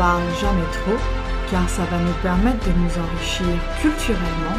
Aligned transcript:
parle 0.00 0.22
jamais 0.40 0.70
trop, 0.72 0.96
car 1.50 1.68
ça 1.68 1.82
va 1.90 1.98
nous 1.98 2.18
permettre 2.22 2.64
de 2.64 2.72
nous 2.72 2.94
enrichir 3.04 3.52
culturellement. 3.82 4.58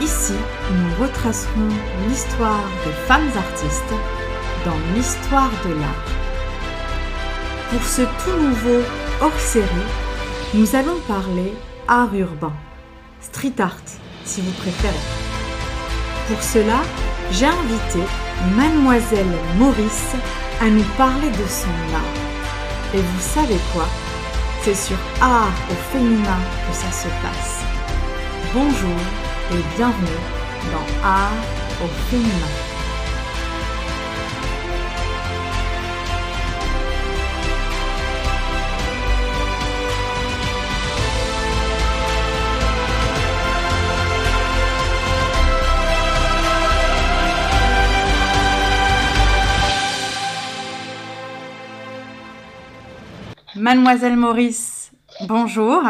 Ici, 0.00 0.32
nous 0.70 1.04
retracerons 1.04 1.68
l'histoire 2.08 2.64
des 2.82 2.96
femmes 3.06 3.28
artistes 3.36 3.94
dans 4.64 4.80
l'histoire 4.94 5.50
de 5.66 5.74
l'art. 5.78 6.08
Pour 7.70 7.82
ce 7.82 8.00
tout 8.00 8.38
nouveau 8.40 8.80
hors-série, 9.20 9.90
nous 10.54 10.74
allons 10.74 10.98
parler 11.06 11.52
art 11.86 12.14
urbain, 12.14 12.54
street 13.20 13.60
art 13.60 13.84
si 14.24 14.40
vous 14.40 14.52
préférez. 14.52 15.06
Pour 16.28 16.42
cela, 16.42 16.80
j'ai 17.30 17.44
invité 17.44 18.00
mademoiselle 18.56 19.36
Maurice 19.58 20.14
à 20.62 20.70
nous 20.70 20.88
parler 20.96 21.28
de 21.28 21.46
son 21.46 21.94
art. 21.94 22.94
Et 22.94 23.02
vous 23.02 23.20
savez 23.20 23.58
quoi? 23.74 23.86
C'est 24.64 24.76
sur 24.76 24.96
Art 25.20 25.52
au 25.72 25.74
féminin 25.92 26.38
que 26.68 26.76
ça 26.76 26.92
se 26.92 27.08
passe. 27.20 27.64
Bonjour 28.54 29.00
et 29.50 29.76
bienvenue 29.76 30.22
dans 30.70 31.04
Art 31.04 31.32
au 31.82 31.88
féminin. 32.08 32.61
Mademoiselle 53.62 54.16
Maurice, 54.16 54.90
bonjour. 55.28 55.84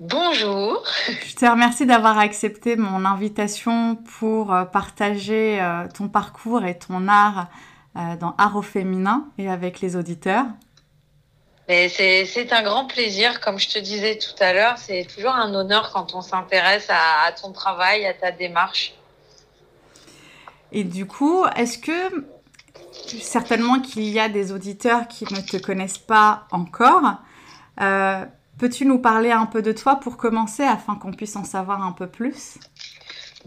Bonjour. 0.00 0.84
Je 1.24 1.34
te 1.34 1.46
remercie 1.46 1.86
d'avoir 1.86 2.18
accepté 2.18 2.76
mon 2.76 3.06
invitation 3.06 3.96
pour 4.18 4.52
euh, 4.52 4.66
partager 4.66 5.62
euh, 5.62 5.88
ton 5.88 6.08
parcours 6.08 6.62
et 6.66 6.78
ton 6.78 7.08
art 7.08 7.48
euh, 7.96 8.16
dans 8.16 8.34
Art 8.36 8.56
au 8.56 8.60
féminin 8.60 9.28
et 9.38 9.48
avec 9.48 9.80
les 9.80 9.96
auditeurs. 9.96 10.44
C'est 11.68 12.52
un 12.52 12.62
grand 12.62 12.84
plaisir, 12.84 13.40
comme 13.40 13.58
je 13.58 13.70
te 13.70 13.78
disais 13.78 14.18
tout 14.18 14.36
à 14.44 14.52
l'heure, 14.52 14.76
c'est 14.76 15.06
toujours 15.06 15.34
un 15.34 15.54
honneur 15.54 15.90
quand 15.90 16.14
on 16.14 16.20
s'intéresse 16.20 16.90
à, 16.90 17.28
à 17.28 17.32
ton 17.32 17.52
travail, 17.52 18.04
à 18.04 18.12
ta 18.12 18.30
démarche. 18.30 18.92
Et 20.70 20.84
du 20.84 21.06
coup, 21.06 21.46
est-ce 21.56 21.78
que 21.78 22.33
certainement 23.20 23.80
qu'il 23.80 24.04
y 24.04 24.18
a 24.18 24.28
des 24.28 24.52
auditeurs 24.52 25.08
qui 25.08 25.24
ne 25.32 25.40
te 25.40 25.56
connaissent 25.56 25.98
pas 25.98 26.46
encore. 26.50 27.20
Euh, 27.80 28.24
peux-tu 28.58 28.86
nous 28.86 28.98
parler 28.98 29.30
un 29.30 29.46
peu 29.46 29.62
de 29.62 29.72
toi 29.72 29.96
pour 29.96 30.16
commencer 30.16 30.62
afin 30.62 30.94
qu'on 30.96 31.12
puisse 31.12 31.36
en 31.36 31.44
savoir 31.44 31.82
un 31.82 31.92
peu 31.92 32.06
plus? 32.06 32.58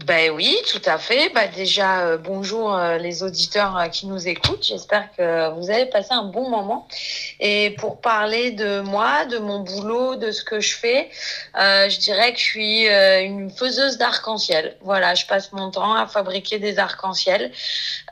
Ben 0.04 0.30
oui, 0.30 0.56
tout 0.70 0.80
à 0.84 0.96
fait. 0.96 1.28
Ben 1.34 1.50
déjà, 1.50 2.06
euh, 2.06 2.18
bonjour 2.18 2.72
euh, 2.72 2.98
les 2.98 3.24
auditeurs 3.24 3.76
euh, 3.76 3.88
qui 3.88 4.06
nous 4.06 4.28
écoutent. 4.28 4.62
J'espère 4.62 5.08
que 5.16 5.50
vous 5.54 5.70
avez 5.70 5.86
passé 5.86 6.12
un 6.12 6.22
bon 6.22 6.48
moment. 6.48 6.86
Et 7.40 7.70
pour 7.78 8.00
parler 8.00 8.52
de 8.52 8.80
moi, 8.80 9.24
de 9.24 9.38
mon 9.38 9.60
boulot, 9.60 10.14
de 10.14 10.30
ce 10.30 10.44
que 10.44 10.60
je 10.60 10.76
fais, 10.76 11.10
je 11.54 11.98
dirais 11.98 12.32
que 12.32 12.38
je 12.38 12.44
suis 12.44 12.86
une 12.86 13.50
faiseuse 13.50 13.98
d'arc-en-ciel. 13.98 14.76
Voilà, 14.82 15.14
je 15.14 15.26
passe 15.26 15.52
mon 15.52 15.70
temps 15.70 15.94
à 15.94 16.06
fabriquer 16.06 16.58
des 16.58 16.78
arcs-en-ciel 16.78 17.50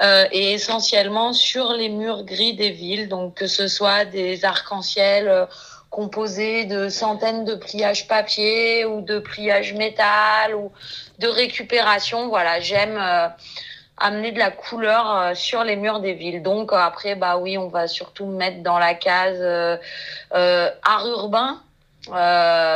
et 0.02 0.52
essentiellement 0.52 1.32
sur 1.32 1.72
les 1.72 1.88
murs 1.88 2.24
gris 2.24 2.54
des 2.54 2.70
villes. 2.70 3.08
Donc 3.08 3.34
que 3.34 3.46
ce 3.46 3.68
soit 3.68 4.04
des 4.04 4.44
arcs-en-ciel 4.44 5.48
composés 5.96 6.66
de 6.66 6.90
centaines 6.90 7.46
de 7.46 7.54
pliages 7.54 8.06
papier 8.06 8.84
ou 8.84 9.00
de 9.00 9.18
pliages 9.18 9.72
métal 9.72 10.54
ou 10.54 10.70
de 11.18 11.26
récupération. 11.26 12.28
Voilà, 12.28 12.60
j'aime 12.60 12.98
euh, 12.98 13.28
amener 13.96 14.30
de 14.30 14.38
la 14.38 14.50
couleur 14.50 15.10
euh, 15.10 15.34
sur 15.34 15.64
les 15.64 15.74
murs 15.76 16.00
des 16.00 16.12
villes. 16.12 16.42
Donc 16.42 16.74
euh, 16.74 16.76
après, 16.76 17.14
bah 17.14 17.38
oui, 17.38 17.56
on 17.56 17.68
va 17.68 17.88
surtout 17.88 18.26
mettre 18.26 18.62
dans 18.62 18.78
la 18.78 18.92
case 18.92 19.42
art 20.32 21.06
urbain. 21.06 21.62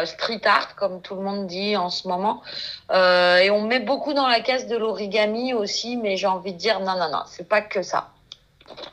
street 0.07 0.47
art 0.47 0.75
comme 0.77 1.03
tout 1.03 1.15
le 1.15 1.23
monde 1.23 1.47
dit 1.47 1.77
en 1.77 1.91
ce 1.91 2.09
moment 2.09 2.43
et 3.45 3.51
on 3.51 3.63
met 3.73 3.81
beaucoup 3.81 4.15
dans 4.15 4.29
la 4.29 4.41
case 4.41 4.67
de 4.67 4.77
l'origami 4.77 5.55
aussi 5.55 5.97
mais 5.97 6.17
j'ai 6.17 6.27
envie 6.27 6.53
de 6.53 6.59
dire 6.59 6.81
non 6.81 6.97
non 6.99 7.11
non 7.17 7.23
c'est 7.27 7.49
pas 7.49 7.61
que 7.61 7.83
ça 7.83 8.09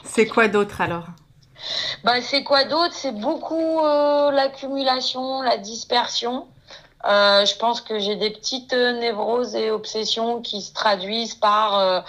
c'est 0.04 0.28
quoi 0.28 0.48
d'autre 0.48 0.80
alors? 0.82 1.08
Bah, 2.04 2.22
c'est 2.22 2.44
quoi 2.44 2.64
d'autre? 2.64 2.94
C'est 2.94 3.18
beaucoup 3.18 3.82
l'accumulation, 4.32 5.42
la 5.42 5.58
dispersion. 5.58 6.48
Euh, 7.06 7.46
je 7.46 7.56
pense 7.56 7.82
que 7.82 8.00
j'ai 8.00 8.16
des 8.16 8.32
petites 8.32 8.74
euh, 8.74 9.00
névroses 9.00 9.56
et 9.56 9.72
obsessions 9.72 10.42
qui 10.42 10.62
se 10.62 10.74
traduisent 10.74 11.36
par 11.36 11.80
euh, 11.80 12.02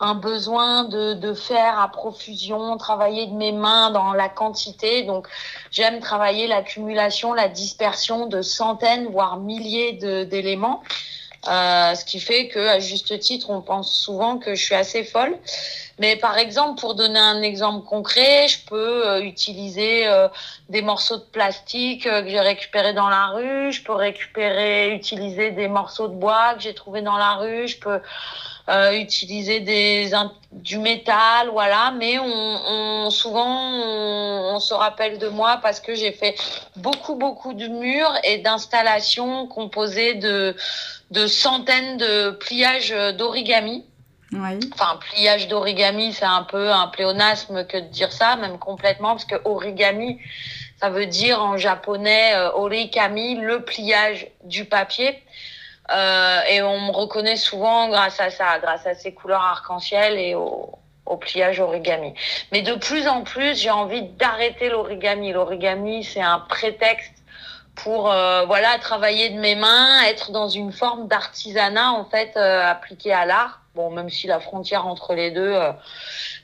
un 0.00 0.14
besoin 0.14 0.84
de, 0.84 1.14
de, 1.14 1.34
faire 1.34 1.78
à 1.78 1.88
profusion, 1.88 2.76
travailler 2.76 3.26
de 3.26 3.34
mes 3.34 3.52
mains 3.52 3.90
dans 3.90 4.14
la 4.14 4.28
quantité. 4.28 5.04
Donc, 5.04 5.28
j'aime 5.70 6.00
travailler 6.00 6.48
l'accumulation, 6.48 7.34
la 7.34 7.48
dispersion 7.48 8.26
de 8.26 8.42
centaines, 8.42 9.06
voire 9.08 9.36
milliers 9.36 9.92
d'éléments. 9.92 10.82
Euh, 11.48 11.94
ce 11.96 12.04
qui 12.04 12.20
fait 12.20 12.46
que, 12.46 12.60
à 12.60 12.78
juste 12.78 13.18
titre, 13.18 13.50
on 13.50 13.62
pense 13.62 13.92
souvent 13.92 14.38
que 14.38 14.54
je 14.54 14.64
suis 14.64 14.76
assez 14.76 15.02
folle. 15.02 15.36
Mais 15.98 16.14
par 16.14 16.38
exemple, 16.38 16.80
pour 16.80 16.94
donner 16.94 17.18
un 17.18 17.42
exemple 17.42 17.84
concret, 17.84 18.46
je 18.46 18.58
peux 18.64 19.08
euh, 19.08 19.22
utiliser 19.22 20.06
euh, 20.06 20.28
des 20.68 20.82
morceaux 20.82 21.16
de 21.16 21.24
plastique 21.24 22.04
que 22.04 22.28
j'ai 22.28 22.40
récupérés 22.40 22.92
dans 22.92 23.08
la 23.08 23.26
rue. 23.28 23.72
Je 23.72 23.82
peux 23.82 23.92
récupérer, 23.92 24.94
utiliser 24.94 25.50
des 25.50 25.66
morceaux 25.66 26.06
de 26.06 26.14
bois 26.14 26.54
que 26.54 26.62
j'ai 26.62 26.74
trouvés 26.74 27.02
dans 27.02 27.16
la 27.16 27.34
rue. 27.34 27.66
Je 27.66 27.78
peux 27.78 28.00
utiliser 28.68 29.60
des 29.60 30.12
du 30.52 30.78
métal, 30.78 31.48
voilà. 31.50 31.92
Mais 31.98 32.18
on, 32.18 32.24
on 32.24 33.10
souvent 33.10 33.46
on, 33.46 34.54
on, 34.54 34.60
se 34.60 34.74
rappelle 34.74 35.18
de 35.18 35.28
moi 35.28 35.58
parce 35.62 35.80
que 35.80 35.94
j'ai 35.94 36.12
fait 36.12 36.34
beaucoup 36.76 37.16
beaucoup 37.16 37.54
de 37.54 37.66
murs 37.66 38.12
et 38.24 38.38
d'installations 38.38 39.46
composées 39.46 40.14
de 40.14 40.54
de 41.10 41.26
centaines 41.26 41.96
de 41.96 42.30
pliages 42.30 42.94
d'origami. 43.18 43.84
Oui. 44.32 44.58
Enfin, 44.72 44.98
pliage 45.12 45.48
d'origami, 45.48 46.12
c'est 46.12 46.24
un 46.24 46.42
peu 46.42 46.72
un 46.72 46.86
pléonasme 46.88 47.66
que 47.66 47.76
de 47.76 47.88
dire 47.88 48.12
ça, 48.12 48.36
même 48.36 48.58
complètement, 48.58 49.10
parce 49.10 49.26
que 49.26 49.34
origami, 49.44 50.20
ça 50.80 50.88
veut 50.88 51.04
dire 51.04 51.42
en 51.42 51.58
japonais 51.58 52.34
euh, 52.34 52.50
origami, 52.52 53.36
le 53.36 53.62
pliage 53.62 54.28
du 54.44 54.64
papier. 54.64 55.22
Euh, 55.92 56.40
et 56.48 56.62
on 56.62 56.80
me 56.80 56.92
reconnaît 56.92 57.36
souvent 57.36 57.88
grâce 57.88 58.20
à 58.20 58.30
ça, 58.30 58.58
grâce 58.60 58.86
à 58.86 58.94
ces 58.94 59.12
couleurs 59.12 59.42
arc-en-ciel 59.42 60.18
et 60.18 60.34
au, 60.34 60.78
au 61.06 61.16
pliage 61.16 61.60
origami. 61.60 62.14
Mais 62.50 62.62
de 62.62 62.74
plus 62.74 63.08
en 63.08 63.22
plus, 63.22 63.60
j'ai 63.60 63.70
envie 63.70 64.02
d'arrêter 64.02 64.68
l'origami. 64.68 65.32
L'origami, 65.32 66.04
c'est 66.04 66.22
un 66.22 66.38
prétexte 66.40 67.22
pour 67.74 68.10
euh, 68.10 68.44
voilà 68.44 68.78
travailler 68.78 69.30
de 69.30 69.38
mes 69.38 69.54
mains, 69.54 70.02
être 70.04 70.30
dans 70.30 70.48
une 70.48 70.72
forme 70.72 71.08
d'artisanat 71.08 71.92
en 71.92 72.04
fait 72.04 72.36
euh, 72.36 72.62
appliqué 72.62 73.12
à 73.12 73.24
l'art. 73.24 73.60
Bon, 73.74 73.90
même 73.90 74.10
si 74.10 74.26
la 74.26 74.38
frontière 74.38 74.86
entre 74.86 75.14
les 75.14 75.30
deux 75.30 75.54
euh, 75.54 75.72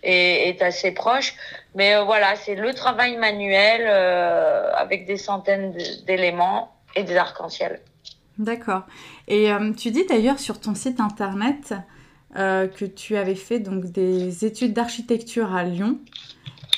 est, 0.02 0.48
est, 0.48 0.62
assez 0.62 0.92
proche, 0.92 1.34
mais 1.74 2.02
voilà, 2.02 2.36
c'est 2.36 2.54
le 2.54 2.72
travail 2.72 3.16
manuel 3.16 3.86
avec 4.74 5.04
des 5.04 5.18
centaines 5.18 5.76
d'éléments 6.06 6.72
et 6.96 7.02
des 7.02 7.18
arcs-en-ciel. 7.18 7.82
D'accord. 8.38 8.82
Et 9.26 9.50
tu 9.76 9.90
dis 9.90 10.06
d'ailleurs 10.06 10.38
sur 10.38 10.60
ton 10.60 10.74
site 10.74 11.00
internet 11.00 11.74
que 12.34 12.84
tu 12.84 13.16
avais 13.16 13.34
fait 13.34 13.58
donc 13.58 13.86
des 13.86 14.44
études 14.44 14.72
d'architecture 14.72 15.54
à 15.54 15.64
Lyon. 15.64 15.98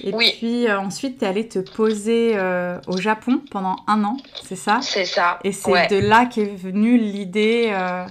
Et 0.03 0.13
puis 0.13 0.67
euh, 0.67 0.81
ensuite, 0.81 1.19
tu 1.19 1.25
es 1.25 1.29
allée 1.29 1.49
te 1.49 1.59
poser 1.59 2.33
euh, 2.35 2.79
au 2.87 2.97
Japon 2.97 3.43
pendant 3.51 3.77
un 3.87 4.03
an, 4.05 4.17
c'est 4.43 4.57
ça? 4.57 4.81
C'est 4.83 5.05
ça. 5.05 5.39
Et 5.45 5.53
c'est 5.53 5.89
de 5.89 5.99
là 5.99 6.27
qu'est 6.27 6.45
venue 6.45 6.97
l'idée 6.97 7.71
euh, 7.73 8.07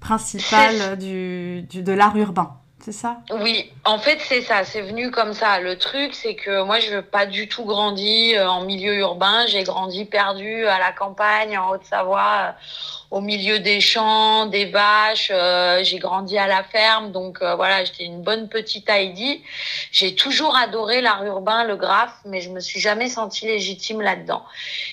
principale 0.00 0.96
du, 0.98 1.62
du, 1.62 1.82
de 1.82 1.92
l'art 1.92 2.16
urbain. 2.16 2.58
C'est 2.86 2.92
ça? 2.92 3.16
Oui, 3.40 3.72
en 3.84 3.98
fait, 3.98 4.20
c'est 4.20 4.42
ça. 4.42 4.62
C'est 4.62 4.82
venu 4.82 5.10
comme 5.10 5.32
ça. 5.32 5.58
Le 5.58 5.76
truc, 5.76 6.14
c'est 6.14 6.36
que 6.36 6.62
moi, 6.62 6.78
je 6.78 6.94
n'ai 6.94 7.02
pas 7.02 7.26
du 7.26 7.48
tout 7.48 7.64
grandi 7.64 8.38
en 8.38 8.60
milieu 8.60 8.94
urbain. 8.94 9.44
J'ai 9.48 9.64
grandi 9.64 10.04
perdu 10.04 10.64
à 10.66 10.78
la 10.78 10.92
campagne, 10.92 11.58
en 11.58 11.70
Haute-Savoie 11.70 12.54
au 13.16 13.22
milieu 13.22 13.60
des 13.60 13.80
champs, 13.80 14.44
des 14.44 14.66
vaches. 14.66 15.32
Euh, 15.32 15.82
j'ai 15.82 15.98
grandi 15.98 16.36
à 16.36 16.46
la 16.46 16.62
ferme, 16.62 17.12
donc 17.12 17.38
euh, 17.40 17.54
voilà, 17.54 17.82
j'étais 17.82 18.04
une 18.04 18.20
bonne 18.20 18.50
petite 18.50 18.90
Heidi. 18.90 19.42
J'ai 19.90 20.14
toujours 20.14 20.54
adoré 20.54 21.00
l'art 21.00 21.24
urbain, 21.24 21.64
le 21.64 21.76
graphe, 21.76 22.14
mais 22.26 22.42
je 22.42 22.50
me 22.50 22.60
suis 22.60 22.78
jamais 22.78 23.08
sentie 23.08 23.46
légitime 23.46 24.02
là-dedans. 24.02 24.44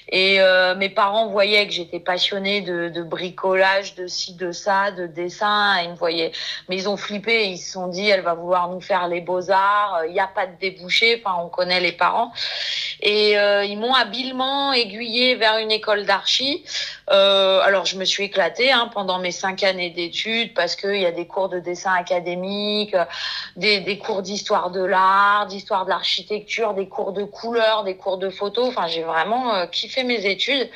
Et 0.07 0.39
euh, 0.39 0.73
mes 0.75 0.87
parents 0.87 1.27
voyaient 1.27 1.67
que 1.67 1.73
j'étais 1.73 1.99
passionnée 1.99 2.61
de, 2.61 3.03
bricolage, 3.03 3.95
de 3.95 4.07
ci, 4.07 4.35
de 4.35 4.53
ça, 4.53 4.91
de 4.91 5.05
dessin. 5.05 5.81
Ils 5.83 5.89
me 5.89 5.95
voyaient, 5.95 6.31
mais 6.69 6.77
ils 6.77 6.87
ont 6.87 6.97
flippé. 6.97 7.47
Ils 7.49 7.57
se 7.57 7.73
sont 7.73 7.87
dit, 7.87 8.07
elle 8.07 8.21
va 8.21 8.35
vouloir 8.35 8.69
nous 8.69 8.79
faire 8.79 9.09
les 9.09 9.19
beaux 9.19 9.51
arts. 9.51 10.03
Il 10.07 10.13
n'y 10.13 10.21
a 10.21 10.27
pas 10.27 10.47
de 10.47 10.55
débouché. 10.61 11.21
Enfin, 11.21 11.35
on 11.43 11.49
connaît 11.49 11.81
les 11.81 11.91
parents. 11.91 12.31
Et 13.01 13.38
euh, 13.38 13.66
ils 13.66 13.78
m'ont 13.78 13.94
habilement 13.94 14.74
aiguillé 14.74 15.36
vers 15.36 15.57
une 15.57 15.72
école 15.72 16.06
d'archi. 16.06 16.63
Euh, 17.12 17.60
alors 17.62 17.86
je 17.86 17.98
me 17.98 18.06
suis 18.06 18.24
éclatée 18.24 18.72
hein, 18.72 18.90
pendant 18.94 19.19
mes 19.19 19.31
cinq 19.31 19.63
années 19.63 19.90
d'études 19.90 20.54
parce 20.54 20.75
qu'il 20.75 21.01
y 21.01 21.06
a 21.06 21.12
des 21.12 21.28
cours 21.28 21.50
de 21.50 21.60
dessin 21.60 21.94
académique, 21.94 22.95
des, 23.56 23.81
des 23.81 23.98
cours 23.98 24.22
d'histoire 24.22 24.72
de 24.72 24.84
l'art, 24.84 25.48
d'histoire 25.48 25.86
de 25.86 25.90
l'architecture, 25.90 26.74
des 26.74 26.88
cours 26.88 27.12
de 27.12 27.24
couleur, 27.24 27.84
des 27.84 27.98
cours 27.98 28.18
de 28.18 28.30
photo. 28.30 28.66
Enfin, 28.66 28.88
j'ai 28.88 29.04
vraiment 29.04 29.54
euh, 29.56 29.66
kiffé 29.68 30.04
mes 30.04 30.25
études. 30.25 30.69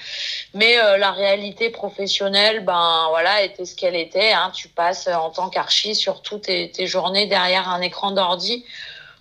Mais 0.53 0.77
euh, 0.79 0.97
la 0.97 1.11
réalité 1.11 1.69
professionnelle, 1.69 2.65
ben 2.65 3.07
voilà, 3.09 3.43
était 3.43 3.65
ce 3.65 3.75
qu'elle 3.75 3.95
était. 3.95 4.33
Hein. 4.33 4.51
Tu 4.53 4.67
passes 4.67 5.07
en 5.07 5.29
tant 5.29 5.49
qu'archi 5.49 5.95
sur 5.95 6.21
toutes 6.21 6.43
tes, 6.43 6.71
tes 6.71 6.87
journées 6.87 7.25
derrière 7.25 7.69
un 7.69 7.81
écran 7.81 8.11
d'ordi 8.11 8.65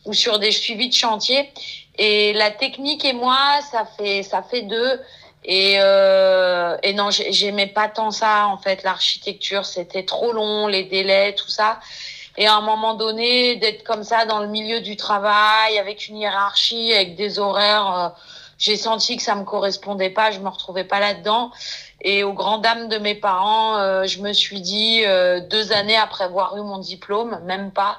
ou 0.05 0.13
sur 0.13 0.39
des 0.39 0.53
suivis 0.53 0.89
de 0.89 0.95
chantier. 0.95 1.51
Et 1.99 2.33
la 2.35 2.51
technique 2.51 3.05
et 3.05 3.13
moi, 3.13 3.61
ça 3.71 3.85
fait 3.97 4.23
ça 4.23 4.43
fait 4.43 4.63
deux. 4.63 5.01
Et, 5.45 5.77
euh, 5.79 6.77
et 6.83 6.93
non, 6.93 7.11
j'aimais 7.11 7.69
pas 7.69 7.89
tant 7.89 8.11
ça 8.11 8.49
en 8.49 8.59
fait, 8.59 8.83
l'architecture, 8.83 9.65
c'était 9.65 10.05
trop 10.05 10.33
long, 10.33 10.67
les 10.67 10.85
délais, 10.85 11.35
tout 11.35 11.49
ça. 11.49 11.79
Et 12.37 12.47
à 12.47 12.57
un 12.57 12.61
moment 12.61 12.95
donné, 12.95 13.57
d'être 13.57 13.83
comme 13.85 14.03
ça 14.03 14.27
dans 14.27 14.41
le 14.41 14.49
milieu 14.49 14.81
du 14.81 14.97
travail, 14.97 15.79
avec 15.79 16.09
une 16.09 16.19
hiérarchie, 16.19 16.93
avec 16.93 17.17
des 17.17 17.39
horaires, 17.39 17.97
euh, 17.97 18.09
j'ai 18.59 18.77
senti 18.77 19.17
que 19.17 19.23
ça 19.23 19.35
me 19.35 19.45
correspondait 19.45 20.11
pas, 20.11 20.31
je 20.31 20.41
me 20.41 20.49
retrouvais 20.49 20.85
pas 20.85 21.01
là-dedans. 21.01 21.51
Et 22.03 22.25
aux 22.25 22.35
grand 22.35 22.59
dames 22.59 22.89
de 22.89 22.99
mes 22.99 23.15
parents, 23.15 23.79
euh, 23.79 24.05
je 24.05 24.21
me 24.21 24.33
suis 24.33 24.61
dit, 24.61 25.03
euh, 25.07 25.41
deux 25.41 25.73
années 25.73 25.97
après 25.97 26.25
avoir 26.25 26.57
eu 26.57 26.61
mon 26.61 26.79
diplôme, 26.79 27.41
même 27.45 27.71
pas, 27.71 27.99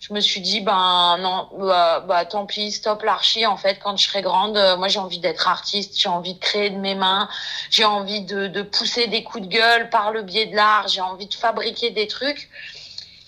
je 0.00 0.12
me 0.12 0.20
suis 0.20 0.40
dit 0.40 0.60
ben 0.60 1.18
non 1.18 1.48
bah, 1.58 2.00
bah 2.00 2.24
tant 2.24 2.46
pis 2.46 2.70
stop 2.70 3.02
l'archi 3.02 3.46
en 3.46 3.56
fait 3.56 3.78
quand 3.82 3.96
je 3.96 4.08
serai 4.08 4.22
grande 4.22 4.56
euh, 4.56 4.76
moi 4.76 4.88
j'ai 4.88 5.00
envie 5.00 5.18
d'être 5.18 5.48
artiste 5.48 5.98
j'ai 5.98 6.08
envie 6.08 6.34
de 6.34 6.38
créer 6.38 6.70
de 6.70 6.78
mes 6.78 6.94
mains 6.94 7.28
j'ai 7.70 7.84
envie 7.84 8.20
de, 8.20 8.46
de 8.46 8.62
pousser 8.62 9.08
des 9.08 9.24
coups 9.24 9.48
de 9.48 9.52
gueule 9.52 9.90
par 9.90 10.12
le 10.12 10.22
biais 10.22 10.46
de 10.46 10.54
l'art 10.54 10.86
j'ai 10.88 11.00
envie 11.00 11.26
de 11.26 11.34
fabriquer 11.34 11.90
des 11.90 12.06
trucs. 12.06 12.48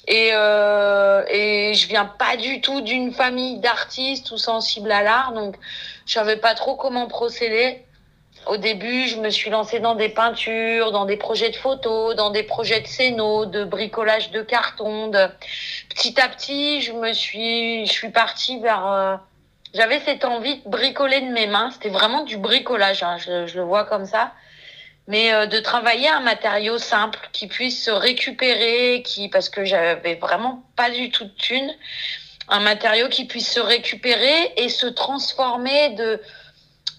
Et 0.09 0.31
euh, 0.33 1.23
et 1.29 1.75
je 1.75 1.87
viens 1.87 2.07
pas 2.07 2.37
du 2.37 2.61
tout 2.63 2.81
d'une 2.81 3.13
famille 3.13 3.59
d'artistes 3.59 4.31
ou 4.31 4.39
sensibles 4.39 4.91
à 4.91 5.03
l'art 5.03 5.33
donc 5.33 5.57
je 6.07 6.15
savais 6.15 6.39
pas 6.39 6.55
trop 6.55 6.75
comment 6.75 7.07
procéder 7.07 7.85
au 8.47 8.56
début, 8.56 9.06
je 9.06 9.17
me 9.17 9.31
suis 9.31 9.50
lancée 9.50 9.81
dans 9.81 9.94
des 9.94 10.09
peintures, 10.09 10.93
dans 10.93 11.05
des 11.05 11.17
projets 11.17 11.50
de 11.50 11.56
photos, 11.56 12.17
dans 12.17 12.31
des 12.31 12.43
projets 12.43 12.81
de 12.81 12.87
scénos, 12.87 13.47
de 13.47 13.65
bricolage 13.65 14.31
de 14.31 14.43
carton. 14.43 15.09
De... 15.09 15.29
Petit 15.88 16.21
à 16.21 16.29
petit, 16.29 16.81
je 16.81 16.93
me 16.93 17.12
suis, 17.12 17.87
je 17.87 17.93
suis 17.93 18.11
partie 18.11 18.59
vers. 18.61 18.87
Euh, 18.87 19.17
J'avais 19.75 20.00
cette 20.00 20.25
envie 20.25 20.56
de 20.56 20.69
bricoler 20.69 21.21
de 21.21 21.31
mes 21.32 21.47
mains. 21.47 21.71
C'était 21.71 21.91
vraiment 21.91 22.25
du 22.25 22.38
bricolage, 22.38 23.03
hein, 23.03 23.19
je, 23.19 23.56
le 23.56 23.62
vois 23.62 23.85
comme 23.85 24.06
ça. 24.06 24.33
Mais 25.06 25.33
euh, 25.33 25.47
de 25.47 25.61
travailler 25.61 26.09
un 26.09 26.21
matériau 26.21 26.79
simple 26.79 27.21
qui 27.33 27.47
puisse 27.47 27.85
se 27.85 27.91
récupérer, 27.91 29.03
qui 29.05 29.29
parce 29.29 29.49
que 29.49 29.65
j'avais 29.65 30.15
vraiment 30.15 30.65
pas 30.76 30.91
du 30.91 31.11
tout 31.11 31.25
de 31.25 31.35
thunes, 31.35 31.73
un 32.49 32.61
matériau 32.61 33.09
qui 33.09 33.26
puisse 33.26 33.53
se 33.53 33.61
récupérer 33.61 34.55
et 34.56 34.69
se 34.69 34.87
transformer 34.87 35.91
de 35.91 36.21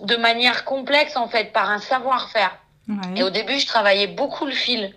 de 0.02 0.16
manière 0.16 0.66
complexe 0.66 1.16
en 1.16 1.28
fait 1.28 1.52
par 1.52 1.70
un 1.70 1.80
savoir-faire. 1.80 2.58
Ouais. 2.88 2.96
Et 3.18 3.24
au 3.24 3.30
début, 3.30 3.60
je 3.60 3.68
travaillais 3.68 4.08
beaucoup 4.08 4.46
le 4.46 4.52
fil. 4.52 4.94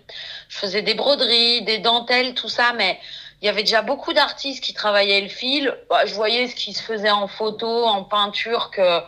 Je 0.49 0.57
faisais 0.57 0.81
des 0.81 0.95
broderies, 0.95 1.63
des 1.63 1.77
dentelles, 1.77 2.33
tout 2.33 2.49
ça, 2.49 2.73
mais 2.75 2.99
il 3.41 3.45
y 3.45 3.49
avait 3.49 3.63
déjà 3.63 3.81
beaucoup 3.81 4.13
d'artistes 4.13 4.63
qui 4.63 4.73
travaillaient 4.73 5.21
le 5.21 5.29
fil. 5.29 5.75
Bah, 5.89 6.05
je 6.05 6.13
voyais 6.13 6.47
ce 6.47 6.55
qui 6.55 6.73
se 6.73 6.81
faisait 6.81 7.11
en 7.11 7.27
photo, 7.27 7.85
en 7.85 8.03
peinture, 8.03 8.71
que 8.71 9.01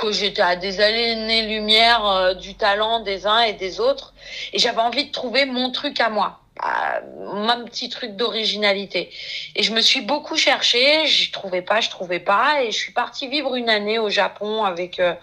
que 0.00 0.12
j'étais 0.12 0.42
à 0.42 0.56
des 0.56 0.80
années-lumière 0.80 2.06
euh, 2.06 2.34
du 2.34 2.54
talent 2.54 3.00
des 3.00 3.26
uns 3.26 3.40
et 3.40 3.52
des 3.52 3.80
autres. 3.80 4.14
Et 4.52 4.58
j'avais 4.58 4.80
envie 4.80 5.06
de 5.06 5.12
trouver 5.12 5.44
mon 5.46 5.70
truc 5.70 6.00
à 6.00 6.08
moi, 6.08 6.40
euh, 6.64 7.00
mon 7.34 7.64
petit 7.64 7.88
truc 7.88 8.16
d'originalité. 8.16 9.10
Et 9.56 9.62
je 9.62 9.72
me 9.72 9.80
suis 9.80 10.00
beaucoup 10.00 10.36
cherchée, 10.36 11.06
je 11.06 11.30
trouvais 11.32 11.62
pas, 11.62 11.80
je 11.80 11.90
trouvais 11.90 12.20
pas. 12.20 12.62
Et 12.62 12.70
je 12.70 12.76
suis 12.76 12.92
partie 12.92 13.28
vivre 13.28 13.54
une 13.56 13.68
année 13.68 13.98
au 13.98 14.08
Japon 14.08 14.64
avec 14.64 15.00
euh, 15.00 15.14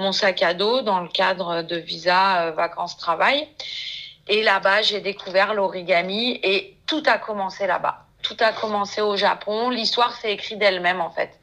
mon 0.00 0.12
sac 0.12 0.42
à 0.42 0.54
dos 0.54 0.80
dans 0.80 1.00
le 1.00 1.08
cadre 1.08 1.62
de 1.62 1.76
visa 1.76 2.42
euh, 2.42 2.52
vacances-travail. 2.52 3.46
Et 4.28 4.42
là-bas, 4.42 4.82
j'ai 4.82 5.00
découvert 5.00 5.54
l'origami 5.54 6.40
et 6.42 6.76
tout 6.86 7.02
a 7.06 7.18
commencé 7.18 7.66
là-bas. 7.66 8.06
Tout 8.22 8.36
a 8.40 8.52
commencé 8.52 9.02
au 9.02 9.16
Japon. 9.16 9.68
L'histoire 9.70 10.14
s'est 10.16 10.32
écrite 10.32 10.58
d'elle-même, 10.58 11.00
en 11.00 11.10
fait, 11.10 11.38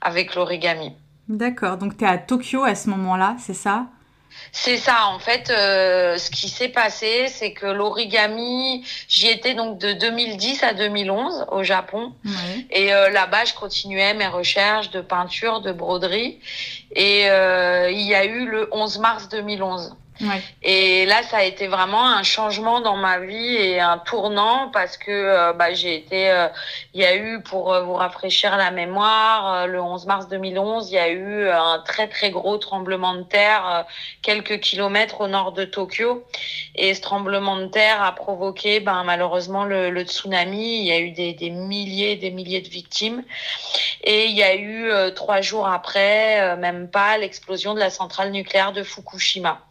avec 0.00 0.34
l'origami. 0.34 0.92
D'accord, 1.28 1.78
donc 1.78 1.96
tu 1.96 2.04
es 2.04 2.08
à 2.08 2.18
Tokyo 2.18 2.64
à 2.64 2.74
ce 2.74 2.90
moment-là, 2.90 3.36
c'est 3.38 3.54
ça? 3.54 3.86
C'est 4.56 4.76
ça, 4.76 5.08
en 5.08 5.18
fait, 5.18 5.50
euh, 5.50 6.16
ce 6.16 6.30
qui 6.30 6.48
s'est 6.48 6.68
passé, 6.68 7.26
c'est 7.28 7.52
que 7.52 7.66
l'origami, 7.66 8.86
j'y 9.08 9.26
étais 9.26 9.54
donc 9.54 9.78
de 9.78 9.92
2010 9.92 10.62
à 10.62 10.74
2011 10.74 11.46
au 11.50 11.64
Japon. 11.64 12.12
Et 12.70 12.94
euh, 12.94 13.10
là-bas, 13.10 13.44
je 13.44 13.54
continuais 13.54 14.14
mes 14.14 14.28
recherches 14.28 14.90
de 14.90 15.00
peinture, 15.00 15.60
de 15.60 15.72
broderie. 15.72 16.38
Et 16.92 17.28
euh, 17.30 17.90
il 17.90 18.02
y 18.02 18.14
a 18.14 18.24
eu 18.24 18.46
le 18.46 18.68
11 18.70 18.98
mars 19.00 19.28
2011. 19.28 19.96
Et 20.62 21.06
là, 21.06 21.22
ça 21.24 21.38
a 21.38 21.42
été 21.42 21.66
vraiment 21.66 22.06
un 22.06 22.22
changement 22.22 22.80
dans 22.80 22.96
ma 22.96 23.18
vie 23.18 23.56
et 23.56 23.80
un 23.80 23.98
tournant 23.98 24.70
parce 24.72 24.96
que 24.96 25.10
euh, 25.10 25.52
bah, 25.52 25.74
j'ai 25.74 25.96
été, 25.96 26.30
euh, 26.30 26.48
il 26.94 27.00
y 27.00 27.04
a 27.04 27.16
eu, 27.16 27.42
pour 27.42 27.72
euh, 27.72 27.82
vous 27.82 27.94
rafraîchir 27.94 28.56
la 28.56 28.70
mémoire, 28.70 29.66
le 29.66 29.80
11 29.80 30.06
mars 30.06 30.28
2011, 30.28 30.90
il 30.90 30.94
y 30.94 30.98
a 30.98 31.08
eu 31.08 31.48
un 31.48 31.82
très 31.84 32.08
très 32.08 32.30
gros 32.30 32.58
tremblement 32.58 33.14
de 33.14 33.22
terre 33.22 33.86
quelques 34.22 34.60
kilomètres 34.60 35.20
au 35.20 35.26
nord 35.26 35.52
de 35.52 35.64
Tokyo. 35.64 36.24
Et 36.76 36.94
ce 36.94 37.00
tremblement 37.00 37.56
de 37.56 37.66
terre 37.66 38.02
a 38.02 38.14
provoqué 38.14 38.80
ben, 38.80 39.02
malheureusement 39.04 39.64
le, 39.64 40.04
tsunami. 40.04 40.78
Il 40.78 40.84
y 40.84 40.92
a 40.92 41.00
eu 41.00 41.10
des, 41.10 41.32
des 41.32 41.50
milliers 41.50 42.16
des 42.16 42.30
milliers 42.30 42.60
de 42.60 42.68
victimes. 42.68 43.24
Et 44.04 44.26
il 44.26 44.36
y 44.36 44.42
a 44.42 44.54
eu 44.54 44.90
trois 45.14 45.40
jours 45.40 45.66
après, 45.66 46.56
même 46.56 46.88
pas, 46.90 47.16
l'explosion 47.18 47.74
de 47.74 47.80
la 47.80 47.90
centrale 47.90 48.30
nucléaire 48.30 48.72
de 48.72 48.82
Fukushima. 48.82 49.62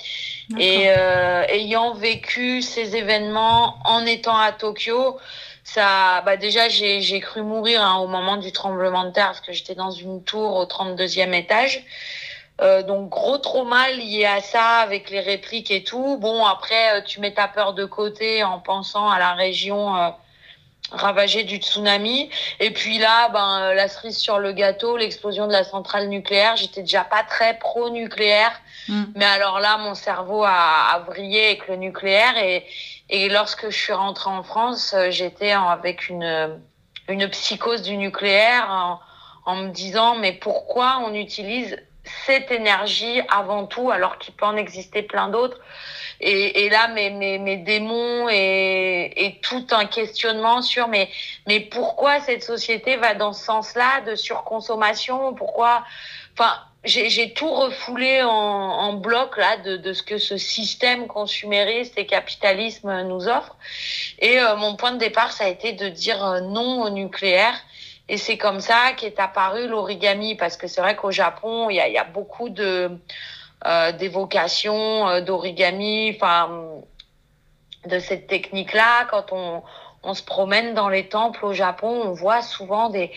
Et 0.60 0.86
euh, 0.88 1.46
ayant 1.48 1.94
vécu 1.94 2.62
ces 2.62 2.96
événements 2.96 3.78
en 3.86 4.06
étant 4.06 4.38
à 4.38 4.52
Tokyo, 4.52 5.18
ça, 5.64 6.22
bah 6.26 6.36
déjà 6.36 6.68
j'ai 6.68 7.20
cru 7.22 7.42
mourir 7.42 7.82
hein, 7.82 7.98
au 7.98 8.08
moment 8.08 8.38
du 8.38 8.52
tremblement 8.52 9.06
de 9.06 9.12
terre 9.12 9.28
parce 9.28 9.40
que 9.40 9.54
j'étais 9.54 9.76
dans 9.76 9.92
une 9.92 10.24
tour 10.24 10.56
au 10.58 10.66
32e 10.66 11.34
étage. 11.34 11.84
Euh, 12.62 12.84
donc 12.84 13.10
gros 13.10 13.40
trauma 13.40 13.90
lié 13.92 14.26
à 14.26 14.42
ça 14.42 14.80
avec 14.80 15.10
les 15.10 15.22
répliques 15.22 15.72
et 15.72 15.84
tout. 15.84 16.18
Bon 16.18 16.46
après 16.46 16.98
euh, 16.98 17.02
tu 17.02 17.20
mets 17.20 17.34
ta 17.34 17.48
peur 17.48 17.74
de 17.74 17.86
côté 17.86 18.44
en 18.44 18.60
pensant 18.60 19.10
à 19.10 19.18
la 19.18 19.34
région 19.34 19.96
euh, 19.96 20.10
ravagée 20.94 21.44
du 21.44 21.58
tsunami. 21.58 22.30
Et 22.60 22.72
puis 22.72 22.98
là, 22.98 23.30
ben 23.30 23.62
euh, 23.62 23.74
la 23.74 23.88
cerise 23.88 24.18
sur 24.18 24.40
le 24.40 24.52
gâteau, 24.52 24.98
l'explosion 24.98 25.48
de 25.48 25.52
la 25.52 25.64
centrale 25.64 26.08
nucléaire. 26.10 26.56
J'étais 26.56 26.82
déjà 26.82 27.04
pas 27.04 27.24
très 27.24 27.58
pro 27.58 27.90
nucléaire. 27.90 28.52
Mm. 28.88 29.04
Mais 29.16 29.26
alors 29.26 29.60
là, 29.60 29.78
mon 29.78 29.96
cerveau 29.96 30.44
a, 30.44 31.04
vrillé 31.08 31.48
avec 31.48 31.68
le 31.68 31.76
nucléaire 31.76 32.38
et, 32.38 32.66
et 33.10 33.30
lorsque 33.30 33.70
je 33.70 33.78
suis 33.78 33.94
rentrée 33.94 34.30
en 34.30 34.44
France, 34.44 34.94
euh, 34.94 35.12
j'étais 35.12 35.52
avec 35.52 36.10
une, 36.10 36.60
une 37.08 37.30
psychose 37.30 37.82
du 37.82 37.98
nucléaire 37.98 38.68
en, 38.70 39.00
en, 39.46 39.56
me 39.56 39.70
disant 39.70 40.16
mais 40.16 40.34
pourquoi 40.34 41.02
on 41.06 41.14
utilise 41.14 41.78
cette 42.26 42.52
énergie 42.52 43.22
avant 43.30 43.66
tout 43.66 43.90
alors 43.90 44.18
qu'il 44.18 44.34
peut 44.34 44.46
en 44.46 44.58
exister 44.58 45.04
plein 45.04 45.30
d'autres? 45.30 45.60
Et, 46.20 46.66
et, 46.66 46.70
là 46.70 46.88
mes, 46.90 47.10
mes, 47.10 47.38
mes 47.38 47.58
démons 47.58 48.30
et, 48.30 49.12
et, 49.16 49.40
tout 49.42 49.66
un 49.72 49.86
questionnement 49.86 50.62
sur 50.62 50.88
mais, 50.88 51.10
mais 51.48 51.60
pourquoi 51.60 52.22
cette 52.22 52.44
société 52.44 52.96
va 52.96 53.14
dans 53.14 53.34
ce 53.34 53.44
sens-là 53.44 54.02
de 54.02 54.16
surconsommation? 54.16 55.34
Pourquoi 55.34 55.84
enfin 56.34 56.54
j'ai 56.86 57.34
tout 57.34 57.50
refoulé 57.50 58.22
en, 58.24 58.30
en, 58.30 58.94
bloc 58.94 59.38
là 59.38 59.58
de, 59.58 59.78
de, 59.78 59.94
ce 59.94 60.04
que 60.04 60.18
ce 60.18 60.38
système 60.38 61.08
consumériste 61.08 61.98
et 61.98 62.06
capitalisme 62.06 63.04
nous 63.04 63.28
offre. 63.28 63.56
Et 64.20 64.40
euh, 64.40 64.56
mon 64.58 64.76
point 64.76 64.92
de 64.92 64.98
départ, 64.98 65.32
ça 65.32 65.46
a 65.46 65.48
été 65.48 65.72
de 65.72 65.88
dire 65.88 66.24
euh, 66.26 66.42
non 66.42 66.82
au 66.82 66.90
nucléaire. 66.90 67.56
Et 68.10 68.18
c'est 68.18 68.38
comme 68.38 68.60
ça 68.60 68.92
qu'est 68.98 69.18
apparu 69.20 69.68
l'origami, 69.68 70.36
parce 70.36 70.58
que 70.58 70.68
c'est 70.68 70.82
vrai 70.82 70.96
qu'au 70.98 71.12
Japon, 71.12 71.70
il 71.70 71.78
y 71.78 71.80
a, 71.80 71.88
y 71.88 71.98
a, 71.98 72.04
beaucoup 72.04 72.50
de 72.50 72.92
euh, 73.66 73.92
d'évocations 73.94 75.08
euh, 75.08 75.22
d'origami, 75.22 76.12
enfin 76.14 76.82
de 77.86 78.00
cette 78.00 78.28
technique-là. 78.28 79.06
Quand 79.10 79.32
on, 79.32 79.64
on 80.04 80.14
se 80.14 80.24
promène 80.24 80.74
dans 80.74 80.90
les 80.90 81.08
temples 81.08 81.46
au 81.46 81.54
Japon, 81.54 82.02
on 82.04 82.12
voit 82.12 82.42
souvent 82.42 82.90
des, 82.90 83.10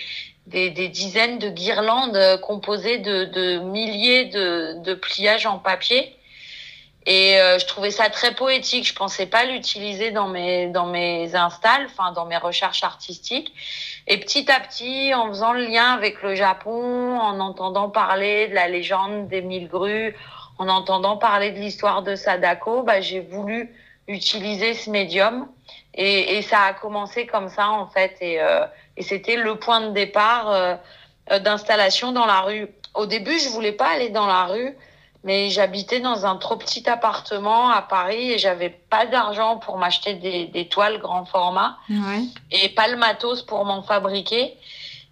des, 0.46 0.70
des, 0.70 0.88
dizaines 0.88 1.38
de 1.38 1.48
guirlandes 1.48 2.40
composées 2.40 2.98
de, 2.98 3.24
de 3.24 3.58
milliers 3.58 4.26
de, 4.26 4.82
de, 4.82 4.94
pliages 4.94 5.46
en 5.46 5.58
papier. 5.58 6.16
Et 7.06 7.38
euh, 7.38 7.58
je 7.58 7.66
trouvais 7.66 7.92
ça 7.92 8.10
très 8.10 8.34
poétique. 8.34 8.86
Je 8.86 8.94
pensais 8.94 9.26
pas 9.26 9.44
l'utiliser 9.44 10.10
dans 10.10 10.28
mes 10.28 10.66
dans 10.68 10.86
mes 10.86 11.34
installs, 11.36 11.86
enfin 11.86 12.10
dans 12.12 12.26
mes 12.26 12.36
recherches 12.36 12.82
artistiques. 12.82 13.52
Et 14.08 14.18
petit 14.18 14.50
à 14.50 14.58
petit, 14.58 15.14
en 15.14 15.28
faisant 15.28 15.52
le 15.52 15.66
lien 15.66 15.92
avec 15.92 16.22
le 16.22 16.34
Japon, 16.34 17.18
en 17.20 17.38
entendant 17.38 17.90
parler 17.90 18.48
de 18.48 18.54
la 18.54 18.66
légende 18.66 19.28
des 19.28 19.40
mille 19.40 19.68
grues, 19.68 20.16
en 20.58 20.68
entendant 20.68 21.16
parler 21.16 21.52
de 21.52 21.58
l'histoire 21.58 22.02
de 22.02 22.16
Sadako, 22.16 22.82
bah, 22.82 23.00
j'ai 23.00 23.20
voulu 23.20 23.72
utiliser 24.08 24.74
ce 24.74 24.90
médium. 24.90 25.48
Et, 25.94 26.36
et, 26.36 26.42
ça 26.42 26.60
a 26.60 26.72
commencé 26.74 27.26
comme 27.26 27.48
ça 27.48 27.70
en 27.70 27.86
fait. 27.86 28.16
Et, 28.20 28.40
euh, 28.40 28.66
et 28.96 29.02
c'était 29.02 29.36
le 29.36 29.56
point 29.56 29.80
de 29.80 29.92
départ 29.92 30.50
euh, 30.50 30.76
d'installation 31.40 32.12
dans 32.12 32.26
la 32.26 32.40
rue. 32.40 32.68
Au 32.94 33.06
début, 33.06 33.38
je 33.38 33.48
voulais 33.48 33.72
pas 33.72 33.88
aller 33.88 34.10
dans 34.10 34.26
la 34.26 34.44
rue 34.46 34.76
mais 35.26 35.50
j'habitais 35.50 35.98
dans 35.98 36.24
un 36.24 36.36
trop 36.36 36.56
petit 36.56 36.88
appartement 36.88 37.68
à 37.68 37.82
Paris 37.82 38.30
et 38.30 38.38
j'avais 38.38 38.70
pas 38.70 39.06
d'argent 39.06 39.56
pour 39.58 39.76
m'acheter 39.76 40.14
des, 40.14 40.46
des, 40.46 40.68
toiles 40.68 41.00
grand 41.00 41.24
format 41.24 41.78
ouais. 41.90 42.22
et 42.52 42.68
pas 42.68 42.86
le 42.86 42.96
matos 42.96 43.42
pour 43.42 43.64
m'en 43.64 43.82
fabriquer. 43.82 44.56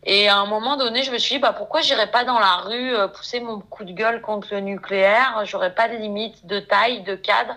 Et 0.05 0.29
à 0.29 0.37
un 0.37 0.47
moment 0.47 0.77
donné, 0.77 1.03
je 1.03 1.11
me 1.11 1.19
suis 1.19 1.37
dit, 1.37 1.41
bah, 1.41 1.53
pourquoi 1.53 1.81
j'irais 1.81 2.11
pas 2.11 2.25
dans 2.25 2.39
la 2.39 2.57
rue 2.59 2.95
euh, 2.95 3.09
pousser 3.09 3.41
mon 3.41 3.59
coup 3.59 3.85
de 3.85 3.93
gueule 3.93 4.21
contre 4.21 4.49
le 4.53 4.61
nucléaire? 4.61 5.43
J'aurais 5.47 5.75
pas 5.75 5.89
de 5.89 5.97
limite 5.97 6.47
de 6.47 6.61
taille, 6.61 7.03
de 7.03 7.17
cadre. 7.17 7.57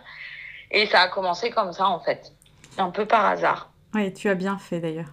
Et 0.72 0.88
ça 0.88 1.02
a 1.02 1.08
commencé 1.10 1.52
comme 1.52 1.74
ça, 1.74 1.88
en 1.88 2.00
fait. 2.00 2.32
Un 2.80 2.90
peu 2.90 3.06
par 3.06 3.26
hasard. 3.26 3.70
Oui, 3.94 4.14
tu 4.14 4.30
as 4.30 4.36
bien 4.36 4.58
fait 4.58 4.80
d'ailleurs. 4.80 5.10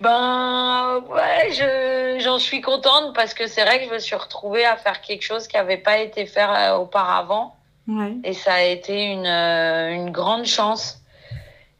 Ben 0.00 1.02
ouais, 1.08 1.52
je, 1.52 2.18
j'en 2.20 2.38
suis 2.38 2.60
contente 2.60 3.14
parce 3.14 3.34
que 3.34 3.46
c'est 3.46 3.62
vrai 3.62 3.80
que 3.80 3.86
je 3.86 3.94
me 3.94 3.98
suis 3.98 4.16
retrouvée 4.16 4.64
à 4.64 4.76
faire 4.76 5.00
quelque 5.00 5.22
chose 5.22 5.48
qui 5.48 5.56
n'avait 5.56 5.78
pas 5.78 5.98
été 5.98 6.26
fait 6.26 6.42
euh, 6.42 6.76
auparavant. 6.76 7.56
Ouais. 7.88 8.12
Et 8.24 8.32
ça 8.32 8.54
a 8.54 8.62
été 8.62 9.04
une, 9.12 9.26
euh, 9.26 9.94
une 9.94 10.10
grande 10.10 10.44
chance. 10.44 11.00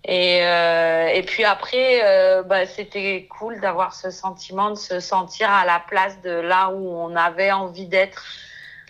Et, 0.08 0.40
euh, 0.42 1.08
et 1.08 1.22
puis 1.22 1.44
après, 1.44 2.00
euh, 2.04 2.44
bah, 2.44 2.64
c'était 2.64 3.26
cool 3.38 3.60
d'avoir 3.60 3.92
ce 3.92 4.10
sentiment 4.10 4.70
de 4.70 4.76
se 4.76 5.00
sentir 5.00 5.50
à 5.50 5.64
la 5.64 5.80
place 5.80 6.20
de 6.22 6.30
là 6.30 6.70
où 6.70 6.88
on 6.88 7.16
avait 7.16 7.50
envie 7.50 7.86
d'être, 7.86 8.24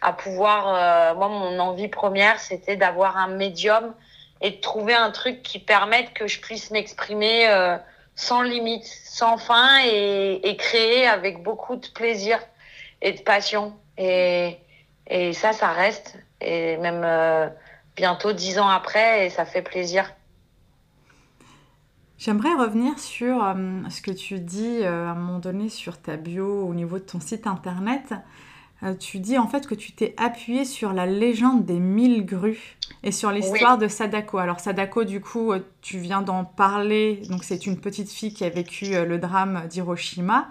à 0.03 0.13
pouvoir. 0.13 0.69
Euh, 0.69 1.15
moi, 1.15 1.29
mon 1.29 1.59
envie 1.59 1.89
première, 1.89 2.39
c'était 2.39 2.77
d'avoir 2.77 3.17
un 3.17 3.29
médium 3.29 3.95
et 4.43 4.51
de 4.51 4.61
trouver 4.61 4.93
un 4.93 5.11
truc 5.11 5.43
qui 5.43 5.59
permette 5.59 6.13
que 6.13 6.27
je 6.27 6.39
puisse 6.39 6.71
m'exprimer 6.71 7.49
euh, 7.49 7.79
sans 8.17 8.43
limite, 8.43 8.85
sans 8.85 9.37
fin 9.37 9.79
et, 9.85 10.57
créer 10.59 11.07
avec 11.07 11.43
beaucoup 11.43 11.77
de 11.77 11.87
plaisir 11.89 12.41
et 13.03 13.13
de 13.13 13.21
passion. 13.21 13.75
Et, 13.99 14.57
et 15.07 15.33
ça, 15.33 15.53
ça 15.53 15.69
reste. 15.69 16.19
Et 16.41 16.77
même 16.79 17.03
euh, 17.05 17.49
bientôt 17.95 18.33
dix 18.33 18.59
ans 18.59 18.69
après, 18.69 19.27
et 19.27 19.31
ça 19.31 19.45
fait 19.45 19.63
plaisir. 19.63 20.13
J'aimerais 22.19 22.55
revenir 22.55 22.99
sur 22.99 23.45
euh, 23.45 23.55
ce 23.91 24.01
que 24.01 24.11
tu 24.11 24.41
dis 24.41 24.81
euh, 24.83 25.07
à 25.07 25.11
un 25.11 25.15
moment 25.15 25.39
donné 25.39 25.69
sur 25.69 26.01
ta 26.01 26.17
bio 26.17 26.67
au 26.67 26.75
niveau 26.75 26.99
de 26.99 27.05
ton 27.05 27.21
site 27.21 27.47
internet. 27.47 28.15
Euh, 28.87 28.95
tu 28.95 29.19
dis 29.19 29.37
en 29.37 29.49
fait 29.49 29.67
que 29.67 29.75
tu 29.75 29.93
t'es 29.93 30.15
appuyé 30.17 30.65
sur 30.65 30.93
la 30.93 31.07
légende 31.07 31.65
des 31.65 31.81
mille 31.81 32.25
grues 32.25 32.77
et 33.03 33.11
sur 33.11 33.33
l'histoire 33.33 33.75
oui. 33.75 33.85
de 33.85 33.89
Sadako. 33.89 34.39
Alors 34.39 34.61
Sadako, 34.61 35.05
du 35.05 35.21
coup, 35.21 35.53
tu 35.83 35.99
viens 35.99 36.23
d'en 36.23 36.45
parler. 36.45 37.23
Donc 37.29 37.43
c'est 37.45 37.67
une 37.67 37.81
petite 37.81 38.11
fille 38.11 38.33
qui 38.33 38.45
a 38.45 38.49
vécu 38.49 38.87
le 39.05 39.19
drame 39.19 39.67
d'Hiroshima. 39.69 40.49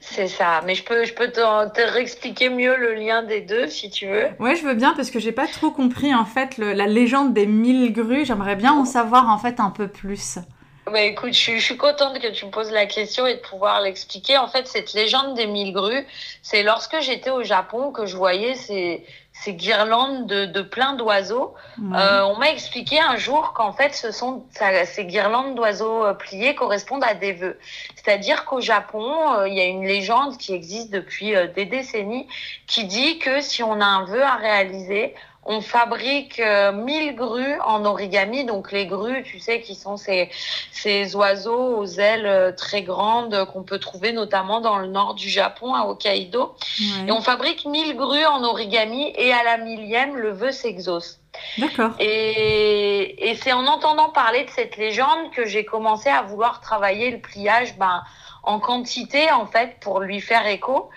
C'est 0.00 0.26
ça, 0.26 0.62
mais 0.66 0.74
je 0.74 0.82
peux, 0.82 1.04
je 1.04 1.14
peux 1.14 1.28
te, 1.28 1.68
te 1.72 1.80
réexpliquer 1.80 2.48
mieux 2.48 2.76
le 2.76 2.94
lien 2.94 3.22
des 3.22 3.40
deux 3.40 3.68
si 3.68 3.88
tu 3.88 4.08
veux. 4.08 4.26
Ouais, 4.40 4.56
je 4.56 4.66
veux 4.66 4.74
bien 4.74 4.94
parce 4.96 5.12
que 5.12 5.20
j'ai 5.20 5.30
pas 5.30 5.46
trop 5.46 5.70
compris 5.70 6.12
en 6.12 6.24
fait 6.24 6.58
le, 6.58 6.72
la 6.72 6.88
légende 6.88 7.32
des 7.32 7.46
mille 7.46 7.92
grues. 7.92 8.24
J'aimerais 8.24 8.56
bien 8.56 8.72
en 8.72 8.84
savoir 8.84 9.28
en 9.28 9.38
fait 9.38 9.60
un 9.60 9.70
peu 9.70 9.86
plus. 9.86 10.38
Bah 10.86 11.00
écoute, 11.02 11.32
je, 11.32 11.52
je, 11.52 11.64
suis 11.64 11.76
contente 11.76 12.18
que 12.18 12.28
tu 12.28 12.44
me 12.44 12.50
poses 12.50 12.72
la 12.72 12.86
question 12.86 13.26
et 13.26 13.34
de 13.34 13.40
pouvoir 13.40 13.80
l'expliquer. 13.80 14.36
En 14.36 14.48
fait, 14.48 14.66
cette 14.66 14.94
légende 14.94 15.34
des 15.34 15.46
mille 15.46 15.72
grues, 15.72 16.06
c'est 16.42 16.64
lorsque 16.64 17.00
j'étais 17.00 17.30
au 17.30 17.44
Japon 17.44 17.92
que 17.92 18.04
je 18.04 18.16
voyais 18.16 18.56
ces, 18.56 19.04
ces 19.32 19.54
guirlandes 19.54 20.26
de, 20.26 20.44
de 20.44 20.60
plein 20.60 20.94
d'oiseaux. 20.94 21.54
Mmh. 21.78 21.94
Euh, 21.94 22.24
on 22.26 22.36
m'a 22.36 22.50
expliqué 22.50 23.00
un 23.00 23.16
jour 23.16 23.52
qu'en 23.54 23.72
fait, 23.72 23.94
ce 23.94 24.10
sont 24.10 24.44
ça, 24.50 24.84
ces 24.84 25.04
guirlandes 25.04 25.54
d'oiseaux 25.54 26.04
euh, 26.04 26.14
pliés 26.14 26.54
correspondent 26.54 27.04
à 27.04 27.14
des 27.14 27.32
vœux. 27.32 27.58
C'est-à-dire 27.94 28.44
qu'au 28.44 28.60
Japon, 28.60 29.38
euh, 29.38 29.48
il 29.48 29.54
y 29.54 29.60
a 29.60 29.64
une 29.64 29.86
légende 29.86 30.36
qui 30.36 30.52
existe 30.52 30.90
depuis 30.90 31.34
euh, 31.34 31.46
des 31.46 31.64
décennies 31.64 32.26
qui 32.66 32.84
dit 32.84 33.18
que 33.18 33.40
si 33.40 33.62
on 33.62 33.80
a 33.80 33.86
un 33.86 34.04
vœu 34.04 34.22
à 34.22 34.34
réaliser, 34.34 35.14
on 35.44 35.60
fabrique 35.60 36.38
euh, 36.38 36.72
1000 36.72 37.16
grues 37.16 37.58
en 37.64 37.84
origami. 37.84 38.44
Donc 38.44 38.70
les 38.70 38.86
grues, 38.86 39.22
tu 39.24 39.40
sais, 39.40 39.60
qui 39.60 39.74
sont 39.74 39.96
ces, 39.96 40.30
ces 40.70 41.16
oiseaux 41.16 41.78
aux 41.78 41.86
ailes 41.86 42.26
euh, 42.26 42.52
très 42.52 42.82
grandes 42.82 43.44
qu'on 43.52 43.62
peut 43.62 43.78
trouver 43.78 44.12
notamment 44.12 44.60
dans 44.60 44.78
le 44.78 44.86
nord 44.86 45.14
du 45.14 45.28
Japon, 45.28 45.74
à 45.74 45.86
Hokkaido. 45.86 46.54
Ouais. 46.80 47.08
Et 47.08 47.12
on 47.12 47.20
fabrique 47.20 47.64
1000 47.64 47.96
grues 47.96 48.24
en 48.24 48.44
origami 48.44 49.12
et 49.16 49.32
à 49.32 49.42
la 49.42 49.58
millième, 49.58 50.16
le 50.16 50.30
vœu 50.30 50.52
s'exauce. 50.52 51.18
D'accord. 51.58 51.92
Et, 51.98 53.30
et 53.30 53.34
c'est 53.36 53.52
en 53.52 53.66
entendant 53.66 54.10
parler 54.10 54.44
de 54.44 54.50
cette 54.50 54.76
légende 54.76 55.30
que 55.34 55.46
j'ai 55.46 55.64
commencé 55.64 56.08
à 56.08 56.22
vouloir 56.22 56.60
travailler 56.60 57.10
le 57.10 57.18
pliage 57.18 57.76
ben, 57.78 58.04
en 58.42 58.60
quantité, 58.60 59.30
en 59.32 59.46
fait, 59.46 59.78
pour 59.80 60.00
lui 60.00 60.20
faire 60.20 60.46
écho. 60.46 60.90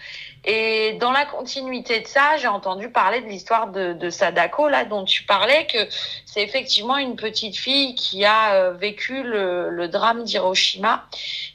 Et 0.46 0.94
dans 1.02 1.12
la 1.12 1.26
continuité 1.26 2.00
de 2.00 2.08
ça, 2.08 2.38
j'ai 2.38 2.48
entendu 2.48 2.90
parler 2.90 3.22
de 3.22 3.28
l'histoire 3.28 3.68
de, 3.68 3.94
de, 3.94 4.10
Sadako, 4.10 4.70
là, 4.70 4.86
dont 4.86 5.04
tu 5.04 5.24
parlais, 5.24 5.66
que 5.66 5.80
c'est 6.26 6.44
effectivement 6.44 6.98
une 6.98 7.16
petite 7.16 7.58
fille 7.58 7.96
qui 7.96 8.24
a 8.24 8.54
euh, 8.54 8.74
vécu 8.74 9.24
le, 9.24 9.70
le 9.70 9.88
drame 9.88 10.24
d'Hiroshima. 10.24 11.06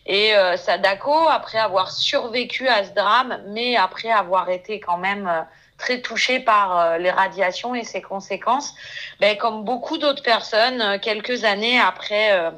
Et 0.06 0.34
euh, 0.34 0.56
Sadako, 0.56 1.14
après 1.28 1.58
avoir 1.58 1.92
survécu 1.92 2.66
à 2.68 2.84
ce 2.84 2.90
drame, 2.90 3.40
mais 3.48 3.76
après 3.76 4.10
avoir 4.10 4.50
été 4.50 4.80
quand 4.80 4.98
même 4.98 5.28
euh, 5.28 5.42
très 5.80 6.00
touchée 6.00 6.38
par 6.38 6.78
euh, 6.78 6.98
les 6.98 7.10
radiations 7.10 7.74
et 7.74 7.84
ses 7.84 8.02
conséquences, 8.02 8.74
ben, 9.18 9.36
comme 9.36 9.64
beaucoup 9.64 9.98
d'autres 9.98 10.22
personnes, 10.22 10.80
euh, 10.80 10.98
quelques 10.98 11.44
années 11.44 11.80
après, 11.80 12.32
euh, 12.32 12.50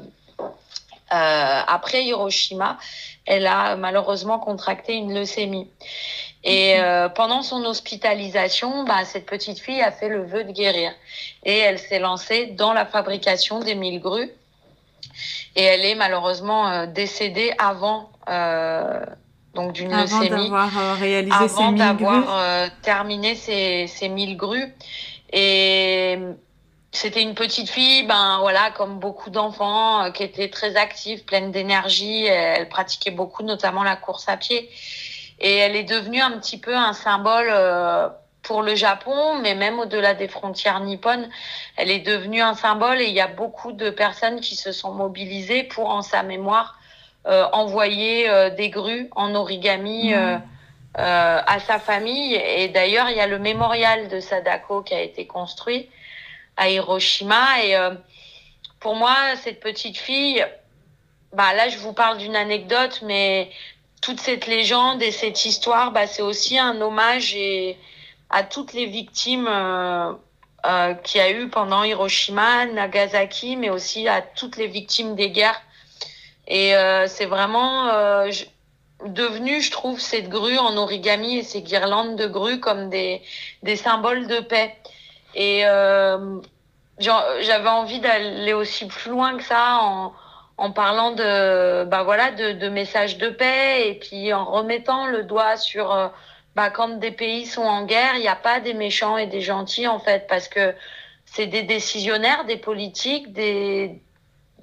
après 1.09 2.03
Hiroshima, 2.03 2.77
elle 3.25 3.47
a 3.47 3.75
malheureusement 3.75 4.39
contracté 4.39 4.93
une 4.95 5.13
leucémie. 5.13 5.69
Et 6.43 6.79
euh, 6.79 7.07
pendant 7.07 7.41
son 7.41 7.63
hospitalisation, 7.63 8.83
bah, 8.83 9.05
cette 9.05 9.25
petite 9.25 9.59
fille 9.59 9.81
a 9.81 9.91
fait 9.91 10.09
le 10.09 10.23
vœu 10.23 10.43
de 10.43 10.51
guérir. 10.51 10.91
Et 11.45 11.57
elle 11.57 11.79
s'est 11.79 11.99
lancée 11.99 12.47
dans 12.47 12.73
la 12.73 12.85
fabrication 12.85 13.59
des 13.59 13.75
mille 13.75 14.01
grues. 14.01 14.29
Et 15.55 15.63
elle 15.63 15.85
est 15.85 15.95
malheureusement 15.95 16.67
euh, 16.67 16.85
décédée 16.85 17.53
avant 17.57 18.09
euh, 18.29 19.05
donc 19.53 19.73
d'une 19.73 19.95
leucémie, 19.95 20.51
euh, 20.51 20.93
réalisé 20.99 21.35
avant 21.35 21.71
d'avoir 21.71 22.69
terminé 22.81 23.35
ses, 23.35 23.87
ses 23.87 24.09
mille 24.09 24.35
grues. 24.35 24.73
Et 25.31 26.17
c'était 26.93 27.23
une 27.23 27.33
petite 27.33 27.69
fille, 27.69 28.03
ben 28.03 28.37
voilà, 28.39 28.69
comme 28.71 28.99
beaucoup 28.99 29.31
d'enfants, 29.31 30.05
euh, 30.05 30.11
qui 30.11 30.23
était 30.23 30.49
très 30.49 30.75
active, 30.75 31.25
pleine 31.25 31.51
d'énergie. 31.51 32.25
Elle 32.25 32.69
pratiquait 32.69 33.11
beaucoup, 33.11 33.43
notamment 33.43 33.83
la 33.83 33.95
course 33.95 34.29
à 34.29 34.37
pied. 34.37 34.69
Et 35.39 35.57
elle 35.57 35.75
est 35.75 35.83
devenue 35.83 36.21
un 36.21 36.31
petit 36.37 36.59
peu 36.59 36.75
un 36.75 36.93
symbole 36.93 37.49
euh, 37.49 38.07
pour 38.43 38.61
le 38.61 38.75
Japon, 38.75 39.39
mais 39.41 39.55
même 39.55 39.79
au-delà 39.79 40.13
des 40.13 40.27
frontières 40.27 40.79
nippones, 40.81 41.29
elle 41.77 41.89
est 41.89 41.99
devenue 41.99 42.41
un 42.41 42.53
symbole. 42.53 43.01
Et 43.01 43.05
il 43.05 43.13
y 43.13 43.21
a 43.21 43.27
beaucoup 43.27 43.71
de 43.71 43.89
personnes 43.89 44.39
qui 44.39 44.55
se 44.55 44.71
sont 44.71 44.93
mobilisées 44.93 45.63
pour, 45.63 45.89
en 45.89 46.03
sa 46.03 46.21
mémoire, 46.23 46.77
euh, 47.25 47.45
envoyer 47.53 48.29
euh, 48.29 48.49
des 48.51 48.69
grues 48.69 49.09
en 49.15 49.35
origami. 49.35 50.13
Mmh. 50.13 50.41
à 50.95 51.59
sa 51.59 51.79
famille. 51.79 52.35
Et 52.35 52.67
d'ailleurs, 52.67 53.09
il 53.09 53.17
y 53.17 53.19
a 53.19 53.25
le 53.25 53.39
mémorial 53.39 54.09
de 54.09 54.19
Sadako 54.19 54.83
qui 54.83 54.93
a 54.93 55.01
été 55.01 55.25
construit 55.25 55.89
à 56.57 56.69
Hiroshima. 56.69 57.63
Et 57.63 57.75
euh, 57.75 57.91
pour 58.79 58.95
moi, 58.95 59.15
cette 59.43 59.59
petite 59.59 59.97
fille, 59.97 60.45
bah 61.33 61.53
là, 61.53 61.69
je 61.69 61.77
vous 61.77 61.93
parle 61.93 62.17
d'une 62.17 62.35
anecdote, 62.35 63.01
mais 63.03 63.49
toute 64.01 64.19
cette 64.19 64.47
légende 64.47 65.01
et 65.01 65.11
cette 65.11 65.45
histoire, 65.45 65.91
bah, 65.91 66.07
c'est 66.07 66.21
aussi 66.21 66.59
un 66.59 66.79
hommage 66.81 67.33
et 67.35 67.77
à 68.29 68.43
toutes 68.43 68.73
les 68.73 68.85
victimes 68.85 69.47
euh, 69.47 70.11
euh, 70.65 70.93
qu'il 70.93 71.19
y 71.19 71.23
a 71.23 71.31
eu 71.31 71.49
pendant 71.49 71.83
Hiroshima, 71.83 72.65
Nagasaki, 72.65 73.57
mais 73.57 73.69
aussi 73.69 74.07
à 74.07 74.21
toutes 74.21 74.57
les 74.57 74.67
victimes 74.67 75.15
des 75.15 75.29
guerres. 75.29 75.61
Et 76.47 76.75
euh, 76.75 77.07
c'est 77.07 77.25
vraiment 77.25 77.87
euh, 77.89 78.31
je, 78.31 78.45
devenu, 79.05 79.61
je 79.61 79.71
trouve, 79.71 79.99
cette 79.99 80.29
grue 80.29 80.57
en 80.57 80.77
origami 80.77 81.37
et 81.37 81.43
ces 81.43 81.61
guirlandes 81.61 82.15
de 82.15 82.27
grue 82.27 82.59
comme 82.59 82.89
des, 82.89 83.21
des 83.63 83.75
symboles 83.75 84.27
de 84.27 84.39
paix. 84.39 84.75
Et 85.35 85.65
euh, 85.65 86.39
j'avais 86.99 87.69
envie 87.69 87.99
d'aller 87.99 88.53
aussi 88.53 88.87
plus 88.87 89.11
loin 89.11 89.37
que 89.37 89.43
ça 89.43 89.79
en, 89.81 90.13
en 90.57 90.71
parlant 90.71 91.11
de, 91.11 91.83
bah 91.85 92.03
voilà, 92.03 92.31
de, 92.31 92.53
de, 92.53 92.69
messages 92.69 93.17
de 93.17 93.29
paix 93.29 93.89
et 93.89 93.95
puis 93.95 94.31
en 94.33 94.45
remettant 94.45 95.07
le 95.07 95.23
doigt 95.23 95.57
sur 95.57 95.91
euh, 95.91 96.07
bah, 96.55 96.69
quand 96.69 96.99
des 96.99 97.11
pays 97.11 97.45
sont 97.45 97.63
en 97.63 97.85
guerre, 97.85 98.15
il 98.15 98.21
n'y 98.21 98.27
a 98.27 98.35
pas 98.35 98.59
des 98.59 98.73
méchants 98.73 99.17
et 99.17 99.25
des 99.25 99.41
gentils, 99.41 99.87
en 99.87 99.99
fait, 99.99 100.27
parce 100.27 100.47
que 100.47 100.73
c'est 101.25 101.47
des 101.47 101.63
décisionnaires, 101.63 102.45
des 102.45 102.57
politiques, 102.57 103.33
des, 103.33 103.99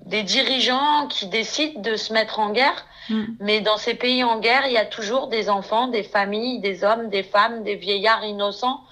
des 0.04 0.22
dirigeants 0.22 1.08
qui 1.08 1.26
décident 1.26 1.80
de 1.80 1.96
se 1.96 2.12
mettre 2.12 2.38
en 2.38 2.50
guerre. 2.50 2.86
Mm. 3.08 3.24
Mais 3.40 3.60
dans 3.60 3.76
ces 3.76 3.94
pays 3.94 4.22
en 4.22 4.38
guerre, 4.38 4.66
il 4.66 4.72
y 4.72 4.78
a 4.78 4.86
toujours 4.86 5.26
des 5.26 5.50
enfants, 5.50 5.88
des 5.88 6.04
familles, 6.04 6.60
des 6.60 6.84
hommes, 6.84 7.08
des 7.08 7.24
femmes, 7.24 7.64
des 7.64 7.74
vieillards 7.74 8.24
innocents 8.24 8.84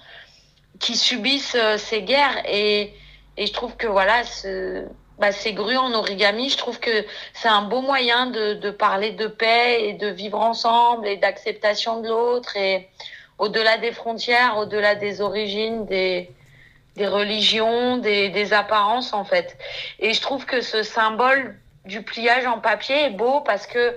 qui 0.79 0.95
subissent 0.95 1.55
euh, 1.55 1.77
ces 1.77 2.01
guerres. 2.01 2.43
Et, 2.47 2.93
et 3.37 3.45
je 3.45 3.53
trouve 3.53 3.75
que 3.75 3.87
voilà, 3.87 4.23
ce, 4.23 4.85
bah, 5.19 5.31
ces 5.33 5.53
grues 5.53 5.77
en 5.77 5.93
origami, 5.93 6.49
je 6.49 6.57
trouve 6.57 6.79
que 6.79 7.05
c'est 7.33 7.49
un 7.49 7.63
beau 7.63 7.81
moyen 7.81 8.27
de, 8.27 8.53
de, 8.53 8.71
parler 8.71 9.11
de 9.11 9.27
paix 9.27 9.89
et 9.89 9.93
de 9.93 10.07
vivre 10.07 10.39
ensemble 10.39 11.07
et 11.07 11.17
d'acceptation 11.17 12.01
de 12.01 12.07
l'autre 12.07 12.55
et 12.55 12.87
au-delà 13.37 13.77
des 13.77 13.91
frontières, 13.91 14.57
au-delà 14.57 14.95
des 14.95 15.21
origines, 15.21 15.85
des, 15.85 16.29
des 16.95 17.07
religions, 17.07 17.97
des, 17.97 18.29
des, 18.29 18.53
apparences 18.53 19.13
en 19.13 19.25
fait. 19.25 19.57
Et 19.99 20.13
je 20.13 20.21
trouve 20.21 20.45
que 20.45 20.61
ce 20.61 20.83
symbole 20.83 21.57
du 21.85 22.01
pliage 22.01 22.45
en 22.45 22.59
papier 22.59 23.05
est 23.05 23.09
beau 23.09 23.41
parce 23.41 23.67
que 23.67 23.95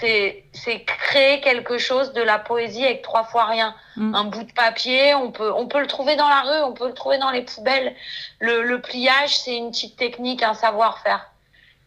c'est 0.00 0.84
créer 0.84 1.40
quelque 1.40 1.78
chose 1.78 2.12
de 2.12 2.22
la 2.22 2.38
poésie 2.38 2.84
avec 2.84 3.02
trois 3.02 3.24
fois 3.24 3.44
rien. 3.44 3.74
Mm. 3.96 4.14
Un 4.14 4.24
bout 4.24 4.42
de 4.42 4.52
papier, 4.52 5.14
on 5.14 5.30
peut 5.30 5.52
on 5.52 5.66
peut 5.66 5.80
le 5.80 5.86
trouver 5.86 6.16
dans 6.16 6.28
la 6.28 6.42
rue, 6.42 6.62
on 6.64 6.72
peut 6.72 6.88
le 6.88 6.94
trouver 6.94 7.18
dans 7.18 7.30
les 7.30 7.42
poubelles. 7.42 7.94
Le, 8.40 8.62
le 8.62 8.80
pliage, 8.80 9.38
c'est 9.38 9.56
une 9.56 9.70
petite 9.70 9.96
technique, 9.96 10.42
un 10.42 10.54
savoir-faire. 10.54 11.30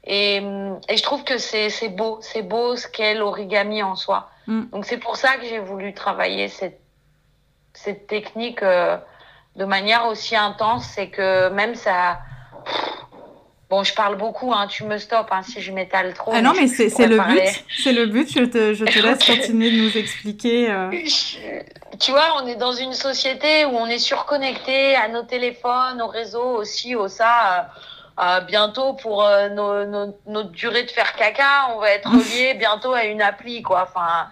Et, 0.06 0.38
et 0.88 0.98
je 0.98 1.04
trouve 1.04 1.24
que 1.24 1.38
c'est 1.38 1.70
c'est 1.70 1.90
beau, 1.90 2.20
c'est 2.22 2.44
beau 2.44 2.76
ce 2.78 2.88
qu'est 2.88 3.16
l'origami 3.16 3.84
en 3.84 3.96
soi. 3.96 4.30
Mm. 4.48 4.66
Donc 4.72 4.86
c'est 4.86 4.98
pour 4.98 5.18
ça 5.18 5.38
que 5.38 5.46
j'ai 5.46 5.60
voulu 5.60 5.94
travailler 5.94 6.48
cette 6.48 6.80
cette 7.74 8.08
technique 8.08 8.64
euh, 8.64 8.98
de 9.56 9.66
manière 9.66 10.08
aussi 10.08 10.36
intense, 10.36 10.86
c'est 10.86 11.10
que 11.10 11.50
même 11.50 11.76
ça 11.76 12.20
Bon, 13.70 13.84
je 13.84 13.94
parle 13.94 14.16
beaucoup, 14.16 14.54
hein, 14.54 14.68
tu 14.68 14.86
me 14.86 14.98
stops 14.98 15.30
hein, 15.30 15.42
si 15.44 15.60
je 15.60 15.74
m'étale 15.74 16.14
trop. 16.14 16.32
Ah 16.34 16.42
non, 16.42 16.54
mais 16.56 16.68
c'est 16.68 16.88
le 17.06 17.18
but. 17.18 17.66
C'est 17.84 17.92
le 17.92 18.06
but. 18.06 18.32
Je 18.32 18.46
te, 18.46 18.74
je 18.74 18.86
te 18.86 19.00
laisse 19.00 19.24
continuer 19.26 19.72
de 19.72 19.82
nous 19.82 19.98
expliquer. 19.98 20.72
Euh. 20.72 20.90
Tu 22.00 22.12
vois, 22.12 22.42
on 22.42 22.48
est 22.48 22.56
dans 22.56 22.72
une 22.72 22.94
société 22.94 23.66
où 23.66 23.72
on 23.72 23.88
est 23.88 24.00
surconnecté 24.00 24.96
à 24.96 25.10
nos 25.10 25.24
téléphones, 25.24 26.02
aux 26.02 26.08
réseaux 26.08 26.56
aussi, 26.56 26.96
au 26.96 27.10
ça. 27.10 27.70
Euh, 28.20 28.24
euh 28.24 28.40
bientôt, 28.42 28.94
pour 28.94 29.26
euh, 29.26 29.50
nos, 29.50 29.86
nos, 29.86 30.18
notre 30.28 30.52
durée 30.52 30.84
de 30.84 30.92
faire 30.92 31.14
caca, 31.18 31.68
on 31.76 31.80
va 31.80 31.90
être 31.92 32.10
relié 32.10 32.54
bientôt 32.54 32.94
à 32.94 33.04
une 33.04 33.22
appli, 33.22 33.64
quoi. 33.64 33.84
Enfin, 33.84 34.30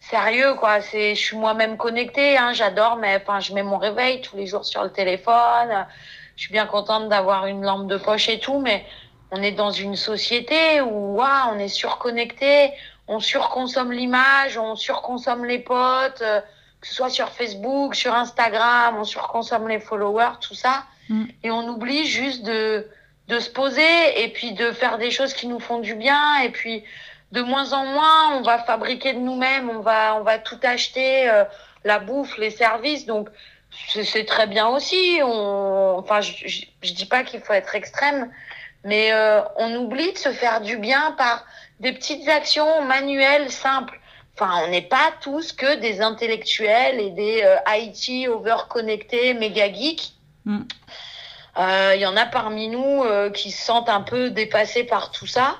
sérieux, 0.00 0.54
quoi. 0.54 0.80
C'est, 0.80 1.14
je 1.14 1.20
suis 1.20 1.36
moi-même 1.36 1.76
connectée. 1.76 2.38
Hein, 2.38 2.54
J'adore, 2.54 2.96
mais 2.96 3.20
enfin, 3.20 3.40
je 3.40 3.52
mets 3.52 3.62
mon 3.62 3.76
réveil 3.76 4.22
tous 4.22 4.38
les 4.38 4.46
jours 4.46 4.64
sur 4.64 4.82
le 4.82 4.90
téléphone 4.90 5.86
je 6.40 6.46
suis 6.46 6.54
bien 6.54 6.64
contente 6.64 7.10
d'avoir 7.10 7.44
une 7.44 7.62
lampe 7.62 7.86
de 7.86 7.98
poche 7.98 8.30
et 8.30 8.40
tout, 8.40 8.60
mais 8.60 8.86
on 9.30 9.42
est 9.42 9.52
dans 9.52 9.72
une 9.72 9.94
société 9.94 10.80
où 10.80 11.20
on 11.20 11.58
est 11.58 11.68
surconnecté, 11.68 12.72
on 13.08 13.20
surconsomme 13.20 13.92
l'image, 13.92 14.56
on 14.56 14.74
surconsomme 14.74 15.44
les 15.44 15.58
potes, 15.58 16.22
euh, 16.22 16.40
que 16.80 16.86
ce 16.86 16.94
soit 16.94 17.10
sur 17.10 17.28
Facebook, 17.28 17.94
sur 17.94 18.14
Instagram, 18.14 18.96
on 18.98 19.04
surconsomme 19.04 19.68
les 19.68 19.80
followers, 19.80 20.38
tout 20.40 20.54
ça. 20.54 20.84
Mm. 21.10 21.24
Et 21.42 21.50
on 21.50 21.68
oublie 21.68 22.06
juste 22.06 22.42
de, 22.42 22.88
de 23.28 23.38
se 23.38 23.50
poser 23.50 24.22
et 24.22 24.28
puis 24.28 24.52
de 24.52 24.72
faire 24.72 24.96
des 24.96 25.10
choses 25.10 25.34
qui 25.34 25.46
nous 25.46 25.60
font 25.60 25.80
du 25.80 25.94
bien. 25.94 26.38
Et 26.38 26.48
puis, 26.48 26.84
de 27.32 27.42
moins 27.42 27.74
en 27.74 27.84
moins, 27.84 28.38
on 28.38 28.40
va 28.40 28.56
fabriquer 28.60 29.12
de 29.12 29.18
nous-mêmes, 29.18 29.68
on 29.68 29.80
va, 29.80 30.16
on 30.16 30.22
va 30.22 30.38
tout 30.38 30.60
acheter, 30.62 31.28
euh, 31.28 31.44
la 31.84 31.98
bouffe, 31.98 32.38
les 32.38 32.50
services. 32.50 33.04
Donc, 33.04 33.28
c'est 33.88 34.24
très 34.24 34.46
bien 34.46 34.68
aussi. 34.68 35.20
On, 35.22 35.96
enfin, 35.98 36.20
je, 36.20 36.46
je, 36.46 36.92
dis 36.92 37.06
pas 37.06 37.24
qu'il 37.24 37.40
faut 37.40 37.52
être 37.52 37.74
extrême, 37.74 38.30
mais 38.84 39.12
euh, 39.12 39.42
on 39.56 39.74
oublie 39.76 40.12
de 40.12 40.18
se 40.18 40.30
faire 40.30 40.60
du 40.60 40.76
bien 40.76 41.12
par 41.12 41.44
des 41.80 41.92
petites 41.92 42.28
actions 42.28 42.82
manuelles 42.82 43.50
simples. 43.50 43.98
Enfin, 44.34 44.62
on 44.64 44.70
n'est 44.70 44.82
pas 44.82 45.12
tous 45.20 45.52
que 45.52 45.76
des 45.76 46.00
intellectuels 46.00 47.00
et 47.00 47.10
des 47.10 47.42
euh, 47.42 47.56
IT 47.68 48.28
overconnectés, 48.28 49.34
méga 49.34 49.72
geeks. 49.72 50.12
Mm. 50.44 50.60
Euh, 51.58 51.92
il 51.94 52.00
y 52.00 52.06
en 52.06 52.16
a 52.16 52.26
parmi 52.26 52.68
nous 52.68 53.04
euh, 53.04 53.30
qui 53.30 53.50
se 53.50 53.64
sentent 53.64 53.88
un 53.88 54.02
peu 54.02 54.30
dépassés 54.30 54.84
par 54.84 55.10
tout 55.10 55.26
ça, 55.26 55.56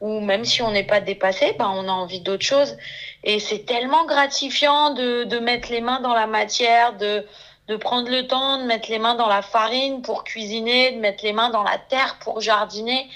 ou 0.00 0.20
même 0.20 0.44
si 0.44 0.62
on 0.62 0.70
n'est 0.70 0.86
pas 0.86 1.00
dépassé, 1.00 1.54
ben 1.58 1.70
on 1.72 1.86
a 1.88 1.92
envie 1.92 2.20
d'autre 2.20 2.44
chose. 2.44 2.76
Et 3.22 3.38
c'est 3.38 3.66
tellement 3.66 4.04
gratifiant 4.06 4.90
de, 4.90 5.24
de 5.24 5.38
mettre 5.38 5.70
les 5.70 5.80
mains 5.80 6.00
dans 6.00 6.14
la 6.14 6.26
matière, 6.26 6.96
de 6.96 7.26
de 7.68 7.76
prendre 7.76 8.10
le 8.10 8.26
temps 8.26 8.58
de 8.58 8.64
mettre 8.64 8.90
les 8.90 8.98
mains 8.98 9.14
dans 9.14 9.28
la 9.28 9.42
farine 9.42 10.02
pour 10.02 10.24
cuisiner, 10.24 10.92
de 10.92 11.00
mettre 11.00 11.24
les 11.24 11.32
mains 11.32 11.50
dans 11.50 11.62
la 11.62 11.78
terre 11.78 12.18
pour 12.20 12.40
jardiner, 12.40 13.08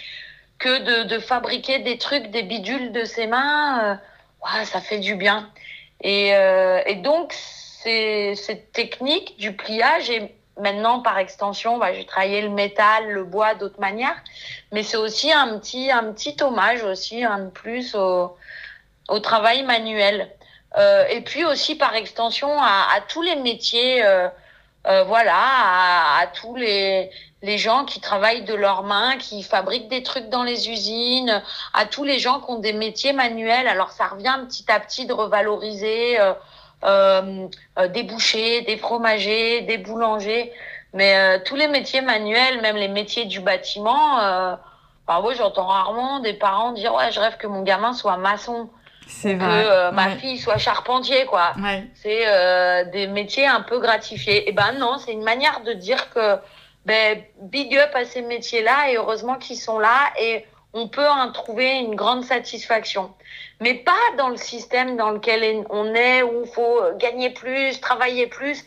que 0.59 0.79
de, 0.79 1.09
de 1.09 1.19
fabriquer 1.19 1.81
des 1.81 1.99
trucs, 1.99 2.31
des 2.31 2.43
bidules 2.43 2.93
de 2.93 3.05
ses 3.05 3.27
mains. 3.27 3.99
Euh, 4.45 4.65
ça 4.65 4.81
fait 4.81 4.99
du 4.99 5.15
bien. 5.15 5.51
Et, 6.01 6.35
euh, 6.35 6.81
et 6.87 6.97
donc, 6.97 7.35
cette 7.35 8.73
technique 8.73 9.39
du 9.39 9.55
pliage 9.55 10.11
et 10.11 10.35
maintenant, 10.59 11.01
par 11.01 11.19
extension, 11.19 11.79
bah, 11.79 11.93
j'ai 11.93 12.05
travaillé 12.05 12.43
le 12.43 12.51
métal, 12.51 13.11
le 13.11 13.25
bois 13.25 13.55
d'autres 13.55 13.81
manières, 13.81 14.17
mais 14.73 14.83
c'est 14.83 14.97
aussi 14.97 15.33
un 15.33 15.59
petit, 15.59 15.91
un 15.91 16.13
petit 16.13 16.37
hommage 16.43 16.83
aussi, 16.83 17.25
un 17.25 17.45
de 17.45 17.51
plus 17.51 17.95
au, 17.95 18.37
au 19.09 19.21
travail 19.21 19.63
manuel. 19.63 20.31
Euh, 20.77 21.07
et 21.09 21.23
puis 21.23 21.45
aussi 21.45 21.77
par 21.77 21.95
extension 21.95 22.61
à, 22.61 22.89
à 22.95 23.01
tous 23.09 23.23
les 23.23 23.37
métiers, 23.37 24.05
euh, 24.05 24.29
euh, 24.87 25.03
voilà, 25.05 25.35
à, 25.35 26.21
à, 26.21 26.27
tous 26.27 26.55
les, 26.57 27.11
les 27.43 27.59
gens 27.59 27.85
qui 27.85 28.01
travaillent 28.01 28.43
de 28.43 28.55
leurs 28.55 28.83
mains, 28.83 29.17
qui 29.17 29.43
fabriquent 29.43 29.89
des 29.89 30.03
trucs 30.03 30.29
dans 30.29 30.45
les 30.45 30.69
usines, 30.69 31.43
à 31.75 31.87
tous 31.87 32.05
les 32.05 32.19
gens 32.19 32.41
qui 32.41 32.51
ont 32.51 32.59
des 32.59 32.73
métiers 32.75 33.13
manuels. 33.13 33.67
Alors 33.67 33.91
ça 33.93 34.09
revient 34.09 34.39
petit 34.47 34.71
à 34.71 34.79
petit 34.81 35.07
de 35.07 35.13
revaloriser 35.13 36.21
euh, 36.21 36.35
euh, 36.85 37.89
des 37.89 38.05
bouchers, 38.05 38.63
des 38.63 38.77
fromagers, 38.77 39.63
des 39.63 39.79
boulangers, 39.79 40.53
mais 40.93 41.43
tous 41.45 41.57
les 41.57 41.69
métiers 41.69 42.01
manuels, 42.01 42.61
même 42.61 42.77
les 42.77 42.89
métiers 42.89 43.25
du 43.25 43.41
bâtiment. 43.41 44.21
Euh, 44.21 44.55
enfin, 45.07 45.21
moi, 45.21 45.35
j'entends 45.35 45.67
rarement 45.67 46.21
des 46.21 46.35
parents 46.35 46.73
dire 46.73 46.95
ouais, 46.95 47.11
je 47.11 47.21
rêve 47.21 47.37
que 47.37 47.47
mon 47.47 47.63
gamin 47.63 47.93
soit 47.93 48.17
maçon 48.17 48.71
que 49.23 49.29
euh, 49.43 49.91
ma 49.93 50.17
fille 50.17 50.39
soit 50.39 50.59
charpentier, 50.59 51.25
quoi. 51.27 51.55
C'est 51.95 52.27
euh, 52.27 52.85
des 52.85 53.07
métiers 53.07 53.47
un 53.47 53.63
peu 53.63 53.79
gratifiés. 53.81 54.39
Et 54.39 54.45
eh 54.49 54.53
ben 54.53 54.73
non, 54.73 54.99
c'est 54.99 55.13
une 55.13 55.25
manière 55.25 55.61
de 55.63 55.73
dire 55.73 56.11
que 56.11 56.37
ben, 56.85 57.23
big 57.41 57.77
up 57.77 57.91
à 57.95 58.05
ces 58.05 58.23
métiers-là 58.23 58.91
et 58.91 58.97
heureusement 58.97 59.37
qu'ils 59.37 59.57
sont 59.59 59.79
là 59.79 60.11
et 60.21 60.45
on 60.75 60.89
peut 60.89 61.09
en 61.09 61.33
trouver 61.33 61.79
une 61.79 61.95
grande 61.95 62.25
satisfaction. 62.25 63.15
Mais 63.61 63.75
pas 63.75 63.93
dans 64.19 64.29
le 64.29 64.37
système 64.37 64.97
dans 64.97 65.11
lequel 65.11 65.65
on 65.71 65.95
est 65.95 66.23
où 66.23 66.43
il 66.45 66.51
faut 66.51 66.81
gagner 66.99 67.31
plus, 67.31 67.81
travailler 67.81 68.27
plus. 68.27 68.65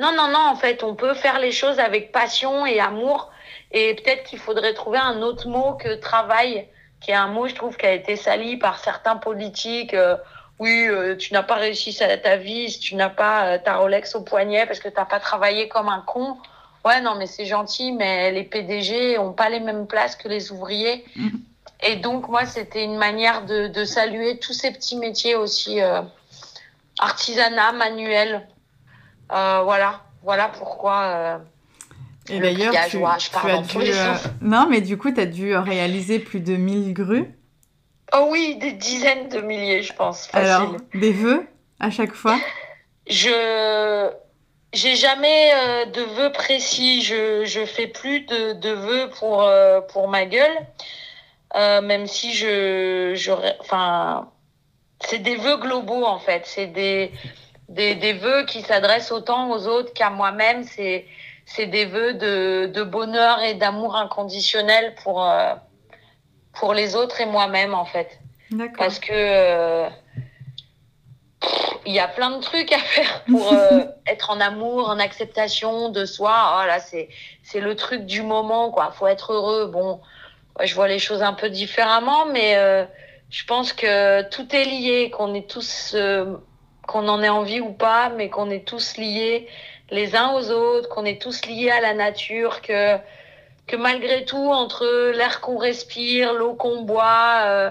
Non, 0.00 0.12
non, 0.16 0.28
non, 0.28 0.38
en 0.38 0.56
fait, 0.56 0.82
on 0.82 0.94
peut 0.94 1.14
faire 1.14 1.38
les 1.38 1.52
choses 1.52 1.78
avec 1.78 2.10
passion 2.10 2.66
et 2.66 2.80
amour. 2.80 3.30
Et 3.70 3.94
peut-être 3.94 4.24
qu'il 4.24 4.38
faudrait 4.38 4.74
trouver 4.74 4.98
un 4.98 5.22
autre 5.22 5.48
mot 5.48 5.74
que 5.74 5.94
travail 5.94 6.66
qui 7.02 7.10
est 7.10 7.14
un 7.14 7.28
mot, 7.28 7.48
je 7.48 7.54
trouve, 7.54 7.76
qui 7.76 7.84
a 7.84 7.92
été 7.92 8.16
sali 8.16 8.56
par 8.56 8.78
certains 8.78 9.16
politiques. 9.16 9.94
Euh, 9.94 10.16
oui, 10.58 10.86
euh, 10.86 11.16
tu 11.16 11.32
n'as 11.32 11.42
pas 11.42 11.56
réussi 11.56 11.96
ta 11.96 12.36
vie 12.36 12.70
si 12.70 12.78
tu 12.78 12.94
n'as 12.94 13.10
pas 13.10 13.46
euh, 13.46 13.58
ta 13.58 13.76
Rolex 13.76 14.14
au 14.14 14.22
poignet 14.22 14.64
parce 14.66 14.78
que 14.78 14.88
tu 14.88 14.94
n'as 14.94 15.04
pas 15.04 15.18
travaillé 15.18 15.68
comme 15.68 15.88
un 15.88 16.00
con. 16.00 16.36
Ouais, 16.84 17.00
non, 17.00 17.16
mais 17.16 17.26
c'est 17.26 17.46
gentil, 17.46 17.92
mais 17.92 18.30
les 18.30 18.44
PDG 18.44 19.18
ont 19.18 19.32
pas 19.32 19.48
les 19.48 19.60
mêmes 19.60 19.86
places 19.86 20.16
que 20.16 20.28
les 20.28 20.52
ouvriers. 20.52 21.04
Mm. 21.16 21.28
Et 21.84 21.96
donc, 21.96 22.28
moi, 22.28 22.46
c'était 22.46 22.84
une 22.84 22.96
manière 22.96 23.44
de, 23.44 23.66
de, 23.66 23.84
saluer 23.84 24.38
tous 24.38 24.52
ces 24.52 24.72
petits 24.72 24.96
métiers 24.96 25.34
aussi, 25.34 25.80
artisanat, 26.98 27.72
manuel. 27.72 28.46
voilà, 29.28 30.00
voilà 30.22 30.48
pourquoi 30.48 31.40
et 32.28 32.38
d'ailleurs, 32.38 32.72
tu, 32.72 32.78
as 32.78 32.88
dû, 32.88 33.78
euh, 33.78 34.14
non, 34.40 34.66
mais 34.70 34.80
du 34.80 34.96
coup, 34.96 35.10
tu 35.10 35.20
as 35.20 35.26
dû 35.26 35.56
réaliser 35.56 36.20
plus 36.20 36.40
de 36.40 36.54
1000 36.54 36.94
grues. 36.94 37.34
Oh 38.14 38.28
oui, 38.30 38.56
des 38.60 38.72
dizaines 38.72 39.28
de 39.28 39.40
milliers, 39.40 39.82
je 39.82 39.92
pense. 39.92 40.26
Facile. 40.26 40.48
Alors, 40.48 40.76
des 40.94 41.12
vœux 41.12 41.46
à 41.80 41.90
chaque 41.90 42.12
fois? 42.12 42.38
Je 43.08 44.10
j'ai 44.72 44.96
jamais 44.96 45.52
euh, 45.54 45.86
de 45.86 46.02
vœux 46.02 46.32
précis. 46.32 47.02
Je 47.02 47.44
je 47.44 47.64
fais 47.64 47.88
plus 47.88 48.20
de, 48.20 48.52
de 48.52 48.70
vœux 48.70 49.10
pour 49.18 49.42
euh, 49.42 49.80
pour 49.80 50.08
ma 50.08 50.24
gueule, 50.26 50.56
même 51.54 52.06
si 52.06 52.32
je 52.34 53.12
j'aurais, 53.16 53.56
enfin, 53.60 54.30
c'est 55.00 55.18
des 55.18 55.36
vœux 55.36 55.56
globaux 55.56 56.04
en 56.04 56.20
fait. 56.20 56.42
C'est 56.44 56.68
des 56.68 57.10
des 57.68 57.96
des 57.96 58.12
vœux 58.12 58.44
qui 58.46 58.62
s'adressent 58.62 59.10
autant 59.10 59.50
aux 59.50 59.66
autres 59.66 59.92
qu'à 59.92 60.10
moi-même. 60.10 60.62
C'est 60.62 61.06
c'est 61.46 61.66
des 61.66 61.84
vœux 61.84 62.14
de, 62.14 62.66
de 62.66 62.82
bonheur 62.82 63.40
et 63.42 63.54
d'amour 63.54 63.96
inconditionnel 63.96 64.94
pour, 65.02 65.24
euh, 65.24 65.54
pour 66.54 66.74
les 66.74 66.96
autres 66.96 67.20
et 67.20 67.26
moi-même, 67.26 67.74
en 67.74 67.84
fait. 67.84 68.18
Parce 68.76 68.98
que, 68.98 69.12
euh, 69.12 69.88
il 71.84 71.92
y 71.92 71.98
a 71.98 72.06
plein 72.06 72.30
de 72.30 72.40
trucs 72.40 72.72
à 72.72 72.78
faire 72.78 73.24
pour 73.24 73.52
être 74.06 74.30
en 74.30 74.40
amour, 74.40 74.88
en 74.88 74.98
acceptation 74.98 75.88
de 75.88 76.04
soi. 76.04 76.60
Oh 76.60 76.66
là, 76.66 76.78
c'est 76.78 77.08
c'est 77.42 77.60
le 77.60 77.74
truc 77.74 78.06
du 78.06 78.22
moment, 78.22 78.70
quoi. 78.70 78.92
Faut 78.92 79.08
être 79.08 79.32
heureux. 79.32 79.66
Bon, 79.66 80.00
je 80.62 80.74
vois 80.74 80.86
les 80.86 81.00
choses 81.00 81.22
un 81.22 81.32
peu 81.32 81.50
différemment, 81.50 82.26
mais 82.26 82.54
je 83.30 83.44
pense 83.46 83.72
que 83.72 84.22
tout 84.28 84.54
est 84.54 84.64
lié, 84.64 85.10
qu'on 85.10 85.34
est 85.34 85.50
tous, 85.50 85.96
qu'on 86.86 87.08
en 87.08 87.22
ait 87.22 87.28
envie 87.28 87.60
ou 87.60 87.72
pas, 87.72 88.10
mais 88.10 88.28
qu'on 88.28 88.50
est 88.50 88.64
tous 88.64 88.96
liés 88.96 89.48
les 89.92 90.16
uns 90.16 90.32
aux 90.32 90.50
autres, 90.50 90.88
qu'on 90.88 91.04
est 91.04 91.20
tous 91.20 91.44
liés 91.44 91.70
à 91.70 91.80
la 91.80 91.92
nature, 91.92 92.62
que, 92.62 92.96
que 93.66 93.76
malgré 93.76 94.24
tout, 94.24 94.50
entre 94.50 95.12
l'air 95.14 95.40
qu'on 95.40 95.58
respire, 95.58 96.32
l'eau 96.32 96.54
qu'on 96.54 96.82
boit, 96.82 97.42
euh, 97.44 97.70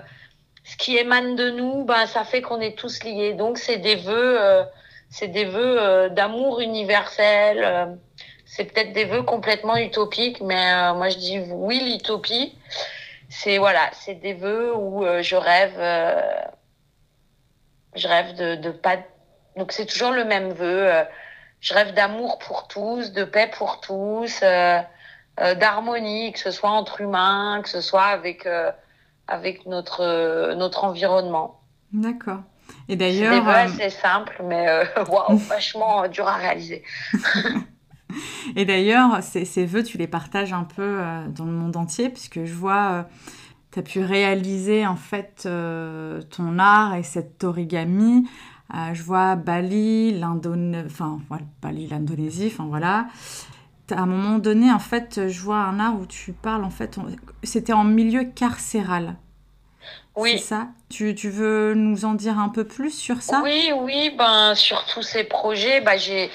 ce 0.64 0.78
qui 0.78 0.98
émane 0.98 1.36
de 1.36 1.50
nous, 1.50 1.84
ben, 1.84 2.06
ça 2.06 2.24
fait 2.24 2.42
qu'on 2.42 2.62
est 2.62 2.78
tous 2.78 3.04
liés. 3.04 3.34
Donc, 3.34 3.58
c'est 3.58 3.78
des 3.78 3.96
vœux, 3.96 4.40
euh, 4.40 4.64
c'est 5.10 5.30
des 5.30 5.46
vœux 5.46 5.82
euh, 5.82 6.10
d'amour 6.10 6.62
universel. 6.62 7.98
c'est 8.46 8.66
peut-être 8.66 8.94
des 8.94 9.06
vœux 9.06 9.24
complètement 9.24 9.78
utopiques, 9.78 10.42
mais 10.42 10.94
moi, 10.94 11.10
je 11.10 11.18
dis 11.18 11.40
oui, 11.50 11.82
l'utopie. 11.92 12.56
C'est 13.30 13.58
voilà, 13.58 13.90
c'est 13.94 14.16
des 14.16 14.34
vœux 14.34 14.76
où 14.76 15.06
je 15.22 15.36
rêve, 15.38 15.80
je 17.96 18.08
rêve 18.08 18.36
de, 18.36 18.56
de 18.56 18.70
pas. 18.70 18.98
Donc, 19.58 19.72
c'est 19.72 19.86
toujours 19.86 20.12
le 20.12 20.26
même 20.26 20.52
vœu 20.52 21.06
je 21.62 21.76
rêve 21.76 21.94
d'amour 21.94 22.40
pour 22.40 22.68
tous, 22.68 23.14
de 23.14 23.24
paix 23.24 23.50
pour 23.56 23.80
tous, 23.80 24.40
euh, 24.42 24.80
euh, 25.40 25.56
d'harmonie, 25.56 26.34
que 26.34 26.40
ce 26.40 26.52
soit 26.52 26.72
entre 26.72 27.02
humains, 27.02 27.62
que 27.64 27.70
ce 27.70 27.82
soit 27.82 28.06
avec, 28.06 28.46
euh, 28.48 28.72
avec 29.28 29.68
notre, 29.68 30.56
notre 30.56 30.84
environnement. 30.84 31.62
D'accord. 31.94 32.40
Et 32.90 32.96
d'ailleurs. 32.96 33.70
C'est 33.78 33.90
simple, 33.92 34.42
mais 34.44 34.68
wow, 35.08 35.36
vachement 35.48 36.08
dur 36.08 36.28
à 36.28 36.36
réaliser. 36.36 36.84
Et 38.58 38.66
d'ailleurs, 38.66 39.24
ces, 39.24 39.46
ces, 39.46 39.66
vœux, 39.66 39.84
tu 39.84 39.98
les 39.98 40.08
partages 40.08 40.52
un 40.52 40.66
peu 40.66 41.00
dans 41.30 41.46
le 41.46 41.52
monde 41.52 41.78
entier, 41.78 42.10
puisque 42.10 42.44
je 42.44 42.54
vois, 42.54 43.06
tu 43.72 43.80
as 43.80 43.84
pu 43.84 44.04
réaliser 44.04 44.86
en 44.86 44.98
fait 44.98 45.44
ton 45.44 46.60
art 46.60 46.96
et 46.96 47.04
cette 47.04 47.46
origami 47.46 48.28
euh, 48.74 48.94
je 48.94 49.04
vois 49.04 49.36
Bali, 49.36 50.18
l'Indonésie, 50.18 50.86
enfin, 50.86 51.20
Bali, 51.62 51.88
l'Indonésie, 51.88 52.52
enfin 52.52 52.66
voilà. 52.68 53.08
À 53.90 54.00
un 54.00 54.06
moment 54.06 54.40
donné, 54.40 54.72
en 54.72 54.80
fait, 54.80 55.28
je 55.28 55.42
vois 55.42 55.58
un 55.58 55.80
art 55.80 56.00
où 56.00 56.06
tu 56.06 56.32
parles, 56.32 56.64
en 56.64 56.70
fait, 56.70 56.98
c'était 57.44 57.74
en 57.74 57.84
milieu 57.84 58.24
carcéral. 58.24 59.16
Oui. 60.16 60.38
C'est 60.38 60.46
ça? 60.46 60.68
Tu, 60.90 61.16
tu, 61.16 61.30
veux 61.30 61.74
nous 61.74 62.04
en 62.04 62.14
dire 62.14 62.38
un 62.38 62.50
peu 62.50 62.66
plus 62.66 62.92
sur 62.92 63.22
ça? 63.22 63.42
Oui, 63.44 63.72
oui, 63.78 64.14
ben, 64.18 64.56
sur 64.56 64.86
tous 64.86 65.04
ces 65.04 65.24
projets, 65.24 65.80
ben, 65.82 65.98
je 65.98 66.28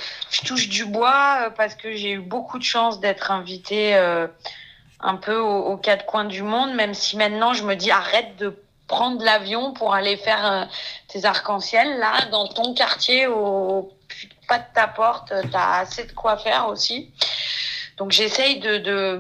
touche 0.45 0.69
du 0.69 0.87
bois 0.87 1.47
euh, 1.47 1.51
parce 1.51 1.75
que 1.75 1.93
j'ai 1.93 2.13
eu 2.13 2.21
beaucoup 2.21 2.59
de 2.59 2.65
chance 2.65 3.01
d'être 3.01 3.31
invitée 3.31 3.95
euh, 3.95 4.27
un 5.01 5.17
peu 5.17 5.37
aux, 5.37 5.77
quatre 5.77 6.07
coins 6.07 6.25
du 6.25 6.43
monde, 6.43 6.75
même 6.75 6.95
si 6.95 7.17
maintenant 7.19 7.53
je 7.53 7.65
me 7.65 7.75
dis 7.75 7.91
arrête 7.91 8.37
de 8.39 8.59
prendre 8.87 9.23
l'avion 9.25 9.73
pour 9.73 9.95
aller 9.95 10.17
faire 10.17 10.53
euh, 10.53 10.65
tes 11.09 11.25
arcs-en-ciel. 11.25 11.99
Là, 11.99 12.27
dans 12.31 12.47
ton 12.49 12.75
quartier, 12.75 13.27
au 13.27 13.93
pas 14.49 14.59
de 14.59 14.65
ta 14.75 14.87
porte, 14.87 15.33
tu 15.51 15.57
as 15.57 15.79
assez 15.79 16.05
de 16.05 16.13
quoi 16.13 16.37
faire 16.37 16.69
aussi. 16.69 17.11
Donc 17.97 18.13
j'essaye 18.13 18.61
de, 18.61 18.79
de, 18.79 19.19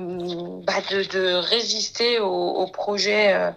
bah, 0.64 0.80
de, 0.90 1.02
de, 1.02 1.34
résister 1.34 2.20
au, 2.20 2.30
au 2.30 2.66
projet 2.66 3.32
euh, 3.32 3.50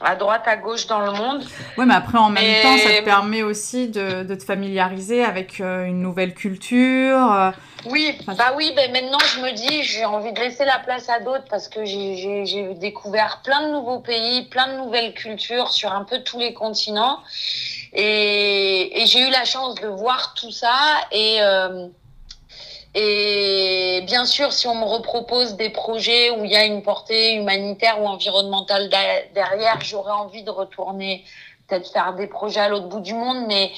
à 0.00 0.14
droite, 0.16 0.42
à 0.46 0.56
gauche 0.56 0.86
dans 0.86 1.00
le 1.00 1.12
monde. 1.12 1.44
Oui, 1.76 1.84
mais 1.86 1.94
après, 1.94 2.18
en 2.18 2.30
même 2.30 2.62
temps, 2.62 2.78
ça 2.78 2.90
te 2.90 3.04
permet 3.04 3.42
aussi 3.42 3.88
de, 3.88 4.22
de 4.22 4.34
te 4.34 4.44
familiariser 4.44 5.24
avec 5.24 5.60
euh, 5.60 5.84
une 5.84 6.00
nouvelle 6.00 6.34
culture. 6.34 7.52
Oui, 7.86 8.18
bah 8.26 8.52
oui, 8.56 8.72
ben 8.74 8.90
maintenant 8.92 9.18
je 9.20 9.40
me 9.40 9.52
dis, 9.52 9.84
j'ai 9.84 10.04
envie 10.04 10.32
de 10.32 10.40
laisser 10.40 10.64
la 10.64 10.78
place 10.80 11.08
à 11.08 11.20
d'autres 11.20 11.44
parce 11.48 11.68
que 11.68 11.84
j'ai 11.84 12.74
découvert 12.74 13.40
plein 13.44 13.68
de 13.68 13.72
nouveaux 13.72 14.00
pays, 14.00 14.42
plein 14.46 14.66
de 14.74 14.78
nouvelles 14.78 15.14
cultures 15.14 15.70
sur 15.70 15.92
un 15.92 16.04
peu 16.04 16.18
tous 16.24 16.40
les 16.40 16.54
continents. 16.54 17.20
Et, 17.92 19.00
et 19.00 19.06
j'ai 19.06 19.20
eu 19.20 19.30
la 19.30 19.44
chance 19.44 19.76
de 19.76 19.86
voir 19.86 20.34
tout 20.34 20.50
ça. 20.50 20.74
Et, 21.12 21.38
euh, 21.40 21.86
et 22.94 24.02
bien 24.06 24.24
sûr, 24.24 24.52
si 24.52 24.66
on 24.66 24.74
me 24.74 24.84
repropose 24.84 25.56
des 25.56 25.70
projets 25.70 26.30
où 26.30 26.44
il 26.44 26.50
y 26.50 26.56
a 26.56 26.64
une 26.64 26.82
portée 26.82 27.34
humanitaire 27.34 28.00
ou 28.02 28.06
environnementale 28.06 28.88
derrière, 29.34 29.80
j'aurais 29.80 30.12
envie 30.12 30.42
de 30.42 30.50
retourner, 30.50 31.24
peut-être 31.66 31.92
faire 31.92 32.14
des 32.14 32.26
projets 32.26 32.60
à 32.60 32.68
l'autre 32.68 32.88
bout 32.88 33.00
du 33.00 33.14
monde. 33.14 33.44
Mais 33.46 33.72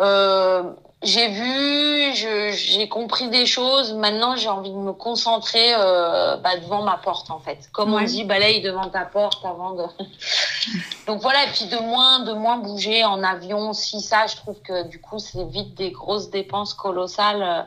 euh, 0.00 0.64
j'ai 1.02 1.28
vu, 1.28 2.14
j'ai 2.14 2.88
compris 2.90 3.30
des 3.30 3.46
choses. 3.46 3.94
Maintenant, 3.94 4.36
j'ai 4.36 4.50
envie 4.50 4.70
de 4.70 4.76
me 4.76 4.92
concentrer 4.92 5.74
euh, 5.74 6.36
bah, 6.36 6.56
devant 6.58 6.82
ma 6.82 6.98
porte, 6.98 7.30
en 7.30 7.38
fait. 7.38 7.70
Comme 7.72 7.94
on 7.94 8.02
dit, 8.02 8.24
balaye 8.24 8.60
devant 8.60 8.88
ta 8.88 9.06
porte 9.06 9.44
avant 9.46 9.72
de. 9.72 9.84
Donc 11.06 11.22
voilà, 11.22 11.44
et 11.44 11.48
puis 11.52 11.64
de 11.66 11.78
moins, 11.78 12.20
de 12.20 12.34
moins 12.34 12.58
bouger 12.58 13.02
en 13.02 13.22
avion. 13.22 13.72
Si 13.72 14.02
ça, 14.02 14.26
je 14.26 14.36
trouve 14.36 14.60
que 14.60 14.86
du 14.88 15.00
coup, 15.00 15.18
c'est 15.18 15.44
vite 15.44 15.74
des 15.74 15.90
grosses 15.90 16.28
dépenses 16.28 16.74
colossales. 16.74 17.66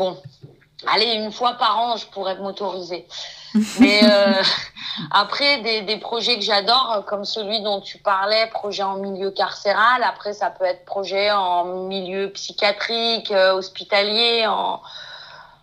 Bon, 0.00 0.16
allez, 0.86 1.12
une 1.12 1.30
fois 1.30 1.56
par 1.58 1.78
an, 1.78 1.98
je 1.98 2.06
pourrais 2.06 2.34
m'autoriser. 2.36 3.06
Mais 3.80 4.00
euh, 4.02 4.42
après, 5.10 5.60
des, 5.60 5.82
des, 5.82 5.98
projets 5.98 6.36
que 6.36 6.40
j'adore, 6.40 7.04
comme 7.06 7.26
celui 7.26 7.60
dont 7.60 7.82
tu 7.82 7.98
parlais, 7.98 8.46
projet 8.46 8.82
en 8.82 8.96
milieu 8.96 9.30
carcéral. 9.30 10.02
Après, 10.02 10.32
ça 10.32 10.48
peut 10.48 10.64
être 10.64 10.86
projet 10.86 11.30
en 11.30 11.84
milieu 11.84 12.30
psychiatrique, 12.32 13.30
euh, 13.30 13.52
hospitalier. 13.52 14.46
En, 14.46 14.80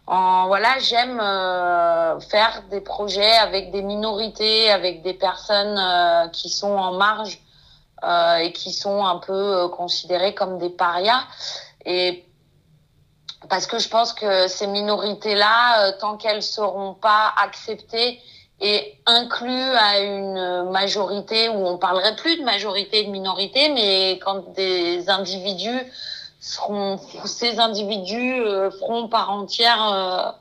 en 0.05 0.45
voilà, 0.45 0.77
j'aime 0.81 1.19
euh, 1.19 2.19
faire 2.19 2.61
des 2.69 2.81
projets 2.81 3.37
avec 3.37 3.71
des 3.71 3.81
minorités, 3.81 4.69
avec 4.69 5.01
des 5.01 5.15
personnes 5.15 5.79
euh, 5.79 6.27
qui 6.27 6.49
sont 6.49 6.77
en 6.77 6.93
marge 6.93 7.39
et 8.39 8.51
qui 8.53 8.71
sont 8.71 9.03
un 9.03 9.17
peu 9.17 9.67
considérées 9.69 10.35
comme 10.35 10.59
des 10.59 10.69
parias. 10.69 11.23
Et 11.83 12.26
parce 13.49 13.67
que 13.67 13.79
je 13.79 13.89
pense 13.89 14.13
que 14.13 14.47
ces 14.47 14.67
minorités-là, 14.67 15.87
euh, 15.87 15.91
tant 15.99 16.17
qu'elles 16.17 16.43
seront 16.43 16.93
pas 16.93 17.33
acceptées 17.41 18.19
et 18.59 18.95
incluses 19.05 19.75
à 19.79 19.99
une 19.99 20.69
majorité 20.71 21.49
où 21.49 21.65
on 21.67 21.77
parlerait 21.77 22.15
plus 22.15 22.37
de 22.37 22.43
majorité 22.43 23.01
et 23.01 23.03
de 23.05 23.11
minorité, 23.11 23.69
mais 23.69 24.19
quand 24.23 24.53
des 24.53 25.09
individus 25.09 25.91
seront, 26.39 26.99
ces 27.25 27.59
individus 27.59 28.41
euh, 28.41 28.71
feront 28.71 29.07
part 29.07 29.31
entière 29.31 29.87
euh, 29.91 30.31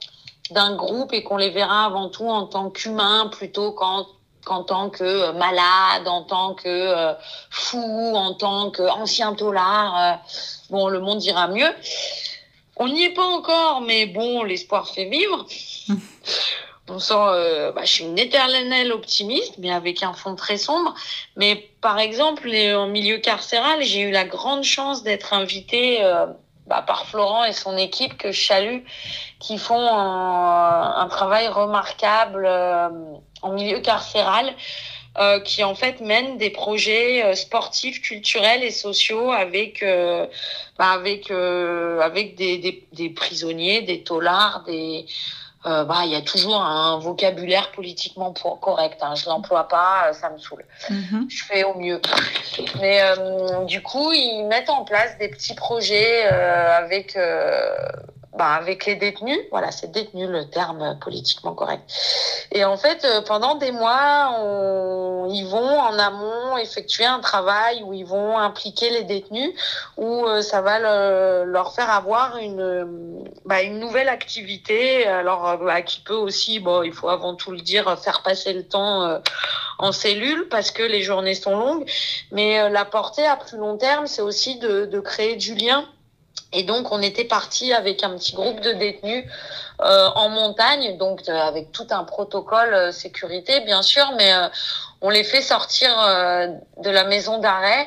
d'un 0.50 0.76
groupe 0.76 1.12
et 1.12 1.22
qu'on 1.22 1.36
les 1.36 1.50
verra 1.50 1.84
avant 1.84 2.08
tout 2.08 2.28
en 2.28 2.46
tant 2.46 2.70
qu'humains 2.70 3.28
plutôt 3.28 3.72
qu'en 3.72 4.06
qu'en 4.44 4.62
tant 4.62 4.90
que 4.90 5.32
malade, 5.32 6.06
en 6.06 6.22
tant 6.22 6.54
que 6.54 6.94
fou, 7.50 8.12
en 8.14 8.32
tant 8.34 8.70
qu'ancien 8.70 9.34
tolard. 9.34 10.20
bon, 10.70 10.86
le 10.86 11.00
monde 11.00 11.20
ira 11.24 11.48
mieux. 11.48 11.74
On 12.76 12.88
n'y 12.88 13.04
est 13.04 13.14
pas 13.14 13.24
encore, 13.24 13.80
mais 13.80 14.06
bon, 14.06 14.42
l'espoir 14.42 14.88
fait 14.88 15.06
vivre. 15.06 15.46
On 16.88 17.00
sent, 17.00 17.14
euh, 17.16 17.72
bah, 17.72 17.82
je 17.84 17.90
suis 17.90 18.04
une 18.04 18.18
éternelle 18.18 18.92
optimiste, 18.92 19.54
mais 19.58 19.72
avec 19.72 20.04
un 20.04 20.12
fond 20.12 20.36
très 20.36 20.56
sombre. 20.56 20.94
Mais 21.36 21.68
par 21.80 21.98
exemple, 21.98 22.48
en 22.48 22.86
milieu 22.86 23.18
carcéral, 23.18 23.82
j'ai 23.82 24.02
eu 24.02 24.10
la 24.12 24.24
grande 24.24 24.62
chance 24.62 25.02
d'être 25.02 25.32
invitée 25.32 26.04
euh, 26.04 26.26
bah, 26.66 26.82
par 26.86 27.06
Florent 27.06 27.44
et 27.44 27.52
son 27.52 27.76
équipe 27.76 28.16
que 28.16 28.30
je 28.30 28.46
salue, 28.46 28.78
qui 29.40 29.58
font 29.58 29.88
un, 29.88 31.08
travail 31.08 31.48
remarquable 31.48 32.44
euh, 32.46 32.88
en 33.42 33.52
milieu 33.52 33.80
carcéral. 33.80 34.54
Euh, 35.18 35.40
qui 35.40 35.64
en 35.64 35.74
fait 35.74 36.02
mène 36.02 36.36
des 36.36 36.50
projets 36.50 37.24
euh, 37.24 37.34
sportifs, 37.34 38.02
culturels 38.02 38.62
et 38.62 38.70
sociaux 38.70 39.32
avec 39.32 39.82
euh, 39.82 40.26
bah, 40.78 40.90
avec 40.90 41.30
avec 41.30 42.34
des, 42.34 42.58
des, 42.58 42.86
des, 42.92 43.08
prisonniers, 43.08 43.80
des 43.80 44.02
taulards, 44.02 44.64
des 44.66 45.06
bah 45.64 46.02
il 46.04 46.12
y 46.12 46.14
a 46.14 46.20
toujours 46.20 46.62
un 46.62 46.98
vocabulaire 46.98 47.72
politiquement 47.72 48.32
correct. 48.32 48.98
Hein. 49.00 49.14
Je 49.16 49.26
l'emploie 49.26 49.66
pas, 49.66 50.12
ça 50.12 50.30
me 50.30 50.38
saoule. 50.38 50.64
Mm-hmm. 50.90 51.28
Je 51.28 51.44
fais 51.44 51.64
au 51.64 51.74
mieux. 51.74 52.00
Mais 52.80 53.00
du 53.66 53.82
coup, 53.82 54.12
ils 54.12 54.44
mettent 54.44 54.70
en 54.70 54.84
place 54.84 55.18
des 55.18 55.28
petits 55.28 55.56
projets 55.56 56.22
avec 56.24 57.18
bah, 58.36 58.52
avec 58.52 58.84
les 58.86 58.96
détenus. 58.96 59.38
Voilà, 59.50 59.70
c'est 59.70 59.90
détenu 59.90 60.26
le 60.26 60.48
terme 60.50 60.98
politiquement 61.00 61.54
correct. 61.54 61.82
Et 62.52 62.64
en 62.64 62.76
fait, 62.76 63.04
euh, 63.04 63.22
pendant 63.22 63.54
des 63.54 63.72
mois, 63.72 64.36
ils 65.28 65.46
vont 65.46 65.78
en 65.78 65.98
amont 65.98 66.56
effectuer 66.58 67.04
un 67.04 67.20
travail 67.20 67.82
où 67.82 67.92
ils 67.92 68.04
vont 68.04 68.38
impliquer 68.38 68.90
les 68.90 69.04
détenus, 69.04 69.50
où 69.96 70.26
euh, 70.26 70.42
ça 70.42 70.60
va 70.60 70.78
le, 70.78 71.44
leur 71.50 71.74
faire 71.74 71.90
avoir 71.90 72.36
une, 72.36 73.24
bah, 73.44 73.62
une 73.62 73.78
nouvelle 73.78 74.08
activité. 74.08 75.06
Alors, 75.06 75.58
bah, 75.58 75.82
qui 75.82 76.00
peut 76.00 76.14
aussi, 76.14 76.60
bon, 76.60 76.82
il 76.82 76.92
faut 76.92 77.08
avant 77.08 77.34
tout 77.34 77.52
le 77.52 77.60
dire, 77.60 77.98
faire 77.98 78.22
passer 78.22 78.52
le 78.52 78.66
temps 78.66 79.02
euh, 79.02 79.18
en 79.78 79.92
cellule 79.92 80.48
parce 80.48 80.70
que 80.70 80.82
les 80.82 81.02
journées 81.02 81.34
sont 81.34 81.56
longues. 81.56 81.90
Mais 82.32 82.68
la 82.70 82.84
portée 82.84 83.26
à 83.26 83.36
plus 83.36 83.56
long 83.56 83.76
terme, 83.76 84.06
c'est 84.06 84.22
aussi 84.22 84.58
de 84.58 85.00
créer 85.00 85.36
du 85.36 85.54
lien 85.54 85.86
et 86.52 86.62
donc, 86.62 86.92
on 86.92 87.02
était 87.02 87.24
parti 87.24 87.72
avec 87.72 88.02
un 88.04 88.16
petit 88.16 88.34
groupe 88.34 88.60
de 88.60 88.72
détenus 88.72 89.24
euh, 89.80 90.08
en 90.14 90.28
montagne, 90.28 90.96
donc 90.96 91.22
euh, 91.28 91.32
avec 91.32 91.72
tout 91.72 91.86
un 91.90 92.04
protocole 92.04 92.72
euh, 92.72 92.92
sécurité, 92.92 93.60
bien 93.60 93.82
sûr, 93.82 94.04
mais 94.16 94.32
on 95.00 95.10
les 95.10 95.24
fait 95.24 95.42
sortir 95.42 95.90
de 96.78 96.90
la 96.90 97.04
maison 97.04 97.38
d'arrêt 97.38 97.86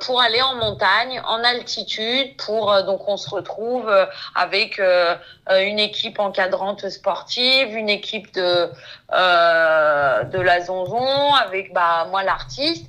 pour 0.00 0.20
aller 0.20 0.42
en 0.42 0.56
montagne, 0.56 1.22
en 1.24 1.44
altitude, 1.44 2.36
pour 2.36 2.82
donc 2.82 3.08
on 3.08 3.16
se 3.16 3.30
retrouve 3.30 3.88
avec 4.34 4.80
une 4.80 5.78
équipe 5.78 6.18
encadrante 6.18 6.88
sportive, 6.88 7.76
une 7.76 7.88
équipe 7.88 8.34
de 8.34 8.68
de 9.12 10.40
la 10.40 10.60
zonzon, 10.60 11.34
avec 11.34 11.72
bah 11.72 12.06
moi 12.10 12.24
l'artiste, 12.24 12.86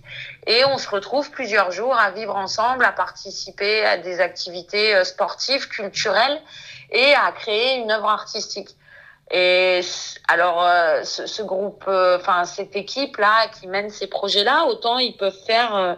et 0.48 0.66
on 0.66 0.78
se 0.78 0.90
retrouve 0.90 1.30
plusieurs 1.32 1.72
jours 1.72 1.96
à 1.96 2.12
vivre 2.12 2.36
ensemble, 2.36 2.84
à 2.84 2.92
participer 2.92 3.86
à 3.86 3.98
des 3.98 4.20
activités 4.20 4.96
euh, 4.96 5.04
sportives, 5.04 5.68
culturelles 5.68 6.42
et 6.92 7.14
à 7.14 7.32
créer 7.32 7.78
une 7.78 7.92
œuvre 7.92 8.10
artistique. 8.10 8.70
Et 9.32 9.82
alors, 10.28 10.64
euh, 10.64 11.04
ce, 11.04 11.26
ce, 11.26 11.42
groupe, 11.42 11.86
euh, 11.88 12.18
enfin 12.18 12.44
cette 12.44 12.76
équipe-là 12.76 13.48
qui 13.60 13.68
mène 13.68 13.90
ces 13.90 14.08
projets-là, 14.08 14.66
autant 14.66 14.98
ils 14.98 15.16
peuvent 15.16 15.40
faire 15.46 15.76
euh, 15.76 15.94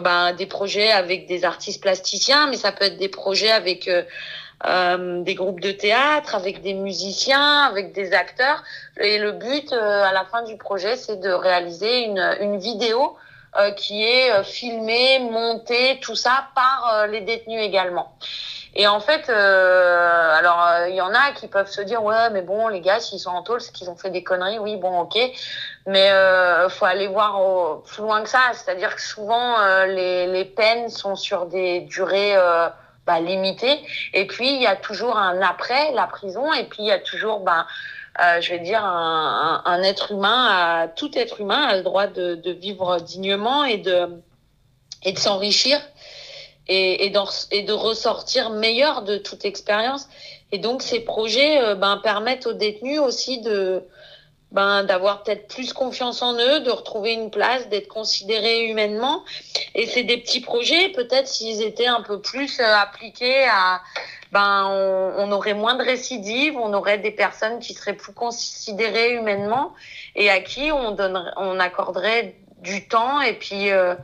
ben, 0.00 0.32
des 0.32 0.46
projets 0.46 0.90
avec 0.90 1.26
des 1.26 1.44
artistes 1.44 1.80
plasticiens, 1.80 2.48
mais 2.48 2.56
ça 2.56 2.72
peut 2.72 2.84
être 2.86 2.98
des 2.98 3.08
projets 3.08 3.50
avec 3.50 3.88
des 3.88 5.34
groupes 5.34 5.60
de 5.60 5.70
théâtre, 5.70 6.34
avec 6.34 6.62
des 6.62 6.74
musiciens, 6.74 7.64
avec 7.64 7.92
des 7.92 8.12
acteurs. 8.12 8.64
Et 8.98 9.18
le 9.18 9.32
but, 9.32 9.72
à 9.72 10.12
la 10.12 10.24
fin 10.24 10.42
du 10.42 10.56
projet, 10.56 10.96
c'est 10.96 11.20
de 11.20 11.30
réaliser 11.30 12.04
une, 12.04 12.36
une 12.40 12.58
vidéo 12.58 13.16
euh, 13.58 13.70
qui 13.70 14.04
est 14.04 14.30
euh, 14.32 14.42
filmé, 14.42 15.18
monté, 15.18 15.98
tout 16.00 16.14
ça 16.14 16.48
par 16.54 16.92
euh, 16.92 17.06
les 17.06 17.22
détenus 17.22 17.60
également. 17.62 18.12
Et 18.74 18.86
en 18.86 19.00
fait, 19.00 19.30
alors 19.30 20.86
il 20.86 20.94
y 20.94 21.00
en 21.00 21.14
a 21.14 21.32
qui 21.34 21.48
peuvent 21.48 21.70
se 21.70 21.80
dire 21.80 22.04
ouais, 22.04 22.28
mais 22.28 22.42
bon, 22.42 22.68
les 22.68 22.82
gars, 22.82 23.00
s'ils 23.00 23.18
sont 23.18 23.30
en 23.30 23.42
tôle, 23.42 23.62
c'est 23.62 23.72
qu'ils 23.72 23.88
ont 23.88 23.96
fait 23.96 24.10
des 24.10 24.22
conneries. 24.22 24.58
Oui, 24.58 24.76
bon, 24.76 25.00
ok, 25.00 25.18
mais 25.86 26.10
euh, 26.10 26.68
faut 26.68 26.84
aller 26.84 27.06
voir 27.06 27.40
plus 27.84 28.02
loin 28.02 28.22
que 28.22 28.28
ça. 28.28 28.40
C'est-à-dire 28.52 28.94
que 28.94 29.00
souvent 29.00 29.56
les, 29.86 30.26
les 30.26 30.44
peines 30.44 30.90
sont 30.90 31.16
sur 31.16 31.46
des 31.46 31.80
durées 31.80 32.36
bah, 33.06 33.18
limitées. 33.18 33.80
Et 34.12 34.26
puis 34.26 34.56
il 34.56 34.60
y 34.60 34.66
a 34.66 34.76
toujours 34.76 35.16
un 35.16 35.40
après 35.40 35.92
la 35.92 36.06
prison. 36.06 36.52
Et 36.52 36.64
puis 36.64 36.80
il 36.80 36.86
y 36.88 36.92
a 36.92 36.98
toujours 36.98 37.40
bah, 37.40 37.66
euh, 38.22 38.40
je 38.40 38.50
vais 38.50 38.60
dire, 38.60 38.84
un, 38.84 39.82
être 39.82 40.12
humain, 40.12 40.90
tout 40.96 41.10
être 41.18 41.40
humain 41.40 41.62
a 41.62 41.76
le 41.76 41.82
droit 41.82 42.06
de, 42.06 42.50
vivre 42.52 42.98
dignement 43.00 43.64
et 43.64 43.78
de, 43.78 44.08
s'enrichir 45.16 45.80
et, 46.68 47.10
de 47.10 47.72
ressortir 47.72 48.50
meilleur 48.50 49.02
de 49.02 49.18
toute 49.18 49.44
expérience. 49.44 50.08
Et 50.52 50.58
donc, 50.58 50.82
ces 50.82 51.00
projets 51.00 51.60
euh, 51.60 51.74
ben, 51.74 51.98
permettent 51.98 52.46
aux 52.46 52.52
détenus 52.52 53.00
aussi 53.00 53.40
de 53.40 53.82
ben, 54.52 54.84
d'avoir 54.84 55.22
peut-être 55.22 55.48
plus 55.48 55.72
confiance 55.72 56.22
en 56.22 56.34
eux, 56.34 56.60
de 56.60 56.70
retrouver 56.70 57.12
une 57.12 57.30
place, 57.30 57.68
d'être 57.68 57.88
considérés 57.88 58.66
humainement. 58.66 59.24
Et 59.74 59.86
c'est 59.86 60.04
des 60.04 60.18
petits 60.18 60.40
projets, 60.40 60.90
peut-être 60.90 61.26
s'ils 61.26 61.62
étaient 61.62 61.86
un 61.86 62.02
peu 62.02 62.20
plus 62.20 62.60
euh, 62.60 62.76
appliqués 62.76 63.44
à, 63.44 63.82
ben 64.32 64.66
on, 65.18 65.30
aurait 65.32 65.54
moins 65.54 65.74
de 65.74 65.82
récidives, 65.82 66.56
on 66.56 66.72
aurait 66.74 66.98
des 66.98 67.10
personnes 67.10 67.58
qui 67.58 67.74
seraient 67.74 67.96
plus 67.96 68.12
considérées 68.12 69.14
humainement 69.14 69.74
et 70.14 70.30
à 70.30 70.40
qui 70.40 70.70
on 70.72 70.92
donnerait, 70.92 71.32
on 71.36 71.58
accorderait 71.60 72.36
du 72.60 72.88
temps 72.88 73.20
et 73.20 73.34
puis 73.34 73.70
euh, 73.70 73.94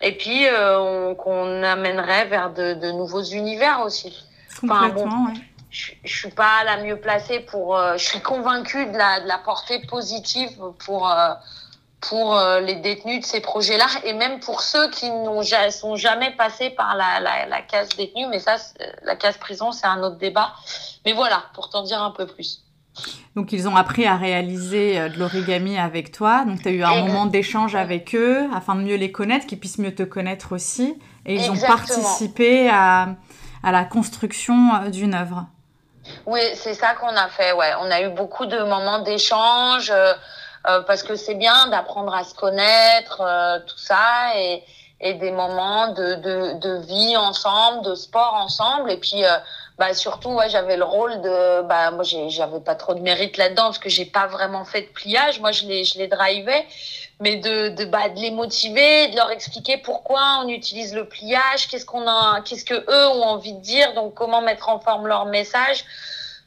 et 0.00 0.12
puis 0.12 0.46
euh, 0.46 1.14
qu'on 1.14 1.62
amènerait 1.62 2.26
vers 2.26 2.52
de, 2.52 2.92
nouveaux 2.92 3.22
univers 3.22 3.82
aussi. 3.84 4.24
Enfin, 4.62 4.88
bon, 4.90 5.04
ouais. 5.04 5.40
Je, 5.78 5.92
je 6.04 6.16
suis 6.18 6.30
pas 6.30 6.64
la 6.64 6.82
mieux 6.82 6.96
placée 6.98 7.40
pour. 7.40 7.76
Euh, 7.76 7.96
je 7.96 8.04
suis 8.04 8.20
convaincue 8.20 8.86
de 8.86 8.96
la, 8.96 9.20
de 9.20 9.28
la 9.28 9.38
portée 9.38 9.80
positive 9.86 10.50
pour 10.84 11.08
euh, 11.08 11.34
pour 12.00 12.36
euh, 12.36 12.60
les 12.60 12.76
détenus 12.76 13.20
de 13.20 13.24
ces 13.24 13.40
projets-là 13.40 13.86
et 14.04 14.12
même 14.12 14.40
pour 14.40 14.62
ceux 14.62 14.90
qui 14.90 15.08
n'ont 15.08 15.42
sont 15.70 15.96
jamais 15.96 16.32
passés 16.32 16.70
par 16.70 16.96
la, 16.96 17.20
la, 17.20 17.46
la 17.46 17.62
case 17.62 17.90
détenu. 17.90 18.26
Mais 18.26 18.40
ça, 18.40 18.56
la 19.04 19.14
case 19.14 19.36
prison, 19.38 19.70
c'est 19.70 19.86
un 19.86 20.02
autre 20.02 20.16
débat. 20.16 20.52
Mais 21.04 21.12
voilà, 21.12 21.44
pour 21.54 21.70
t'en 21.70 21.82
dire 21.82 22.02
un 22.02 22.10
peu 22.10 22.26
plus. 22.26 22.64
Donc, 23.36 23.52
ils 23.52 23.68
ont 23.68 23.76
appris 23.76 24.06
à 24.06 24.16
réaliser 24.16 25.08
de 25.10 25.18
l'origami 25.18 25.78
avec 25.78 26.10
toi. 26.10 26.44
Donc, 26.44 26.62
tu 26.62 26.68
as 26.68 26.72
eu 26.72 26.82
un 26.82 27.06
moment 27.06 27.26
d'échange 27.26 27.76
avec 27.76 28.16
eux 28.16 28.48
afin 28.52 28.74
de 28.74 28.80
mieux 28.80 28.96
les 28.96 29.12
connaître, 29.12 29.46
qu'ils 29.46 29.60
puissent 29.60 29.78
mieux 29.78 29.94
te 29.94 30.02
connaître 30.02 30.52
aussi. 30.52 30.98
Et 31.24 31.34
ils 31.34 31.44
Exactement. 31.44 31.62
ont 31.62 31.76
participé 31.76 32.68
à, 32.68 33.14
à 33.62 33.70
la 33.70 33.84
construction 33.84 34.90
d'une 34.90 35.14
œuvre. 35.14 35.46
Oui, 36.26 36.40
c'est 36.54 36.74
ça 36.74 36.94
qu'on 36.94 37.14
a 37.16 37.28
fait. 37.28 37.52
Ouais, 37.52 37.72
on 37.80 37.90
a 37.90 38.00
eu 38.02 38.10
beaucoup 38.10 38.46
de 38.46 38.58
moments 38.58 39.00
d'échange. 39.00 39.90
Euh, 39.90 40.12
euh, 40.66 40.82
parce 40.82 41.02
que 41.02 41.14
c'est 41.14 41.34
bien 41.34 41.68
d'apprendre 41.68 42.12
à 42.14 42.24
se 42.24 42.34
connaître, 42.34 43.20
euh, 43.20 43.58
tout 43.60 43.78
ça, 43.78 44.36
et, 44.36 44.64
et 45.00 45.14
des 45.14 45.30
moments 45.30 45.88
de, 45.88 46.14
de, 46.16 46.58
de, 46.58 46.80
vie 46.86 47.16
ensemble, 47.16 47.84
de 47.84 47.94
sport 47.94 48.34
ensemble, 48.34 48.90
et 48.90 48.96
puis 48.96 49.24
euh, 49.24 49.36
bah 49.78 49.94
surtout 49.94 50.30
ouais 50.30 50.50
j'avais 50.50 50.76
le 50.76 50.82
rôle 50.82 51.20
de 51.20 51.62
bah 51.62 51.92
moi 51.92 52.02
j'avais 52.02 52.58
pas 52.60 52.74
trop 52.74 52.94
de 52.94 53.00
mérite 53.00 53.36
là-dedans 53.36 53.66
parce 53.66 53.78
que 53.78 53.88
j'ai 53.88 54.04
pas 54.04 54.26
vraiment 54.26 54.64
fait 54.64 54.82
de 54.82 54.88
pliage, 54.88 55.38
moi 55.40 55.52
je 55.52 55.66
les 55.66 55.84
je 55.84 55.98
les 55.98 56.08
drivais, 56.08 56.66
mais 57.20 57.36
de 57.36 57.68
de 57.68 57.84
bah 57.84 58.08
de 58.08 58.20
les 58.20 58.30
motiver, 58.30 59.08
de 59.08 59.16
leur 59.16 59.30
expliquer 59.30 59.76
pourquoi 59.78 60.42
on 60.44 60.48
utilise 60.48 60.94
le 60.94 61.06
pliage, 61.06 61.68
qu'est-ce 61.68 61.86
qu'on 61.86 62.06
a, 62.06 62.40
qu'est-ce 62.42 62.64
que 62.64 62.74
eux 62.74 63.08
ont 63.08 63.24
envie 63.24 63.54
de 63.54 63.60
dire, 63.60 63.94
donc 63.94 64.14
comment 64.14 64.40
mettre 64.40 64.68
en 64.68 64.80
forme 64.80 65.06
leur 65.06 65.26
message. 65.26 65.84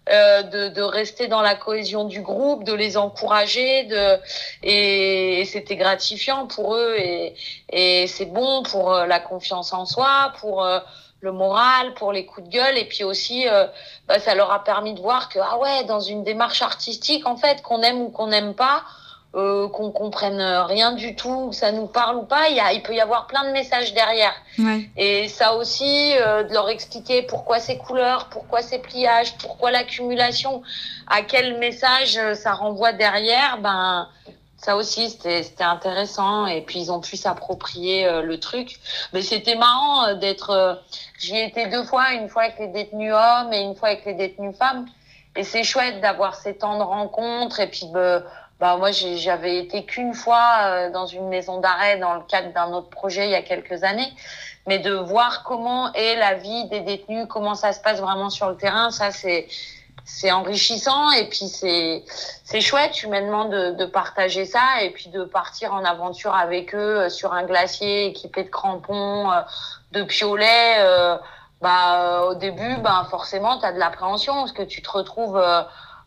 Euh, 0.10 0.42
de, 0.42 0.70
de, 0.70 0.82
rester 0.82 1.28
dans 1.28 1.44
la 1.44 1.54
cohésion 1.54 2.06
du 2.06 2.22
groupe, 2.22 2.64
de 2.64 2.74
les 2.74 2.98
encourager, 2.98 3.84
de 3.84 4.18
et, 4.64 5.42
et 5.42 5.46
c'était 5.46 5.76
gratifiant 5.76 6.48
pour 6.48 6.76
eux 6.76 6.96
et, 6.98 7.36
et 7.70 8.08
c'est 8.08 8.26
bon 8.26 8.64
pour 8.64 8.92
euh, 8.92 9.06
la 9.06 9.20
confiance 9.20 9.74
en 9.74 9.86
soi, 9.86 10.34
pour 10.40 10.66
euh, 10.66 10.80
le 11.22 11.32
moral, 11.32 11.94
pour 11.94 12.12
les 12.12 12.26
coups 12.26 12.48
de 12.48 12.52
gueule 12.52 12.78
et 12.78 12.86
puis 12.86 13.04
aussi 13.04 13.48
euh, 13.48 13.68
bah, 14.08 14.20
ça 14.20 14.36
leur 14.36 14.52
a 14.52 14.64
permis 14.64 14.94
de 14.94 15.00
voir 15.00 15.30
que 15.30 15.40
ah 15.40 15.60
ouais 15.60 15.84
dans 15.86 16.00
une 16.00 16.24
démarche 16.24 16.62
artistique 16.64 17.26
en 17.28 17.38
fait 17.38 17.62
qu'on 17.62 17.82
aime 17.84 18.02
ou 18.02 18.10
qu'on 18.10 18.28
n'aime 18.28 18.56
pas, 18.56 18.84
euh, 19.34 19.70
qu'on 19.70 19.92
comprenne 19.92 20.42
rien 20.42 20.92
du 20.92 21.16
tout, 21.16 21.50
que 21.50 21.56
ça 21.56 21.72
nous 21.72 21.88
parle 21.88 22.18
ou 22.18 22.24
pas, 22.24 22.50
il, 22.50 22.58
y 22.58 22.60
a, 22.60 22.74
il 22.74 22.84
peut 22.84 22.94
y 22.94 23.00
avoir 23.00 23.28
plein 23.28 23.46
de 23.46 23.52
messages 23.52 23.94
derrière. 23.94 24.34
Ouais. 24.60 24.90
Et 24.98 25.28
ça 25.28 25.56
aussi, 25.56 26.14
euh, 26.18 26.44
de 26.44 26.54
leur 26.54 26.70
expliquer 26.70 27.22
pourquoi 27.24 27.60
ces 27.60 27.78
couleurs, 27.78 28.28
pourquoi 28.30 28.62
ces 28.62 28.80
pliages, 28.80 29.38
pourquoi 29.38 29.72
l'accumulation, 29.72 30.62
à 31.08 31.22
quel 31.22 31.60
message 31.60 32.18
euh, 32.18 32.34
ça 32.34 32.54
renvoie 32.54 32.94
derrière, 32.94 33.60
ben 33.60 34.10
ça 34.62 34.76
aussi 34.76 35.10
c'était 35.10 35.64
intéressant 35.64 36.46
et 36.46 36.62
puis 36.62 36.80
ils 36.80 36.92
ont 36.92 37.02
pu 37.02 37.18
s'approprier 37.18 38.06
euh, 38.06 38.22
le 38.22 38.40
truc 38.40 38.80
mais 39.12 39.22
c'était 39.22 39.56
marrant 39.56 40.06
euh, 40.06 40.16
d'être 40.16 40.52
euh, 40.52 40.76
j'y 41.20 41.38
étais 41.38 41.68
deux 41.68 41.84
fois 41.84 42.14
une 42.14 42.30
fois 42.30 42.44
avec 42.44 42.60
les 42.60 42.68
détenus 42.68 43.14
hommes 43.14 43.52
et 43.54 43.62
une 43.62 43.76
fois 43.76 43.90
avec 43.90 44.06
les 44.06 44.14
détenus 44.14 44.56
femmes 44.56 44.86
et 45.36 45.44
c'est 45.44 45.64
chouette 45.64 46.00
d'avoir 46.02 46.36
ces 46.36 46.56
temps 46.56 46.78
de 46.78 46.84
rencontre 46.84 47.60
et 47.60 47.68
puis 47.68 47.88
bah, 47.92 48.24
bah 48.62 48.78
moi 48.78 48.92
j'avais 48.92 49.58
été 49.58 49.84
qu'une 49.86 50.14
fois 50.14 50.48
euh, 50.62 50.92
dans 50.92 51.08
une 51.08 51.28
maison 51.28 51.60
d'arrêt 51.60 51.98
dans 51.98 52.14
le 52.14 52.22
cadre 52.22 52.54
d'un 52.54 52.72
autre 52.72 52.90
projet 52.90 53.26
il 53.26 53.32
y 53.32 53.36
a 53.36 53.42
quelques 53.42 53.84
années 53.84 54.14
mais 54.68 54.80
de 54.80 54.94
voir 54.94 55.44
comment 55.44 55.92
est 55.94 56.16
la 56.16 56.36
vie 56.36 56.70
des 56.70 56.80
détenus 56.82 57.26
comment 57.28 57.56
ça 57.56 57.74
se 57.74 57.82
passe 57.82 58.00
vraiment 58.00 58.30
sur 58.30 58.48
le 58.50 58.56
terrain 58.56 58.92
ça 58.92 59.12
c'est 59.12 59.48
c'est 60.06 60.32
enrichissant 60.32 61.12
et 61.12 61.28
puis 61.28 61.48
c'est 61.48 62.04
c'est 62.44 62.62
chouette 62.62 63.04
humainement 63.04 63.46
de, 63.46 63.72
de 63.72 63.86
partager 63.86 64.46
ça 64.46 64.82
et 64.82 64.92
puis 64.92 65.10
de 65.10 65.24
partir 65.24 65.74
en 65.74 65.84
aventure 65.84 66.36
avec 66.36 66.76
eux 66.76 67.10
sur 67.10 67.34
un 67.34 67.44
glacier 67.44 68.08
équipé 68.08 68.44
de 68.44 68.50
crampons, 68.50 69.32
euh, 69.32 69.42
de 69.92 70.04
piolets. 70.04 70.76
Euh, 70.80 71.18
bah 71.62 72.24
au 72.24 72.34
début, 72.34 72.78
bah 72.78 73.06
forcément, 73.10 73.60
tu 73.60 73.66
as 73.66 73.72
de 73.72 73.78
l'appréhension 73.78 74.34
parce 74.34 74.52
que 74.52 74.64
tu 74.64 74.82
te 74.82 74.90
retrouves 74.90 75.38
euh, 75.38 75.62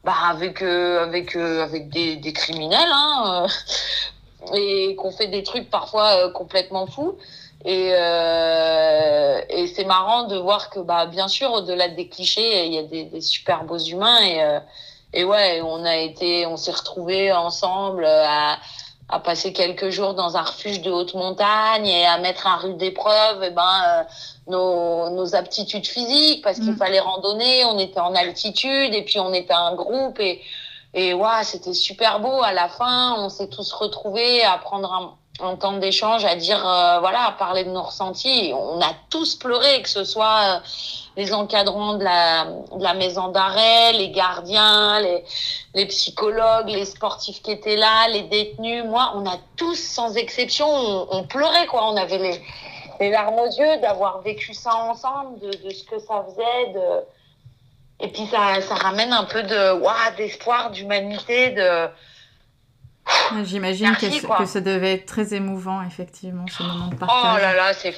bah, 0.04 0.12
avec 0.28 0.62
avec 0.62 1.36
avec 1.36 1.88
des, 1.88 2.16
des 2.16 2.32
criminels 2.32 2.90
hein, 2.92 3.46
et 4.54 4.94
qu'on 4.96 5.10
fait 5.10 5.28
des 5.28 5.42
trucs 5.42 5.70
parfois 5.70 6.30
complètement 6.30 6.86
fous. 6.86 7.16
Et, 7.66 7.92
euh, 7.94 9.40
et 9.48 9.66
c'est 9.68 9.86
marrant 9.86 10.24
de 10.24 10.36
voir 10.36 10.68
que, 10.68 10.80
bah, 10.80 11.06
bien 11.06 11.28
sûr, 11.28 11.50
au-delà 11.50 11.88
des 11.88 12.08
clichés, 12.08 12.66
il 12.66 12.74
y 12.74 12.78
a 12.78 12.82
des, 12.82 13.04
des 13.04 13.22
super 13.22 13.64
beaux 13.64 13.78
humains. 13.78 14.20
Et, 14.20 14.42
euh, 14.42 14.60
et 15.14 15.24
ouais, 15.24 15.62
on 15.62 15.82
a 15.84 15.96
été, 15.96 16.44
on 16.44 16.58
s'est 16.58 16.72
retrouvés 16.72 17.32
ensemble 17.32 18.04
à, 18.04 18.58
à 19.08 19.20
passer 19.20 19.52
quelques 19.52 19.90
jours 19.90 20.14
dans 20.14 20.36
un 20.36 20.42
refuge 20.42 20.80
de 20.80 20.90
haute 20.90 21.14
montagne 21.14 21.86
et 21.86 22.06
à 22.06 22.18
mettre 22.18 22.46
à 22.46 22.56
rude 22.56 22.82
épreuve 22.82 23.42
eh 23.42 23.50
ben, 23.50 23.62
euh, 23.86 24.02
nos, 24.46 25.10
nos 25.10 25.34
aptitudes 25.34 25.86
physiques 25.86 26.42
parce 26.42 26.58
qu'il 26.58 26.72
Mm. 26.72 26.76
fallait 26.78 27.00
randonner, 27.00 27.64
on 27.66 27.78
était 27.78 28.00
en 28.00 28.14
altitude 28.14 28.94
et 28.94 29.02
puis 29.02 29.20
on 29.20 29.32
était 29.34 29.52
un 29.52 29.74
groupe 29.74 30.18
et, 30.20 30.40
et 30.94 31.12
ouais, 31.12 31.44
c'était 31.44 31.74
super 31.74 32.20
beau. 32.20 32.42
À 32.42 32.52
la 32.52 32.68
fin, 32.68 33.16
on 33.18 33.28
s'est 33.28 33.48
tous 33.48 33.72
retrouvés 33.72 34.42
à 34.42 34.56
prendre 34.58 34.92
un, 34.92 35.14
un 35.40 35.56
temps 35.56 35.72
d'échange, 35.72 36.24
à 36.24 36.36
dire, 36.36 36.64
euh, 36.64 37.00
voilà, 37.00 37.26
à 37.26 37.32
parler 37.32 37.64
de 37.64 37.70
nos 37.70 37.82
ressentis. 37.82 38.52
On 38.54 38.80
a 38.80 38.92
tous 39.10 39.34
pleuré, 39.34 39.82
que 39.82 39.88
ce 39.88 40.04
soit 40.04 40.40
euh, 40.44 40.58
les 41.16 41.32
encadrants 41.32 41.94
de 41.94 42.04
la, 42.04 42.44
de 42.44 42.82
la 42.82 42.94
maison 42.94 43.28
d'arrêt, 43.28 43.92
les 43.94 44.10
gardiens, 44.10 45.00
les, 45.00 45.24
les 45.74 45.86
psychologues, 45.86 46.68
les 46.68 46.84
sportifs 46.84 47.42
qui 47.42 47.50
étaient 47.50 47.76
là, 47.76 48.08
les 48.08 48.22
détenus. 48.22 48.84
Moi, 48.84 49.12
on 49.16 49.26
a 49.26 49.36
tous, 49.56 49.74
sans 49.74 50.16
exception, 50.16 50.68
on, 50.68 51.08
on 51.10 51.24
pleurait, 51.24 51.66
quoi. 51.66 51.88
On 51.90 51.96
avait 51.96 52.18
les, 52.18 52.42
les 53.00 53.10
larmes 53.10 53.38
aux 53.40 53.50
yeux 53.50 53.76
d'avoir 53.78 54.20
vécu 54.20 54.54
ça 54.54 54.74
ensemble, 54.76 55.40
de, 55.40 55.50
de 55.50 55.70
ce 55.70 55.82
que 55.84 55.98
ça 55.98 56.24
faisait, 56.28 56.72
de... 56.74 57.04
Et 58.00 58.08
puis 58.08 58.26
ça, 58.26 58.60
ça 58.60 58.74
ramène 58.74 59.12
un 59.12 59.24
peu 59.24 59.42
de 59.42 59.72
ouah, 59.80 60.10
d'espoir, 60.16 60.70
d'humanité, 60.70 61.50
de 61.50 61.88
J'imagine 63.44 63.94
que, 63.96 64.46
ça 64.46 64.60
devait 64.60 64.92
être 64.94 65.06
très 65.06 65.34
émouvant, 65.34 65.82
effectivement, 65.82 66.44
ce 66.46 66.62
moment 66.62 66.88
de 66.88 66.94
oh 66.94 66.98
partage. 66.98 67.42
là 67.42 67.54
là, 67.54 67.72
c'est 67.74 67.92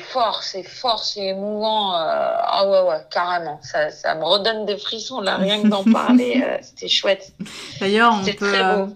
fort, 0.00 0.42
c'est 0.44 0.62
fort, 0.64 1.02
c'est 1.02 1.26
émouvant. 1.26 1.94
euh, 1.94 1.98
Ah 2.42 2.68
ouais 2.68 2.88
ouais, 2.90 3.02
carrément. 3.10 3.60
Ça, 3.62 3.90
ça 3.90 4.14
me 4.14 4.24
redonne 4.24 4.66
des 4.66 4.76
frissons 4.76 5.20
là, 5.20 5.36
rien 5.36 5.62
que 5.62 5.68
d'en 5.68 5.84
parler, 5.92 6.42
euh, 6.44 6.58
c'était 6.62 6.88
chouette. 6.88 7.32
D'ailleurs, 7.80 8.14
on 8.14 8.24
peut, 8.24 8.34
très 8.34 8.64
euh, 8.64 8.86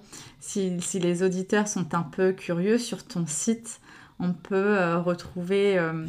si, 0.41 0.81
si 0.81 0.99
les 0.99 1.23
auditeurs 1.23 1.67
sont 1.69 1.95
un 1.95 2.03
peu 2.03 2.33
curieux, 2.33 2.79
sur 2.79 3.05
ton 3.07 3.27
site, 3.27 3.81
on 4.19 4.33
peut 4.33 4.79
euh, 4.79 4.99
retrouver 5.01 5.79
euh, 5.79 6.07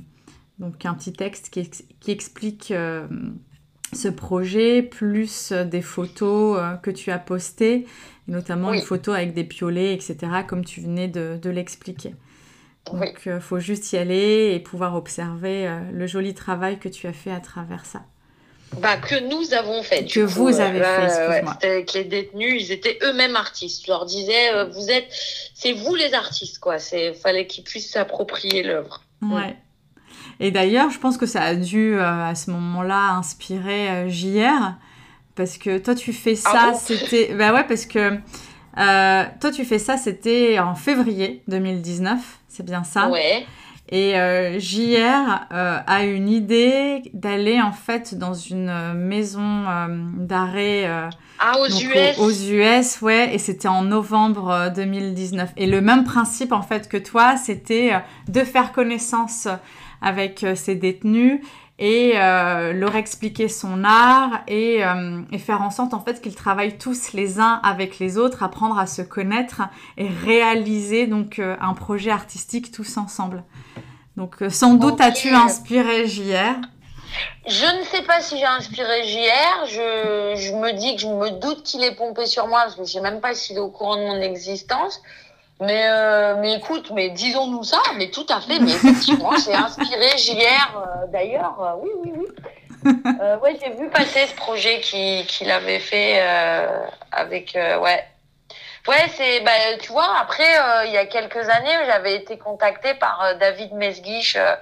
donc 0.59 0.85
un 0.85 0.93
petit 0.93 1.13
texte 1.13 1.49
qui, 1.49 1.61
ex- 1.61 1.83
qui 1.99 2.11
explique 2.11 2.73
ce 3.93 4.07
projet, 4.07 4.81
plus 4.83 5.51
des 5.51 5.81
photos 5.81 6.59
que 6.81 6.91
tu 6.91 7.11
as 7.11 7.19
postées, 7.19 7.85
notamment 8.31 8.69
Oui. 8.69 8.77
une 8.79 8.83
photo 8.83 9.11
avec 9.11 9.33
des 9.33 9.43
piolets, 9.43 9.93
etc., 9.93 10.17
comme 10.47 10.65
tu 10.65 10.81
venais 10.81 11.07
de, 11.07 11.37
de 11.41 11.49
l'expliquer. 11.49 12.15
Donc, 12.91 13.21
il 13.27 13.39
faut 13.39 13.59
juste 13.59 13.93
y 13.93 13.97
aller 13.97 14.53
et 14.55 14.59
pouvoir 14.59 14.95
observer 14.95 15.67
euh, 15.67 15.79
le 15.93 16.07
joli 16.07 16.33
travail 16.33 16.79
que 16.79 16.89
tu 16.89 17.05
as 17.05 17.13
fait 17.13 17.31
à 17.31 17.39
travers 17.39 17.85
ça. 17.85 18.01
Bah, 18.79 18.97
que 18.97 19.29
nous 19.29 19.53
avons 19.53 19.83
fait. 19.83 20.05
Que 20.05 20.25
coup, 20.25 20.31
vous 20.31 20.59
euh, 20.59 20.63
avez 20.63 20.79
là, 20.79 21.09
fait, 21.09 21.27
ouais, 21.27 21.43
avec 21.61 21.93
les 21.93 22.05
détenus, 22.05 22.63
ils 22.63 22.71
étaient 22.71 22.97
eux-mêmes 23.03 23.35
artistes. 23.35 23.85
Je 23.85 23.91
leur 23.91 24.05
disais, 24.05 24.53
euh, 24.53 24.65
vous 24.65 24.89
êtes, 24.89 25.07
c'est 25.53 25.73
vous 25.73 25.93
les 25.93 26.13
artistes, 26.15 26.57
quoi. 26.59 26.79
C'est, 26.79 27.13
fallait 27.13 27.45
qu'ils 27.45 27.63
puissent 27.65 27.91
s'approprier 27.91 28.63
l'œuvre. 28.63 29.03
Ouais. 29.21 29.55
Et 30.39 30.49
d'ailleurs, 30.49 30.89
je 30.89 30.97
pense 30.97 31.17
que 31.17 31.27
ça 31.27 31.43
a 31.43 31.55
dû 31.55 31.95
euh, 31.95 32.25
à 32.25 32.33
ce 32.33 32.49
moment-là 32.49 33.11
inspirer 33.11 33.89
euh, 33.89 34.09
JR 34.09 34.73
parce 35.35 35.57
que 35.57 35.77
toi 35.77 35.95
tu 35.95 36.13
fais 36.13 36.35
ça, 36.35 36.49
Ah 36.53 36.71
bon 36.71 36.79
c'était 36.83 37.33
bah 37.35 37.53
ouais 37.53 37.63
parce 37.67 37.85
que 37.85 38.17
euh, 38.77 39.23
toi 39.39 39.51
tu 39.51 39.65
fais 39.65 39.79
ça, 39.79 39.97
c'était 39.97 40.59
en 40.59 40.75
février 40.75 41.43
2019, 41.47 42.19
c'est 42.47 42.65
bien 42.65 42.83
ça. 42.83 43.09
Ouais. 43.09 43.45
Et 43.93 44.15
euh, 44.17 44.57
JR 44.57 45.47
euh, 45.51 45.77
a 45.85 46.05
une 46.05 46.29
idée 46.29 47.01
d'aller 47.13 47.61
en 47.61 47.73
fait 47.73 48.15
dans 48.17 48.33
une 48.33 48.93
maison 48.93 49.65
euh, 49.67 49.87
d'arrêt 50.17 50.89
Ah, 51.39 51.59
aux 51.59 51.67
donc, 51.67 51.81
US. 51.83 52.17
Aux, 52.17 52.23
aux 52.23 52.31
US, 52.31 53.01
ouais, 53.01 53.35
et 53.35 53.37
c'était 53.37 53.67
en 53.67 53.83
novembre 53.83 54.49
euh, 54.49 54.69
2019. 54.69 55.49
Et 55.57 55.67
le 55.67 55.81
même 55.81 56.05
principe, 56.05 56.53
en 56.53 56.61
fait, 56.61 56.87
que 56.87 56.95
toi, 56.95 57.35
c'était 57.35 57.91
de 58.29 58.39
faire 58.45 58.71
connaissance 58.71 59.49
avec 60.01 60.45
ces 60.55 60.75
détenus 60.75 61.41
et 61.81 62.11
euh, 62.15 62.73
leur 62.73 62.95
expliquer 62.95 63.49
son 63.49 63.83
art 63.83 64.43
et, 64.47 64.85
euh, 64.85 65.23
et 65.31 65.39
faire 65.39 65.63
en 65.63 65.71
sorte, 65.71 65.95
en 65.95 65.99
fait, 65.99 66.21
qu'ils 66.21 66.35
travaillent 66.35 66.77
tous 66.77 67.13
les 67.13 67.39
uns 67.39 67.59
avec 67.63 67.97
les 67.97 68.19
autres, 68.19 68.43
apprendre 68.43 68.77
à 68.77 68.85
se 68.85 69.01
connaître 69.01 69.63
et 69.97 70.07
réaliser, 70.07 71.07
donc, 71.07 71.39
euh, 71.39 71.57
un 71.59 71.73
projet 71.73 72.11
artistique 72.11 72.71
tous 72.71 72.97
ensemble. 72.97 73.43
Donc, 74.15 74.43
sans 74.49 74.75
doute 74.75 75.01
as-tu 75.01 75.29
inspiré 75.29 76.07
JR. 76.07 76.53
Je 77.47 77.79
ne 77.79 77.83
sais 77.83 78.03
pas 78.03 78.21
si 78.21 78.37
j'ai 78.37 78.45
inspiré 78.45 79.03
JR. 79.03 79.65
Je, 79.65 80.35
je 80.39 80.53
me 80.53 80.73
dis 80.73 80.95
que 80.95 81.01
je 81.01 81.07
me 81.07 81.39
doute 81.39 81.63
qu'il 81.63 81.83
est 81.83 81.95
pompé 81.95 82.27
sur 82.27 82.47
moi 82.47 82.61
parce 82.61 82.75
que 82.75 82.83
je 82.83 82.91
sais 82.91 83.01
même 83.01 83.21
pas 83.21 83.33
s'il 83.33 83.57
est 83.57 83.59
au 83.59 83.71
courant 83.71 83.95
de 83.95 84.01
mon 84.01 84.21
existence. 84.21 85.01
Mais, 85.61 85.83
euh, 85.87 86.35
mais 86.39 86.55
écoute, 86.55 86.89
mais 86.91 87.11
disons-nous 87.11 87.63
ça, 87.63 87.81
mais 87.95 88.09
tout 88.09 88.25
à 88.29 88.41
fait. 88.41 88.59
Mais 88.59 88.71
effectivement, 88.71 89.31
j'ai 89.45 89.53
inspiré 89.53 90.17
JR 90.17 90.33
euh, 90.75 91.07
d'ailleurs. 91.07 91.61
euh, 91.61 91.73
oui, 91.81 91.89
oui, 92.03 92.11
oui. 92.17 92.27
Euh, 93.21 93.37
ouais, 93.37 93.55
j'ai 93.63 93.69
vu 93.75 93.89
passer 93.91 94.25
ce 94.25 94.33
projet 94.33 94.79
qu'il 94.79 95.51
avait 95.51 95.77
fait 95.79 96.19
avec. 97.11 97.53
ouais. 97.55 98.03
Ouais, 98.87 99.05
c'est. 99.15 99.41
Bah, 99.41 99.51
tu 99.79 99.91
vois, 99.91 100.17
après, 100.19 100.51
il 100.87 100.91
y 100.91 100.97
a 100.97 101.05
quelques 101.05 101.47
années, 101.47 101.77
j'avais 101.85 102.15
été 102.15 102.39
contactée 102.39 102.95
par 102.95 103.35
David 103.39 103.73
Mesguich. 103.73 104.35
euh, 104.35 104.55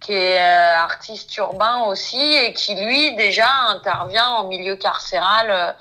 qui 0.00 0.14
est 0.14 0.38
artiste 0.38 1.36
urbain 1.36 1.82
aussi 1.88 2.18
et 2.18 2.54
qui 2.54 2.74
lui 2.74 3.14
déjà 3.16 3.48
intervient 3.68 4.28
en 4.28 4.44
milieu 4.44 4.74
carcéral 4.76 5.76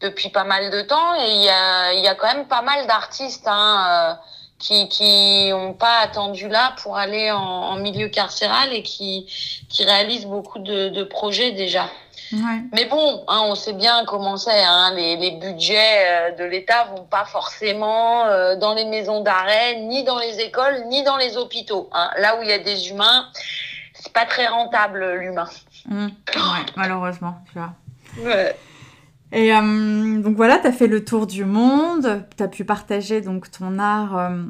depuis 0.00 0.28
pas 0.28 0.44
mal 0.44 0.70
de 0.70 0.82
temps 0.82 1.14
et 1.14 1.30
il 1.30 1.42
y 1.42 1.48
a, 1.48 1.92
il 1.92 2.04
y 2.04 2.08
a 2.08 2.14
quand 2.14 2.32
même 2.32 2.46
pas 2.46 2.62
mal 2.62 2.86
d'artistes 2.86 3.46
hein, 3.46 3.86
euh, 3.88 4.14
qui 4.58 4.88
qui 4.88 5.50
ont 5.54 5.72
pas 5.74 5.98
attendu 5.98 6.48
là 6.48 6.74
pour 6.82 6.96
aller 6.96 7.30
en, 7.30 7.38
en 7.38 7.76
milieu 7.76 8.08
carcéral 8.08 8.72
et 8.72 8.82
qui 8.82 9.26
qui 9.68 9.84
réalisent 9.84 10.26
beaucoup 10.26 10.58
de, 10.58 10.88
de 10.88 11.04
projets 11.04 11.52
déjà. 11.52 11.88
Ouais. 12.32 12.62
Mais 12.72 12.86
bon, 12.86 13.22
hein, 13.28 13.42
on 13.44 13.54
sait 13.54 13.74
bien 13.74 14.04
comment 14.06 14.36
c'est. 14.36 14.64
Hein, 14.64 14.92
les, 14.94 15.16
les 15.16 15.32
budgets 15.32 16.06
euh, 16.06 16.30
de 16.32 16.44
l'État 16.44 16.84
vont 16.84 17.04
pas 17.04 17.26
forcément 17.26 18.24
euh, 18.24 18.56
dans 18.56 18.74
les 18.74 18.86
maisons 18.86 19.20
d'arrêt, 19.20 19.76
ni 19.76 20.04
dans 20.04 20.18
les 20.18 20.40
écoles, 20.40 20.84
ni 20.86 21.02
dans 21.04 21.16
les 21.16 21.36
hôpitaux. 21.36 21.90
Hein. 21.92 22.10
Là 22.18 22.36
où 22.36 22.42
il 22.42 22.48
y 22.48 22.52
a 22.52 22.58
des 22.58 22.88
humains, 22.88 23.28
c'est 23.92 24.12
pas 24.12 24.24
très 24.24 24.46
rentable 24.46 25.04
l'humain. 25.14 25.48
Mmh. 25.86 26.06
Ouais, 26.34 26.66
malheureusement, 26.76 27.34
tu 27.52 27.58
vois. 27.58 27.72
Ouais. 28.18 28.56
Et 29.34 29.52
euh, 29.52 30.20
donc 30.22 30.36
voilà, 30.36 30.58
tu 30.58 30.66
as 30.68 30.72
fait 30.72 30.86
le 30.86 31.04
tour 31.04 31.26
du 31.26 31.44
monde, 31.44 32.24
tu 32.36 32.42
as 32.42 32.48
pu 32.48 32.64
partager 32.64 33.20
donc 33.20 33.50
ton 33.50 33.80
art 33.80 34.16
euh, 34.16 34.42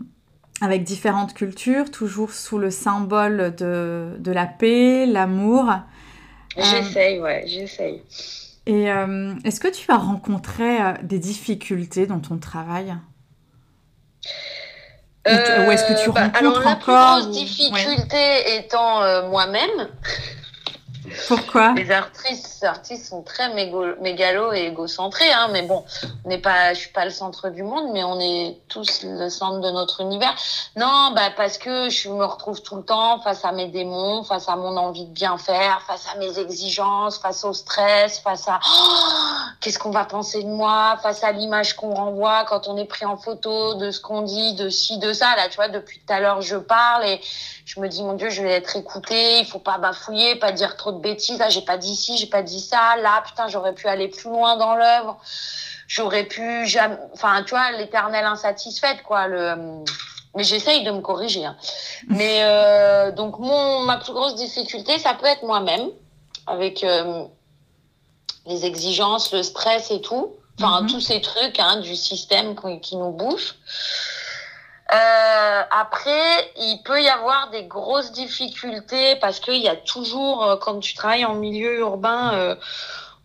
avec 0.60 0.84
différentes 0.84 1.32
cultures, 1.32 1.90
toujours 1.90 2.32
sous 2.32 2.58
le 2.58 2.70
symbole 2.70 3.54
de, 3.56 4.10
de 4.18 4.30
la 4.30 4.44
paix, 4.46 5.06
l'amour. 5.06 5.72
J'essaye, 6.56 7.18
ouais, 7.18 7.44
j'essaye. 7.46 8.02
Et 8.66 8.90
euh, 8.92 9.34
est-ce 9.44 9.58
que 9.58 9.68
tu 9.68 9.90
as 9.90 9.96
rencontré 9.96 10.80
euh, 10.80 10.92
des 11.02 11.18
difficultés 11.18 12.06
dans 12.06 12.20
ton 12.20 12.36
travail? 12.36 12.94
Ou 15.26 15.30
est-ce 15.70 15.84
que 15.84 16.04
tu 16.04 16.12
bah, 16.12 16.24
rencontres 16.24 16.38
alors, 16.38 16.60
la 16.60 16.70
encore, 16.72 16.76
plus 16.76 17.22
grosse 17.22 17.26
ou- 17.26 17.44
difficulté 17.44 18.56
étant 18.58 19.02
euh, 19.02 19.28
moi-même, 19.30 19.88
Pourquoi? 21.28 21.72
Les 21.74 21.90
artistes, 21.90 22.64
artistes 22.64 23.06
sont 23.06 23.22
très 23.22 23.52
mégalos 23.52 24.52
et 24.52 24.66
égocentrés, 24.66 25.32
hein, 25.32 25.48
mais 25.52 25.62
bon, 25.62 25.84
on 26.24 26.28
n'est 26.28 26.38
pas, 26.38 26.74
suis 26.74 26.90
pas 26.90 27.04
le 27.04 27.10
centre 27.10 27.50
du 27.50 27.62
monde, 27.62 27.90
mais 27.92 28.04
on 28.04 28.18
est 28.20 28.58
tous 28.68 29.02
le 29.04 29.28
centre 29.28 29.60
de 29.60 29.70
notre 29.70 30.00
univers. 30.00 30.34
Non, 30.76 31.12
bah 31.14 31.30
parce 31.36 31.58
que 31.58 31.90
je 31.90 32.08
me 32.08 32.24
retrouve 32.24 32.62
tout 32.62 32.76
le 32.76 32.82
temps 32.82 33.20
face 33.20 33.44
à 33.44 33.52
mes 33.52 33.68
démons, 33.68 34.24
face 34.24 34.48
à 34.48 34.56
mon 34.56 34.76
envie 34.76 35.06
de 35.06 35.12
bien 35.12 35.36
faire, 35.38 35.82
face 35.86 36.06
à 36.12 36.18
mes 36.18 36.38
exigences, 36.38 37.18
face 37.18 37.44
au 37.44 37.52
stress, 37.52 38.20
face 38.20 38.48
à 38.48 38.60
Oh, 38.66 39.44
qu'est-ce 39.60 39.78
qu'on 39.78 39.90
va 39.90 40.04
penser 40.04 40.42
de 40.42 40.48
moi, 40.48 40.98
face 41.02 41.22
à 41.22 41.32
l'image 41.32 41.74
qu'on 41.76 41.94
renvoie 41.94 42.44
quand 42.48 42.68
on 42.68 42.76
est 42.76 42.84
pris 42.84 43.04
en 43.04 43.16
photo, 43.16 43.74
de 43.74 43.90
ce 43.90 44.00
qu'on 44.00 44.22
dit, 44.22 44.54
de 44.54 44.68
ci, 44.68 44.98
de 44.98 45.12
ça. 45.12 45.36
Là, 45.36 45.48
tu 45.48 45.56
vois, 45.56 45.68
depuis 45.68 46.00
tout 46.00 46.12
à 46.12 46.20
l'heure, 46.20 46.40
je 46.40 46.56
parle 46.56 47.04
et 47.04 47.20
je 47.64 47.80
me 47.80 47.88
dis 47.88 48.02
mon 48.02 48.12
Dieu, 48.14 48.28
je 48.30 48.42
vais 48.42 48.52
être 48.52 48.76
écoutée, 48.76 49.38
il 49.40 49.46
faut 49.46 49.58
pas 49.58 49.78
bafouiller, 49.78 50.36
pas 50.36 50.52
dire 50.52 50.76
trop 50.76 50.92
de 50.92 50.98
bêtises. 50.98 51.38
Là, 51.38 51.48
j'ai 51.48 51.62
pas 51.62 51.78
dit 51.78 51.96
ci, 51.96 52.16
j'ai 52.18 52.26
pas 52.26 52.42
dit 52.42 52.60
ça. 52.60 52.96
Là, 53.00 53.22
putain, 53.26 53.48
j'aurais 53.48 53.72
pu 53.74 53.86
aller 53.88 54.08
plus 54.08 54.28
loin 54.30 54.56
dans 54.56 54.74
l'œuvre. 54.74 55.16
J'aurais 55.88 56.24
pu 56.24 56.66
jamais, 56.66 56.96
enfin, 57.14 57.42
tu 57.42 57.50
vois, 57.50 57.70
l'éternelle 57.72 58.24
insatisfaite, 58.26 59.02
quoi. 59.02 59.26
Le, 59.28 59.82
mais 60.34 60.44
j'essaye 60.44 60.82
de 60.84 60.90
me 60.90 61.00
corriger. 61.00 61.44
hein. 61.46 61.56
Mais 62.08 62.40
euh, 62.42 63.12
donc 63.12 63.38
mon 63.38 63.80
ma 63.80 63.96
plus 63.98 64.12
grosse 64.12 64.34
difficulté, 64.34 64.98
ça 64.98 65.14
peut 65.14 65.26
être 65.26 65.42
moi-même, 65.44 65.88
avec 66.46 66.84
euh, 66.84 67.24
les 68.46 68.66
exigences, 68.66 69.32
le 69.32 69.42
stress 69.42 69.90
et 69.90 70.00
tout. 70.00 70.34
Enfin, 70.60 70.82
Mhm. 70.82 70.90
tous 70.90 71.00
ces 71.00 71.20
trucs 71.20 71.58
hein, 71.58 71.80
du 71.80 71.96
système 71.96 72.54
qui, 72.54 72.80
qui 72.80 72.96
nous 72.96 73.10
bouffe. 73.10 73.54
Euh, 74.94 75.62
après, 75.70 76.52
il 76.56 76.80
peut 76.84 77.02
y 77.02 77.08
avoir 77.08 77.50
des 77.50 77.64
grosses 77.64 78.12
difficultés 78.12 79.16
parce 79.16 79.40
qu'il 79.40 79.60
y 79.60 79.68
a 79.68 79.76
toujours, 79.76 80.44
euh, 80.44 80.56
quand 80.56 80.78
tu 80.78 80.94
travailles 80.94 81.24
en 81.24 81.34
milieu 81.34 81.78
urbain, 81.80 82.34
euh, 82.34 82.54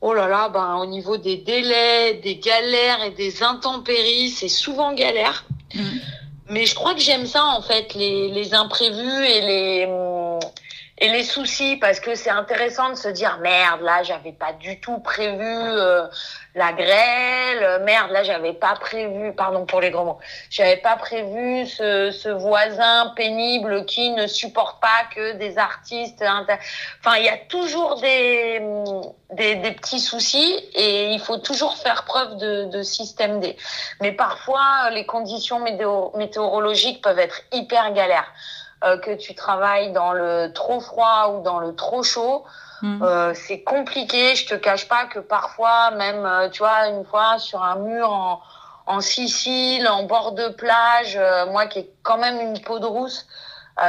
oh 0.01 0.13
là 0.13 0.27
là, 0.27 0.49
ben, 0.49 0.77
au 0.77 0.87
niveau 0.87 1.17
des 1.17 1.37
délais, 1.37 2.15
des 2.15 2.37
galères 2.37 3.03
et 3.03 3.11
des 3.11 3.43
intempéries, 3.43 4.29
c'est 4.29 4.49
souvent 4.49 4.93
galère. 4.93 5.45
Mhm. 5.75 6.01
Mais 6.49 6.65
je 6.65 6.73
crois 6.73 6.95
que 6.95 7.01
j'aime 7.01 7.27
ça, 7.27 7.45
en 7.45 7.61
fait, 7.61 7.93
les, 7.93 8.29
les 8.29 8.55
imprévus 8.55 9.25
et 9.25 9.41
les, 9.41 9.85
et 11.01 11.09
les 11.09 11.23
soucis 11.23 11.77
parce 11.77 11.99
que 11.99 12.15
c'est 12.15 12.29
intéressant 12.29 12.89
de 12.89 12.95
se 12.95 13.07
dire 13.07 13.39
merde 13.41 13.81
là 13.81 14.03
j'avais 14.03 14.33
pas 14.33 14.53
du 14.53 14.79
tout 14.81 14.99
prévu 14.99 15.39
euh, 15.43 16.05
la 16.55 16.73
grêle 16.73 17.83
merde 17.83 18.11
là 18.11 18.23
j'avais 18.23 18.53
pas 18.53 18.75
prévu 18.75 19.33
pardon 19.33 19.65
pour 19.65 19.79
les 19.79 19.91
grands 19.91 20.05
mots 20.05 20.19
j'avais 20.49 20.77
pas 20.77 20.97
prévu 20.97 21.65
ce, 21.67 22.11
ce, 22.11 22.29
voisin 22.29 23.13
pénible 23.15 23.85
qui 23.85 24.11
ne 24.11 24.27
supporte 24.27 24.81
pas 24.81 25.05
que 25.15 25.33
des 25.33 25.57
artistes 25.57 26.23
enfin 26.23 27.17
il 27.17 27.23
y 27.23 27.29
a 27.29 27.37
toujours 27.37 27.99
des, 28.01 28.61
des, 29.31 29.55
des 29.55 29.71
petits 29.71 29.99
soucis 29.99 30.59
et 30.73 31.11
il 31.13 31.19
faut 31.19 31.37
toujours 31.37 31.77
faire 31.77 32.03
preuve 32.05 32.37
de, 32.37 32.65
de 32.65 32.83
système 32.83 33.39
D. 33.39 33.55
Mais 34.01 34.11
parfois 34.11 34.89
les 34.91 35.05
conditions 35.05 35.59
météo 35.59 36.11
météorologiques 36.15 37.01
peuvent 37.01 37.19
être 37.19 37.41
hyper 37.51 37.93
galères 37.93 38.31
euh, 38.83 38.97
que 38.97 39.15
tu 39.15 39.35
travailles 39.35 39.91
dans 39.91 40.13
le 40.13 40.51
trop 40.53 40.79
froid 40.79 41.35
ou 41.35 41.43
dans 41.43 41.59
le 41.59 41.75
trop 41.75 42.03
chaud, 42.03 42.45
hmm. 42.81 43.03
euh, 43.03 43.33
c'est 43.33 43.61
compliqué. 43.61 44.35
Je 44.35 44.47
te 44.47 44.55
cache 44.55 44.87
pas 44.87 45.05
que 45.05 45.19
parfois, 45.19 45.91
même, 45.91 46.25
euh, 46.25 46.49
tu 46.49 46.59
vois, 46.59 46.87
une 46.87 47.03
fois 47.05 47.39
sur 47.39 47.61
un 47.61 47.75
mur 47.75 48.09
en, 48.11 48.41
en 48.85 49.01
Sicile, 49.01 49.87
en 49.87 50.03
bord 50.03 50.31
de 50.31 50.47
plage, 50.49 51.17
euh, 51.17 51.45
moi 51.47 51.65
qui 51.67 51.79
ai 51.79 51.93
quand 52.03 52.17
même 52.17 52.39
une 52.39 52.61
peau 52.61 52.79
de 52.79 52.85
rousse, 52.85 53.27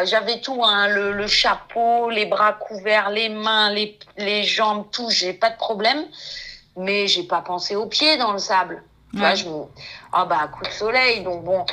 j'avais 0.04 0.40
tout, 0.40 0.62
hein, 0.64 0.86
le, 0.86 1.10
le, 1.10 1.26
chapeau, 1.26 2.10
les 2.10 2.24
bras 2.24 2.52
couverts, 2.52 3.10
les 3.10 3.28
mains, 3.28 3.72
les, 3.72 3.98
les 4.18 4.44
jambes, 4.44 4.86
tout, 4.92 5.10
j'ai 5.10 5.32
pas 5.32 5.50
de 5.50 5.56
problème. 5.56 6.04
Mais 6.76 7.08
j'ai 7.08 7.24
pas 7.24 7.40
pensé 7.40 7.74
aux 7.74 7.86
pieds 7.86 8.16
dans 8.16 8.32
le 8.32 8.38
sable. 8.38 8.84
Tu 9.12 9.18
vois, 9.18 9.34
je 9.34 9.46
me... 9.48 9.64
Ah 10.12 10.24
bah, 10.24 10.48
coup 10.52 10.62
de 10.62 10.70
soleil, 10.70 11.22
donc 11.24 11.42
bon, 11.42 11.64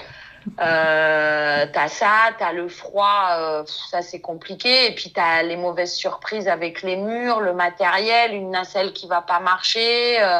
euh, 0.59 1.65
t'as 1.71 1.87
ça, 1.87 2.31
t'as 2.37 2.51
le 2.51 2.67
froid, 2.67 3.29
euh, 3.31 3.63
ça 3.91 4.01
c'est 4.01 4.21
compliqué. 4.21 4.87
Et 4.87 4.95
puis 4.95 5.11
t'as 5.11 5.43
les 5.43 5.57
mauvaises 5.57 5.93
surprises 5.93 6.47
avec 6.47 6.81
les 6.81 6.95
murs, 6.95 7.41
le 7.41 7.53
matériel, 7.53 8.33
une 8.33 8.51
nacelle 8.51 8.93
qui 8.93 9.07
va 9.07 9.21
pas 9.21 9.39
marcher, 9.39 10.21
euh, 10.21 10.39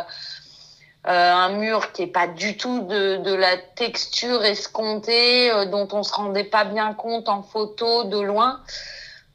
euh 1.08 1.34
un 1.34 1.50
mur 1.50 1.92
qui 1.92 2.04
est 2.04 2.08
pas 2.08 2.28
du 2.28 2.58
tout 2.58 2.82
de, 2.82 3.34
la 3.34 3.58
texture 3.58 4.44
escomptée, 4.44 5.52
dont 5.68 5.88
on 5.92 6.04
se 6.04 6.14
rendait 6.14 6.44
pas 6.44 6.66
bien 6.66 6.94
compte 6.94 7.30
en 7.30 7.44
photo 7.44 8.06
de 8.06 8.20
loin. 8.20 8.62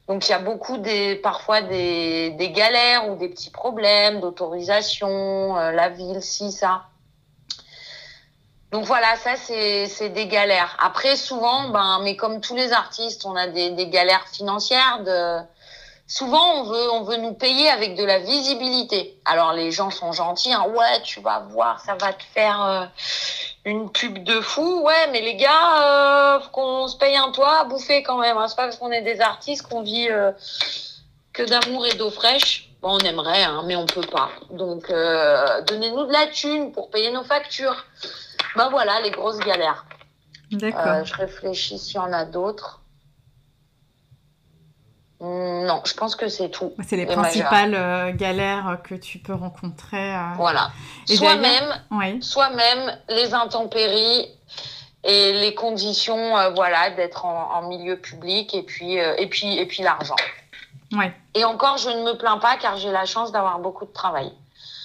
Donc 0.07 0.27
il 0.27 0.31
y 0.31 0.35
a 0.35 0.39
beaucoup 0.39 0.77
des 0.77 1.15
parfois 1.15 1.61
des, 1.61 2.31
des 2.31 2.51
galères 2.51 3.09
ou 3.09 3.15
des 3.15 3.29
petits 3.29 3.51
problèmes 3.51 4.19
d'autorisation, 4.19 5.55
la 5.55 5.89
ville, 5.89 6.21
si 6.21 6.51
ça. 6.51 6.83
Donc 8.73 8.85
voilà, 8.85 9.15
ça 9.17 9.35
c'est 9.35 10.09
des 10.09 10.25
galères. 10.25 10.75
Après 10.79 11.15
souvent, 11.15 11.69
ben 11.69 11.99
mais 12.01 12.15
comme 12.15 12.41
tous 12.41 12.55
les 12.55 12.73
artistes, 12.73 13.23
on 13.23 13.35
a 13.35 13.45
des, 13.45 13.87
galères 13.87 14.27
financières. 14.29 14.99
Souvent 16.07 16.63
on 16.63 17.03
veut 17.03 17.17
nous 17.17 17.35
payer 17.35 17.69
avec 17.69 17.95
de 17.95 18.03
la 18.03 18.17
visibilité. 18.17 19.15
Alors 19.25 19.53
les 19.53 19.69
gens 19.71 19.91
sont 19.91 20.11
gentils, 20.11 20.51
hein. 20.51 20.65
ouais 20.75 21.01
tu 21.03 21.19
vas 21.21 21.41
voir, 21.51 21.81
ça 21.81 21.93
va 22.01 22.13
te 22.13 22.23
faire 22.33 22.65
euh, 22.65 22.85
une 23.63 23.91
pub 23.91 24.23
de 24.23 24.41
fou. 24.41 24.81
Ouais, 24.81 25.07
mais 25.11 25.21
les 25.21 25.35
gars, 25.35 25.83
euh, 25.83 26.39
qu'on 26.51 26.87
se 26.87 26.97
paye 26.97 27.15
un 27.15 27.31
toit 27.31 27.59
à 27.59 27.63
bouffer 27.65 28.01
quand 28.01 28.17
même. 28.17 28.37
Hein. 28.37 28.47
C'est 28.47 28.55
pas 28.55 28.63
parce 28.63 28.77
qu'on 28.77 28.91
est 28.91 29.03
des 29.03 29.21
artistes 29.21 29.67
qu'on 29.67 29.83
vit 29.83 30.09
euh, 30.09 30.31
que 31.31 31.43
d'amour 31.43 31.85
et 31.85 31.93
d'eau 31.93 32.09
fraîche. 32.09 32.71
Bon, 32.81 32.95
on 32.95 32.99
aimerait, 33.05 33.43
hein, 33.43 33.61
mais 33.67 33.75
on 33.75 33.85
peut 33.85 34.01
pas. 34.01 34.31
Donc 34.49 34.87
donnez-nous 34.89 36.05
de 36.07 36.11
la 36.11 36.25
thune 36.25 36.71
pour 36.71 36.89
payer 36.89 37.11
nos 37.11 37.23
factures. 37.23 37.85
Ben 38.55 38.69
voilà, 38.69 39.01
les 39.01 39.11
grosses 39.11 39.39
galères. 39.39 39.85
D'accord. 40.51 40.87
Euh, 40.87 41.03
je 41.03 41.13
réfléchis 41.13 41.79
s'il 41.79 41.95
y 41.95 41.99
en 41.99 42.13
a 42.13 42.25
d'autres. 42.25 42.81
Hmm, 45.19 45.65
non, 45.65 45.81
je 45.85 45.93
pense 45.93 46.15
que 46.15 46.27
c'est 46.27 46.49
tout. 46.49 46.73
C'est 46.85 46.97
les, 46.97 47.05
principales 47.05 47.73
euh, 47.75 48.11
galères 48.11 48.79
que 48.83 48.95
tu 48.95 49.19
peux 49.19 49.33
rencontrer. 49.33 50.13
Euh. 50.13 50.33
Voilà. 50.35 50.71
Soi-même, 51.07 52.21
soi-même, 52.21 52.97
les 53.09 53.33
intempéries 53.33 54.27
et 55.03 55.33
les 55.33 55.53
conditions, 55.55 56.51
voilà, 56.53 56.91
d'être 56.91 57.25
en, 57.25 57.67
milieu 57.67 57.97
public 57.97 58.53
et 58.53 58.63
puis 58.63 58.95
et 58.95 59.27
puis 59.27 59.57
et 59.57 59.65
puis 59.65 59.83
l'argent. 59.83 60.15
Ouais. 60.91 61.13
Et 61.33 61.43
encore, 61.43 61.77
je 61.77 61.89
ne 61.89 62.03
me 62.03 62.17
plains 62.17 62.37
pas 62.37 62.57
car 62.57 62.77
j'ai 62.77 62.91
la 62.91 63.05
chance 63.05 63.31
d'avoir 63.31 63.59
beaucoup 63.59 63.85
de 63.85 63.91
travail. 63.91 64.31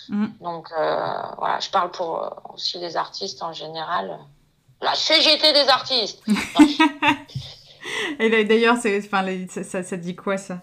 Mm. 0.09 0.27
Donc 0.41 0.69
euh, 0.73 1.23
voilà, 1.39 1.59
je 1.61 1.71
parle 1.71 1.91
pour 1.91 2.23
euh, 2.23 2.31
aussi 2.55 2.79
les 2.79 2.97
artistes 2.97 3.43
en 3.43 3.53
général. 3.53 4.19
La 4.81 4.95
CGT 4.95 5.53
des 5.53 5.69
artistes. 5.69 6.23
Et 8.21 8.45
d'ailleurs, 8.45 8.77
enfin, 8.77 9.25
ça, 9.65 9.83
ça, 9.83 9.97
dit 9.97 10.15
quoi 10.15 10.37
ça? 10.37 10.59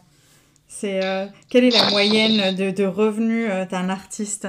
C'est 0.68 1.04
euh, 1.04 1.26
quelle 1.50 1.66
est 1.66 1.76
la 1.76 1.90
moyenne 1.90 2.56
de, 2.56 2.72
de 2.72 2.86
revenus 2.86 3.50
d'un 3.70 3.90
artiste? 3.90 4.48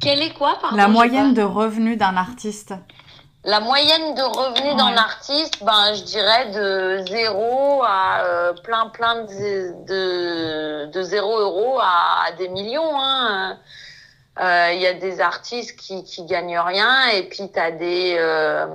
Quelle 0.00 0.22
est 0.22 0.32
quoi 0.32 0.58
pardon, 0.60 0.76
La 0.76 0.88
moyenne 0.88 1.34
de 1.34 1.42
revenus 1.42 1.98
d'un 1.98 2.16
artiste. 2.16 2.74
La 3.44 3.60
moyenne 3.60 4.14
de 4.14 4.22
revenus 4.22 4.76
d'un 4.76 4.96
artiste, 4.96 5.62
ben, 5.64 5.94
je 5.94 6.02
dirais 6.04 6.50
de 6.52 7.04
0 7.08 7.82
à 7.84 8.52
plein 8.64 8.88
plein 8.88 9.24
de, 9.24 9.84
de, 9.86 10.90
de 10.90 11.02
0 11.02 11.38
euros 11.40 11.78
à, 11.80 12.26
à 12.26 12.32
des 12.32 12.48
millions. 12.48 13.00
Hein. 13.00 13.58
Il 14.38 14.44
euh, 14.44 14.72
y 14.72 14.86
a 14.86 14.94
des 14.94 15.20
artistes 15.20 15.78
qui, 15.78 16.04
qui 16.04 16.24
gagnent 16.24 16.58
rien 16.58 17.08
et 17.08 17.24
puis 17.24 17.50
tu 17.52 17.58
as 17.58 17.70
des 17.70 18.16
euh, 18.18 18.66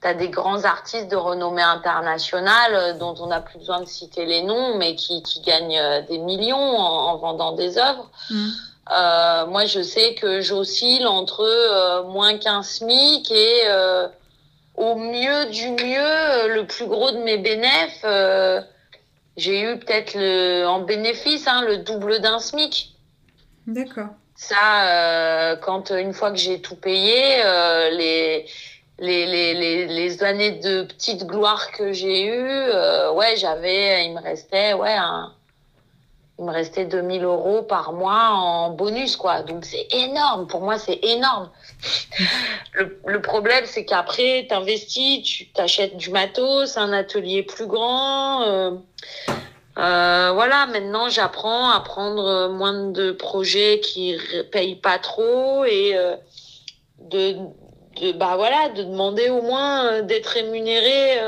t'as 0.00 0.14
des 0.14 0.28
grands 0.28 0.64
artistes 0.64 1.10
de 1.10 1.16
renommée 1.16 1.62
internationale 1.62 2.74
euh, 2.74 2.92
dont 2.94 3.14
on 3.20 3.28
n'a 3.28 3.40
plus 3.40 3.58
besoin 3.58 3.80
de 3.80 3.86
citer 3.86 4.26
les 4.26 4.42
noms, 4.42 4.76
mais 4.76 4.94
qui, 4.94 5.22
qui 5.22 5.40
gagnent 5.40 6.04
des 6.08 6.18
millions 6.18 6.56
en, 6.56 7.12
en 7.12 7.16
vendant 7.16 7.52
des 7.52 7.78
œuvres. 7.78 8.10
Mm. 8.30 8.48
Euh, 8.92 9.46
moi, 9.46 9.64
je 9.66 9.82
sais 9.82 10.14
que 10.14 10.40
j'oscille 10.40 11.06
entre 11.06 11.40
euh, 11.42 12.04
moins 12.04 12.38
qu'un 12.38 12.62
SMIC 12.62 13.30
et 13.32 13.62
au 14.76 14.94
mieux 14.94 15.46
du 15.50 15.70
mieux, 15.70 16.54
le 16.54 16.66
plus 16.66 16.86
gros 16.86 17.10
de 17.10 17.18
mes 17.18 17.38
bénéfices, 17.38 18.04
j'ai 19.38 19.60
eu 19.62 19.78
peut-être 19.78 20.14
le 20.14 20.66
en 20.66 20.80
bénéfice 20.80 21.46
hein, 21.46 21.62
le 21.62 21.78
double 21.78 22.20
d'un 22.20 22.38
SMIC. 22.38 22.94
D'accord. 23.66 24.08
Ça, 24.36 25.52
euh, 25.52 25.56
quand 25.56 25.90
une 25.90 26.12
fois 26.12 26.30
que 26.30 26.36
j'ai 26.36 26.60
tout 26.60 26.76
payé, 26.76 27.42
euh, 27.42 27.90
les, 27.90 28.46
les, 28.98 29.26
les, 29.26 29.86
les, 29.86 30.22
années 30.22 30.52
de 30.52 30.82
petite 30.82 31.24
gloire 31.24 31.72
que 31.72 31.92
j'ai 31.92 32.26
eues, 32.26 32.32
euh, 32.38 33.12
ouais, 33.12 33.36
j'avais, 33.36 34.04
il 34.04 34.14
me 34.14 34.20
restait, 34.20 34.74
ouais, 34.74 34.94
il 36.38 36.44
me 36.44 36.52
restait 36.52 36.84
2000 36.84 37.24
euros 37.24 37.62
par 37.62 37.94
mois 37.94 38.28
en 38.32 38.70
bonus, 38.70 39.16
quoi. 39.16 39.42
Donc 39.42 39.64
c'est 39.64 39.88
énorme. 39.94 40.46
Pour 40.46 40.60
moi, 40.60 40.78
c'est 40.78 41.00
énorme. 41.02 41.50
le, 42.72 43.00
le 43.06 43.22
problème, 43.22 43.64
c'est 43.64 43.86
qu'après, 43.86 44.46
t'investis, 44.50 45.22
tu 45.22 45.48
t'achètes 45.48 45.96
du 45.96 46.10
matos, 46.10 46.76
un 46.76 46.92
atelier 46.92 47.42
plus 47.42 47.66
grand. 47.66 48.42
Euh, 48.42 48.72
euh, 49.78 50.30
voilà, 50.32 50.66
maintenant 50.66 51.10
j'apprends 51.10 51.70
à 51.70 51.80
prendre 51.80 52.48
moins 52.48 52.90
de 52.90 53.12
projets 53.12 53.80
qui 53.80 54.16
payent 54.50 54.76
pas 54.76 54.98
trop 54.98 55.64
et 55.66 55.94
euh, 55.94 56.16
de, 56.98 57.36
de, 58.00 58.12
bah 58.12 58.36
voilà, 58.36 58.70
de 58.70 58.84
demander 58.84 59.28
au 59.28 59.42
moins 59.42 59.86
euh, 59.86 60.02
d'être 60.02 60.28
rémunéré. 60.28 61.20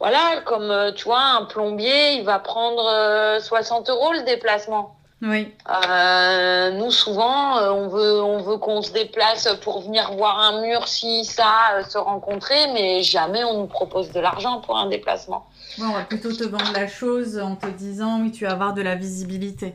Voilà, 0.00 0.42
comme 0.44 0.92
tu 0.94 1.04
vois, 1.04 1.20
un 1.20 1.44
plombier, 1.44 2.12
il 2.12 2.24
va 2.24 2.38
prendre 2.38 3.40
60 3.40 3.90
euros 3.90 4.12
le 4.12 4.22
déplacement. 4.22 4.97
Oui. 5.20 5.52
Euh, 5.68 6.70
nous 6.72 6.92
souvent, 6.92 7.58
on 7.72 7.88
veut, 7.88 8.22
on 8.22 8.40
veut 8.40 8.56
qu'on 8.58 8.82
se 8.82 8.92
déplace 8.92 9.48
pour 9.62 9.82
venir 9.82 10.12
voir 10.12 10.38
un 10.38 10.62
mur, 10.62 10.86
si 10.86 11.24
ça, 11.24 11.82
se 11.88 11.98
rencontrer, 11.98 12.68
mais 12.72 13.02
jamais 13.02 13.42
on 13.42 13.58
nous 13.58 13.66
propose 13.66 14.12
de 14.12 14.20
l'argent 14.20 14.60
pour 14.60 14.78
un 14.78 14.88
déplacement 14.88 15.48
on 15.86 15.92
va 15.92 16.02
plutôt 16.02 16.32
te 16.32 16.44
vendre 16.44 16.72
la 16.72 16.88
chose 16.88 17.38
en 17.38 17.56
te 17.56 17.66
disant 17.66 18.20
oui, 18.20 18.32
tu 18.32 18.44
vas 18.44 18.52
avoir 18.52 18.74
de 18.74 18.82
la 18.82 18.94
visibilité. 18.94 19.74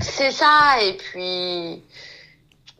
C'est 0.00 0.30
ça, 0.30 0.80
et 0.82 0.96
puis. 0.96 1.82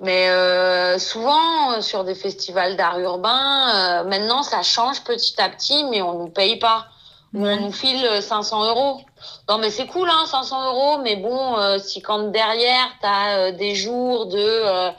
Mais 0.01 0.31
euh, 0.31 0.99
souvent, 0.99 1.83
sur 1.83 2.05
des 2.05 2.15
festivals 2.15 2.77
d'art 2.77 3.01
urbain, 3.01 3.71
euh, 3.75 4.05
maintenant, 4.05 4.45
ça 4.45 4.63
change 4.63 5.03
petit 5.03 5.41
à 5.41 5.49
petit, 5.49 5.85
mais 5.91 6.03
on 6.03 6.19
nous 6.21 6.29
paye 6.29 6.59
pas. 6.59 6.87
On 7.35 7.57
nous 7.57 7.73
file 7.73 8.23
500 8.23 8.71
euros. 8.71 9.01
Non, 9.49 9.59
mais 9.59 9.71
c'est 9.71 9.87
cool, 9.87 10.09
hein, 10.09 10.25
500 10.27 10.67
euros, 10.67 10.99
mais 11.03 11.17
bon, 11.17 11.59
euh, 11.59 11.79
si 11.79 12.01
quand 12.01 12.31
derrière, 12.31 12.89
tu 13.01 13.07
as 13.07 13.53
des 13.53 13.75
jours 13.75 14.27
de 14.27 14.93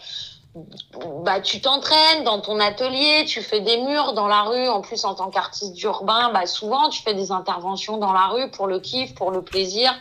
bah, 1.23 1.39
tu 1.41 1.61
t'entraînes 1.61 2.23
dans 2.23 2.41
ton 2.41 2.59
atelier, 2.59 3.25
tu 3.27 3.41
fais 3.41 3.61
des 3.61 3.77
murs 3.77 4.13
dans 4.13 4.27
la 4.27 4.43
rue. 4.43 4.67
En 4.67 4.81
plus, 4.81 5.05
en 5.05 5.13
tant 5.13 5.29
qu'artiste 5.29 5.81
urbain, 5.83 6.31
bah, 6.33 6.45
souvent, 6.47 6.89
tu 6.89 7.01
fais 7.01 7.13
des 7.13 7.31
interventions 7.31 7.97
dans 7.97 8.13
la 8.13 8.27
rue 8.27 8.49
pour 8.49 8.67
le 8.67 8.79
kiff, 8.79 9.13
pour 9.13 9.31
le 9.31 9.41
plaisir, 9.41 9.93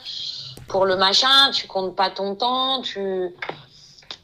pour 0.68 0.86
le 0.86 0.96
machin. 0.96 1.50
Tu 1.52 1.66
comptes 1.66 1.94
pas 1.94 2.10
ton 2.10 2.34
temps. 2.34 2.80
Tu... 2.82 3.34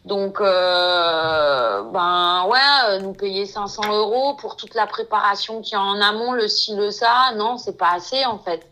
Donc, 0.04 0.38
euh, 0.40 1.82
ben 1.84 2.44
ouais, 2.48 2.58
euh, 2.88 2.98
nous 3.00 3.14
payer 3.14 3.46
500 3.46 3.90
euros 3.90 4.34
pour 4.34 4.56
toute 4.56 4.74
la 4.74 4.86
préparation 4.86 5.62
qui 5.62 5.74
est 5.74 5.78
en 5.78 6.00
amont, 6.00 6.32
le 6.32 6.46
ci, 6.46 6.76
le 6.76 6.90
ça, 6.90 7.32
non, 7.36 7.56
c'est 7.56 7.78
pas 7.78 7.92
assez 7.92 8.24
en 8.26 8.38
fait. 8.38 8.70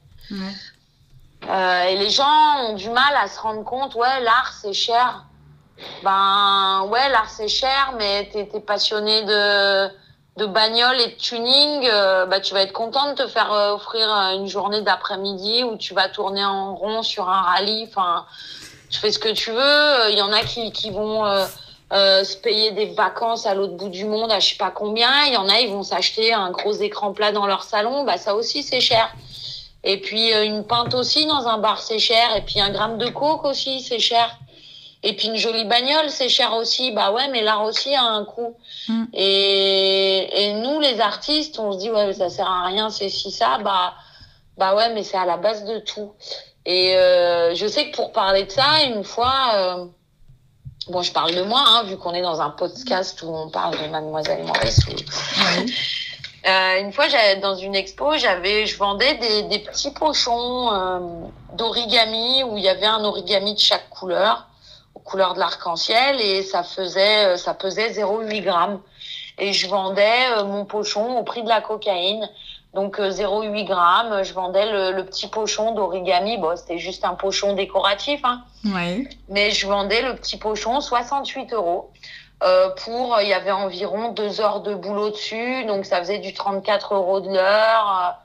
Euh, 1.48 1.84
et 1.84 1.96
les 1.96 2.10
gens 2.10 2.68
ont 2.68 2.74
du 2.74 2.90
mal 2.90 3.14
à 3.16 3.28
se 3.28 3.40
rendre 3.40 3.64
compte, 3.64 3.94
ouais, 3.94 4.20
l'art 4.20 4.52
c'est 4.60 4.74
cher. 4.74 5.24
Ben 6.04 6.86
ouais, 6.88 7.08
l'art 7.08 7.30
c'est 7.30 7.48
cher, 7.48 7.94
mais 7.98 8.28
t'es 8.30 8.48
es 8.54 8.60
passionné 8.60 9.24
de, 9.24 9.88
de 10.36 10.46
bagnole 10.46 11.00
et 11.00 11.08
de 11.08 11.16
tuning, 11.16 11.88
euh, 11.90 12.26
bah, 12.26 12.40
tu 12.40 12.54
vas 12.54 12.62
être 12.62 12.72
content 12.72 13.10
de 13.10 13.22
te 13.22 13.26
faire 13.26 13.52
euh, 13.52 13.74
offrir 13.74 14.08
une 14.36 14.46
journée 14.46 14.82
d'après-midi 14.82 15.64
où 15.64 15.76
tu 15.76 15.94
vas 15.94 16.08
tourner 16.08 16.44
en 16.44 16.74
rond 16.74 17.02
sur 17.02 17.28
un 17.28 17.42
rallye. 17.42 17.86
Enfin, 17.88 18.26
tu 18.92 19.00
fais 19.00 19.10
ce 19.10 19.18
que 19.18 19.30
tu 19.30 19.50
veux. 19.50 20.10
Il 20.10 20.18
y 20.18 20.22
en 20.22 20.32
a 20.32 20.42
qui, 20.42 20.70
qui 20.72 20.90
vont 20.90 21.24
se 21.90 22.36
payer 22.36 22.70
des 22.72 22.86
vacances 22.86 23.46
à 23.46 23.54
l'autre 23.54 23.74
bout 23.74 23.88
du 23.88 24.04
monde 24.04 24.30
à 24.30 24.38
je 24.38 24.50
sais 24.50 24.56
pas 24.56 24.70
combien. 24.70 25.10
Il 25.26 25.32
y 25.32 25.36
en 25.36 25.48
a, 25.48 25.60
ils 25.60 25.70
vont 25.70 25.82
s'acheter 25.82 26.32
un 26.32 26.50
gros 26.50 26.74
écran 26.74 27.12
plat 27.12 27.32
dans 27.32 27.46
leur 27.46 27.64
salon. 27.64 28.04
Bah 28.04 28.18
ça 28.18 28.34
aussi 28.34 28.62
c'est 28.62 28.80
cher. 28.80 29.12
Et 29.82 30.00
puis 30.00 30.32
une 30.32 30.64
pinte 30.64 30.94
aussi 30.94 31.26
dans 31.26 31.48
un 31.48 31.58
bar 31.58 31.80
c'est 31.80 31.98
cher. 31.98 32.36
Et 32.36 32.42
puis 32.42 32.60
un 32.60 32.70
gramme 32.70 32.98
de 32.98 33.08
coke 33.08 33.44
aussi 33.44 33.80
c'est 33.80 33.98
cher. 33.98 34.38
Et 35.04 35.16
puis 35.16 35.28
une 35.28 35.36
jolie 35.36 35.64
bagnole, 35.64 36.10
c'est 36.10 36.28
cher 36.28 36.54
aussi. 36.54 36.92
Bah 36.92 37.10
ouais, 37.10 37.28
mais 37.28 37.42
l'art 37.42 37.64
aussi 37.64 37.94
a 37.94 38.04
un 38.04 38.24
coût. 38.24 38.56
Mm. 38.88 39.04
Et, 39.14 40.44
et 40.44 40.52
nous, 40.54 40.78
les 40.78 41.00
artistes, 41.00 41.58
on 41.58 41.72
se 41.72 41.78
dit, 41.78 41.90
ouais, 41.90 42.12
ça 42.12 42.30
sert 42.30 42.48
à 42.48 42.66
rien, 42.66 42.88
c'est 42.88 43.08
si 43.08 43.30
ça. 43.32 43.58
Bah, 43.58 43.94
bah 44.58 44.74
ouais, 44.76 44.94
mais 44.94 45.02
c'est 45.02 45.16
à 45.16 45.26
la 45.26 45.36
base 45.36 45.64
de 45.64 45.80
tout. 45.80 46.12
Et 46.64 46.96
euh, 46.96 47.54
je 47.54 47.66
sais 47.66 47.90
que 47.90 47.96
pour 47.96 48.12
parler 48.12 48.44
de 48.44 48.50
ça, 48.50 48.84
une 48.84 49.04
fois, 49.04 49.34
euh, 49.54 49.84
bon, 50.88 51.02
je 51.02 51.12
parle 51.12 51.34
de 51.34 51.42
moi, 51.42 51.62
hein, 51.66 51.84
vu 51.84 51.96
qu'on 51.96 52.14
est 52.14 52.22
dans 52.22 52.40
un 52.40 52.50
podcast 52.50 53.22
où 53.22 53.34
on 53.34 53.50
parle 53.50 53.78
de 53.82 53.88
Mademoiselle 53.88 54.44
Maurice. 54.44 54.80
Euh, 56.44 56.80
une 56.80 56.92
fois, 56.92 57.04
dans 57.40 57.54
une 57.54 57.76
expo, 57.76 58.16
j'avais, 58.16 58.66
je 58.66 58.76
vendais 58.76 59.14
des, 59.14 59.42
des 59.44 59.60
petits 59.60 59.92
pochons 59.92 60.72
euh, 60.72 60.98
d'origami 61.54 62.42
où 62.42 62.58
il 62.58 62.64
y 62.64 62.68
avait 62.68 62.86
un 62.86 63.04
origami 63.04 63.54
de 63.54 63.60
chaque 63.60 63.88
couleur 63.90 64.48
couleur 65.04 65.34
de 65.34 65.38
l'arc-en-ciel 65.38 66.20
et 66.20 66.42
ça 66.42 66.62
faisait, 66.62 67.26
euh, 67.26 67.36
ça 67.36 67.54
pesait 67.54 67.90
0,8 67.90 68.42
grammes. 68.42 68.80
Et 69.38 69.52
je 69.52 69.66
vendais 69.68 70.26
euh, 70.36 70.44
mon 70.44 70.64
pochon 70.64 71.18
au 71.18 71.22
prix 71.22 71.42
de 71.42 71.48
la 71.48 71.60
cocaïne. 71.60 72.28
Donc 72.74 72.98
0,8 72.98 73.60
euh, 73.60 73.64
grammes, 73.64 74.22
je 74.24 74.32
vendais 74.32 74.92
le, 74.92 75.04
petit 75.04 75.28
pochon 75.28 75.72
d'origami. 75.72 76.38
Bon, 76.38 76.56
c'était 76.56 76.78
juste 76.78 77.04
un 77.04 77.14
pochon 77.14 77.52
décoratif, 77.52 78.20
hein. 78.24 78.42
Oui. 78.64 79.08
Mais 79.28 79.50
je 79.50 79.66
vendais 79.66 80.00
le 80.00 80.16
petit 80.16 80.38
pochon 80.38 80.80
68 80.80 81.52
euros. 81.52 81.90
Euh, 82.42 82.70
pour, 82.84 83.20
il 83.20 83.28
y 83.28 83.34
avait 83.34 83.52
environ 83.52 84.08
deux 84.08 84.40
heures 84.40 84.62
de 84.62 84.74
boulot 84.74 85.10
dessus, 85.10 85.64
donc 85.66 85.84
ça 85.84 85.98
faisait 85.98 86.18
du 86.18 86.32
34 86.32 86.94
euros 86.94 87.20
de 87.20 87.28
l'heure, 87.28 88.16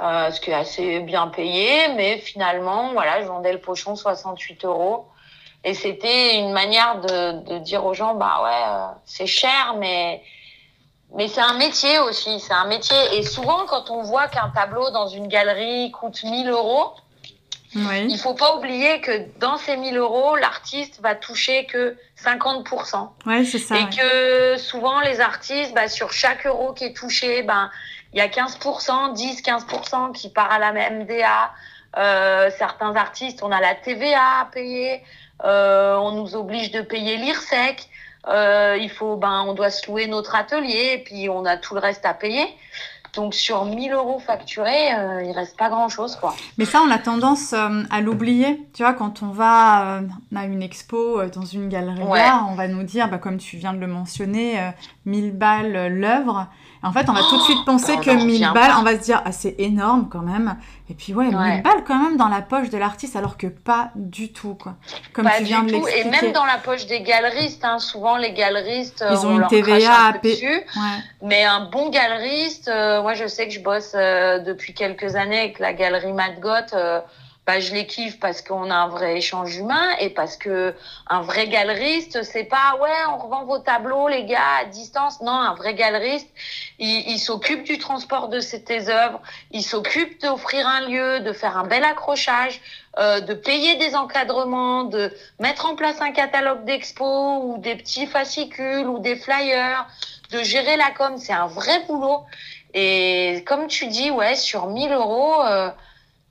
euh, 0.00 0.30
ce 0.30 0.40
qui 0.40 0.50
est 0.50 0.54
assez 0.54 1.00
bien 1.00 1.26
payé. 1.26 1.88
Mais 1.96 2.18
finalement, 2.18 2.92
voilà, 2.92 3.22
je 3.22 3.26
vendais 3.26 3.52
le 3.52 3.60
pochon 3.60 3.96
68 3.96 4.64
euros. 4.64 5.08
Et 5.64 5.74
c'était 5.74 6.38
une 6.38 6.52
manière 6.52 7.00
de, 7.00 7.42
de, 7.42 7.58
dire 7.58 7.84
aux 7.84 7.92
gens, 7.92 8.14
bah 8.14 8.40
ouais, 8.44 8.50
euh, 8.68 8.86
c'est 9.04 9.26
cher, 9.26 9.74
mais, 9.78 10.22
mais 11.16 11.28
c'est 11.28 11.40
un 11.40 11.54
métier 11.54 11.98
aussi, 12.00 12.38
c'est 12.40 12.52
un 12.52 12.66
métier. 12.66 12.96
Et 13.14 13.22
souvent, 13.22 13.64
quand 13.66 13.90
on 13.90 14.02
voit 14.02 14.28
qu'un 14.28 14.50
tableau 14.50 14.90
dans 14.90 15.08
une 15.08 15.28
galerie 15.28 15.90
coûte 15.90 16.22
1000 16.22 16.48
euros, 16.50 16.92
oui. 17.74 18.06
il 18.08 18.18
faut 18.18 18.34
pas 18.34 18.56
oublier 18.56 19.00
que 19.00 19.38
dans 19.38 19.56
ces 19.56 19.76
1000 19.76 19.96
euros, 19.96 20.36
l'artiste 20.36 21.00
va 21.00 21.14
toucher 21.14 21.66
que 21.66 21.96
50%. 22.22 23.08
Ouais, 23.26 23.44
c'est 23.44 23.58
ça. 23.58 23.76
Et 23.78 23.88
que 23.88 24.58
souvent, 24.58 25.00
les 25.00 25.20
artistes, 25.20 25.74
bah, 25.74 25.88
sur 25.88 26.12
chaque 26.12 26.46
euro 26.46 26.72
qui 26.74 26.84
est 26.84 26.96
touché, 26.96 27.42
ben, 27.42 27.70
il 28.12 28.18
y 28.18 28.22
a 28.22 28.28
15%, 28.28 29.14
10, 29.14 29.42
15% 29.42 30.12
qui 30.12 30.28
part 30.30 30.50
à 30.50 30.58
la 30.58 30.72
MDA. 30.90 31.50
Euh, 31.96 32.50
certains 32.58 32.94
artistes, 32.94 33.42
on 33.42 33.50
a 33.50 33.60
la 33.60 33.74
TVA 33.74 34.40
à 34.40 34.44
payer. 34.46 35.02
Euh, 35.44 35.96
on 35.96 36.12
nous 36.12 36.36
oblige 36.36 36.70
de 36.72 36.82
payer 36.82 37.16
l'IRSEC. 37.16 37.88
Euh, 38.28 38.76
il 38.80 38.90
faut, 38.90 39.16
ben, 39.16 39.44
on 39.46 39.54
doit 39.54 39.70
se 39.70 39.88
louer 39.88 40.06
notre 40.06 40.34
atelier 40.34 40.94
et 40.94 40.98
puis 40.98 41.28
on 41.28 41.44
a 41.44 41.56
tout 41.56 41.74
le 41.74 41.80
reste 41.80 42.04
à 42.04 42.14
payer. 42.14 42.46
Donc 43.16 43.34
sur 43.34 43.64
1000 43.64 43.92
euros 43.92 44.18
facturés, 44.18 44.94
euh, 44.94 45.22
il 45.24 45.32
reste 45.32 45.56
pas 45.56 45.70
grand-chose, 45.70 46.16
quoi. 46.16 46.34
Mais 46.58 46.66
ça, 46.66 46.82
on 46.86 46.90
a 46.90 46.98
tendance 46.98 47.54
euh, 47.54 47.82
à 47.90 48.02
l'oublier. 48.02 48.62
Tu 48.74 48.82
vois, 48.82 48.92
quand 48.92 49.22
on 49.22 49.30
va 49.30 49.96
euh, 49.96 50.02
à 50.36 50.44
une 50.44 50.62
expo 50.62 51.22
dans 51.34 51.44
une 51.44 51.70
galerie 51.70 52.02
on 52.02 52.54
va 52.54 52.68
nous 52.68 52.82
dire, 52.82 53.08
bah, 53.08 53.16
comme 53.16 53.38
tu 53.38 53.56
viens 53.56 53.72
de 53.72 53.78
le 53.78 53.86
mentionner, 53.86 54.60
1000 55.06 55.32
balles 55.32 55.94
l'œuvre. 55.94 56.46
En 56.86 56.92
fait, 56.92 57.08
on 57.08 57.12
va 57.12 57.20
tout 57.28 57.36
de 57.36 57.42
suite 57.42 57.64
penser 57.64 57.96
que 57.96 58.10
1000 58.10 58.52
balles, 58.54 58.72
on 58.78 58.82
va 58.82 58.92
se 58.92 59.02
dire, 59.02 59.20
ah, 59.24 59.32
c'est 59.32 59.56
énorme 59.58 60.08
quand 60.10 60.20
même. 60.20 60.56
Et 60.88 60.94
puis, 60.94 61.12
ouais, 61.14 61.26
1000 61.26 61.62
balles 61.62 61.84
quand 61.86 62.00
même 62.00 62.16
dans 62.16 62.28
la 62.28 62.42
poche 62.42 62.70
de 62.70 62.78
l'artiste, 62.78 63.16
alors 63.16 63.36
que 63.36 63.48
pas 63.48 63.90
du 63.96 64.32
tout, 64.32 64.54
quoi. 64.54 64.74
Comme 65.12 65.28
tu 65.36 65.44
viens 65.44 65.64
de 65.64 65.72
l'expliquer. 65.72 66.06
Et 66.06 66.10
même 66.10 66.32
dans 66.32 66.44
la 66.44 66.58
poche 66.58 66.86
des 66.86 67.00
galeristes, 67.02 67.64
hein, 67.64 67.78
souvent 67.78 68.16
les 68.16 68.32
galeristes, 68.32 69.04
ils 69.10 69.26
ont 69.26 69.40
une 69.40 69.46
TVA 69.48 70.06
à 70.06 70.12
payer. 70.12 70.64
Mais 71.22 71.44
un 71.44 71.68
bon 71.70 71.90
galeriste, 71.90 72.68
euh, 72.68 73.02
moi 73.02 73.14
je 73.14 73.26
sais 73.26 73.48
que 73.48 73.54
je 73.54 73.60
bosse 73.60 73.92
euh, 73.94 74.38
depuis 74.38 74.74
quelques 74.74 75.16
années 75.16 75.38
avec 75.38 75.58
la 75.58 75.72
galerie 75.72 76.12
Madgot. 76.12 76.74
Euh, 76.74 77.00
bah, 77.46 77.60
je 77.60 77.72
les 77.72 77.86
kiffe 77.86 78.18
parce 78.18 78.42
qu'on 78.42 78.70
a 78.72 78.74
un 78.74 78.88
vrai 78.88 79.18
échange 79.18 79.56
humain 79.56 79.90
et 80.00 80.10
parce 80.10 80.36
que 80.36 80.74
un 81.06 81.22
vrai 81.22 81.46
galeriste, 81.46 82.24
c'est 82.24 82.42
pas 82.42 82.76
ouais, 82.80 82.90
on 83.12 83.18
revend 83.18 83.44
vos 83.44 83.60
tableaux, 83.60 84.08
les 84.08 84.24
gars, 84.24 84.40
à 84.62 84.64
distance. 84.64 85.20
Non, 85.20 85.30
un 85.30 85.54
vrai 85.54 85.74
galeriste, 85.74 86.28
il, 86.80 87.08
il 87.08 87.20
s'occupe 87.20 87.62
du 87.62 87.78
transport 87.78 88.28
de 88.28 88.40
tes 88.40 88.88
œuvres, 88.88 89.20
il 89.52 89.62
s'occupe 89.62 90.20
d'offrir 90.20 90.66
un 90.66 90.88
lieu, 90.88 91.20
de 91.20 91.32
faire 91.32 91.56
un 91.56 91.64
bel 91.64 91.84
accrochage, 91.84 92.60
euh, 92.98 93.20
de 93.20 93.34
payer 93.34 93.76
des 93.76 93.94
encadrements, 93.94 94.82
de 94.82 95.12
mettre 95.38 95.66
en 95.66 95.76
place 95.76 96.00
un 96.00 96.10
catalogue 96.10 96.64
d'expo 96.64 97.42
ou 97.44 97.58
des 97.58 97.76
petits 97.76 98.06
fascicules 98.06 98.88
ou 98.88 98.98
des 98.98 99.14
flyers, 99.14 99.86
de 100.32 100.42
gérer 100.42 100.76
la 100.76 100.90
com. 100.90 101.16
C'est 101.16 101.32
un 101.32 101.46
vrai 101.46 101.84
boulot. 101.86 102.24
Et 102.74 103.44
comme 103.46 103.68
tu 103.68 103.86
dis, 103.86 104.10
ouais, 104.10 104.34
sur 104.34 104.66
1000 104.66 104.90
euros. 104.90 105.42
Euh, 105.42 105.70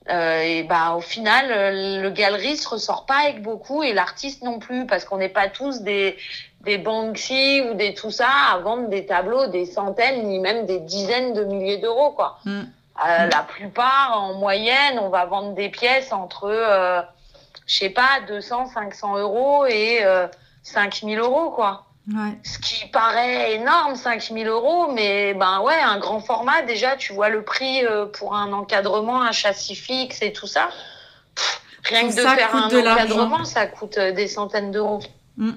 euh, 0.10 0.42
et 0.42 0.64
bah 0.64 0.94
au 0.96 1.02
final 1.02 1.48
euh, 1.50 2.02
le 2.02 2.10
galeriste 2.12 2.68
ressort 2.68 3.08
pas 3.08 3.24
avec 3.24 3.42
beaucoup 3.42 3.82
et 3.82 3.92
l'artiste 3.92 4.44
non 4.44 4.60
plus 4.60 4.86
parce 4.86 5.04
qu'on 5.04 5.18
n'est 5.18 5.30
pas 5.30 5.50
tous 5.50 5.82
des 5.82 6.16
des 6.62 6.78
Banksy 6.78 7.62
ou 7.62 7.74
des 7.74 7.96
tout 7.96 8.12
ça 8.12 8.30
à 8.54 8.60
vendre 8.60 8.88
des 8.90 9.08
tableaux 9.08 9.48
des 9.48 9.66
centaines 9.66 10.28
ni 10.28 10.40
même 10.40 10.68
des 10.68 10.80
dizaines 10.80 11.34
de 11.34 11.44
milliers 11.44 11.78
d'euros 11.78 12.12
quoi. 12.12 12.38
Mm. 12.46 12.62
Euh, 13.08 13.30
la 13.32 13.44
plupart 13.48 14.22
en 14.22 14.36
moyenne 14.36 15.00
on 15.00 15.10
va 15.10 15.26
vendre 15.26 15.54
des 15.54 15.70
pièces 15.70 16.14
entre 16.14 16.50
euh, 16.50 17.02
je 17.66 17.76
sais 17.76 17.90
pas 17.90 18.20
200 18.28 18.68
500 18.68 19.18
euros 19.18 19.66
et 19.66 20.02
5000 20.62 21.18
euros 21.18 21.50
quoi. 21.50 21.85
Ouais. 22.14 22.38
Ce 22.44 22.60
qui 22.60 22.88
paraît 22.90 23.56
énorme, 23.56 23.96
5000 23.96 24.48
euros, 24.48 24.92
mais 24.94 25.34
ben 25.34 25.62
ouais, 25.62 25.80
un 25.82 25.98
grand 25.98 26.20
format, 26.20 26.62
déjà, 26.62 26.96
tu 26.96 27.14
vois 27.14 27.30
le 27.30 27.44
prix 27.44 27.84
euh, 27.84 28.06
pour 28.06 28.36
un 28.36 28.54
encadrement, 28.54 29.24
un 29.24 29.32
châssis 29.32 29.76
fixe 29.76 30.22
et 30.22 30.32
tout 30.32 30.46
ça. 30.46 30.70
rien 31.84 32.08
que 32.08 32.16
de 32.16 32.22
faire 32.22 32.56
un 32.56 32.68
encadrement, 32.68 33.44
ça 33.44 33.66
coûte 33.66 33.98
euh, 33.98 34.12
des 34.12 34.28
centaines 34.28 34.72
d'euros. 34.72 35.02
Mm. 35.38 35.54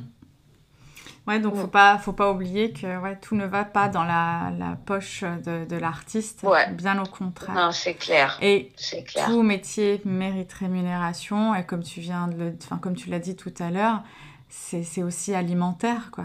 Ouais, 1.26 1.38
donc 1.38 1.56
faut 1.56 1.66
pas, 1.66 1.98
faut 1.98 2.14
pas 2.14 2.30
oublier 2.30 2.72
que 2.72 2.98
ouais, 3.02 3.18
tout 3.20 3.36
ne 3.36 3.44
va 3.44 3.66
pas 3.66 3.90
dans 3.90 4.04
la, 4.04 4.50
la 4.58 4.78
poche 4.86 5.24
de, 5.44 5.66
de 5.66 5.76
l'artiste, 5.76 6.42
ouais. 6.42 6.70
bien 6.70 6.98
au 6.98 7.04
contraire. 7.04 7.54
Non, 7.54 7.70
c'est 7.70 7.92
clair. 7.92 8.38
Et 8.40 8.72
clair. 9.06 9.26
tout 9.26 9.42
métier 9.42 10.00
mérite 10.06 10.54
rémunération, 10.54 11.54
et 11.54 11.66
comme 11.66 11.82
tu 11.82 12.00
viens 12.00 12.28
de 12.28 12.36
le, 12.38 12.56
enfin 12.62 12.78
comme 12.78 12.96
tu 12.96 13.10
l'as 13.10 13.18
dit 13.18 13.36
tout 13.36 13.52
à 13.58 13.70
l'heure, 13.70 14.02
c'est 14.48 15.02
aussi 15.02 15.34
alimentaire, 15.34 16.10
quoi. 16.12 16.24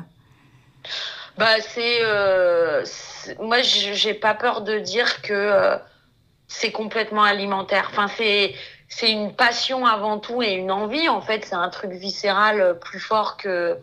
Bah, 1.37 1.59
c'est. 1.61 1.99
Euh, 2.01 2.83
moi, 3.39 3.61
j'ai 3.61 4.13
pas 4.13 4.33
peur 4.33 4.61
de 4.61 4.79
dire 4.79 5.21
que 5.21 5.33
euh, 5.33 5.77
c'est 6.47 6.71
complètement 6.71 7.23
alimentaire. 7.23 7.89
Enfin, 7.91 8.07
c'est. 8.07 8.55
C'est 8.89 9.11
une 9.11 9.35
passion 9.35 9.87
avant 9.87 10.19
tout 10.19 10.43
et 10.43 10.51
une 10.51 10.71
envie. 10.71 11.09
En 11.09 11.19
fait, 11.19 11.45
c'est 11.45 11.55
un 11.55 11.69
truc 11.69 11.91
viscéral 11.93 12.77
plus 12.79 12.99
fort 12.99 13.37
que, 13.37 13.75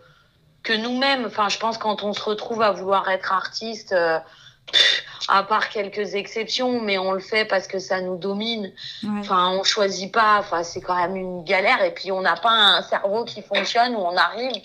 que 0.63 0.73
nous-mêmes. 0.73 1.25
Enfin, 1.27 1.49
je 1.49 1.59
pense 1.59 1.79
quand 1.79 2.05
on 2.05 2.13
se 2.13 2.23
retrouve 2.23 2.63
à 2.63 2.71
vouloir 2.71 3.11
être 3.11 3.33
artiste, 3.33 3.93
euh, 3.93 4.21
à 5.29 5.43
part 5.43 5.69
quelques 5.69 6.15
exceptions, 6.15 6.81
mais 6.81 6.99
on 6.99 7.13
le 7.13 7.21
fait 7.21 7.45
parce 7.45 7.67
que 7.67 7.79
ça 7.79 8.01
nous 8.01 8.17
domine. 8.17 8.73
Enfin, 9.19 9.51
on 9.51 9.63
choisit 9.63 10.13
pas. 10.13 10.39
Enfin, 10.39 10.63
c'est 10.63 10.81
quand 10.81 10.95
même 10.95 11.17
une 11.17 11.45
galère. 11.45 11.83
Et 11.83 11.93
puis, 11.93 12.13
on 12.13 12.21
n'a 12.21 12.37
pas 12.37 12.51
un 12.51 12.83
cerveau 12.83 13.25
qui 13.25 13.43
fonctionne 13.43 13.95
où 13.95 14.01
on 14.01 14.17
arrive 14.17 14.63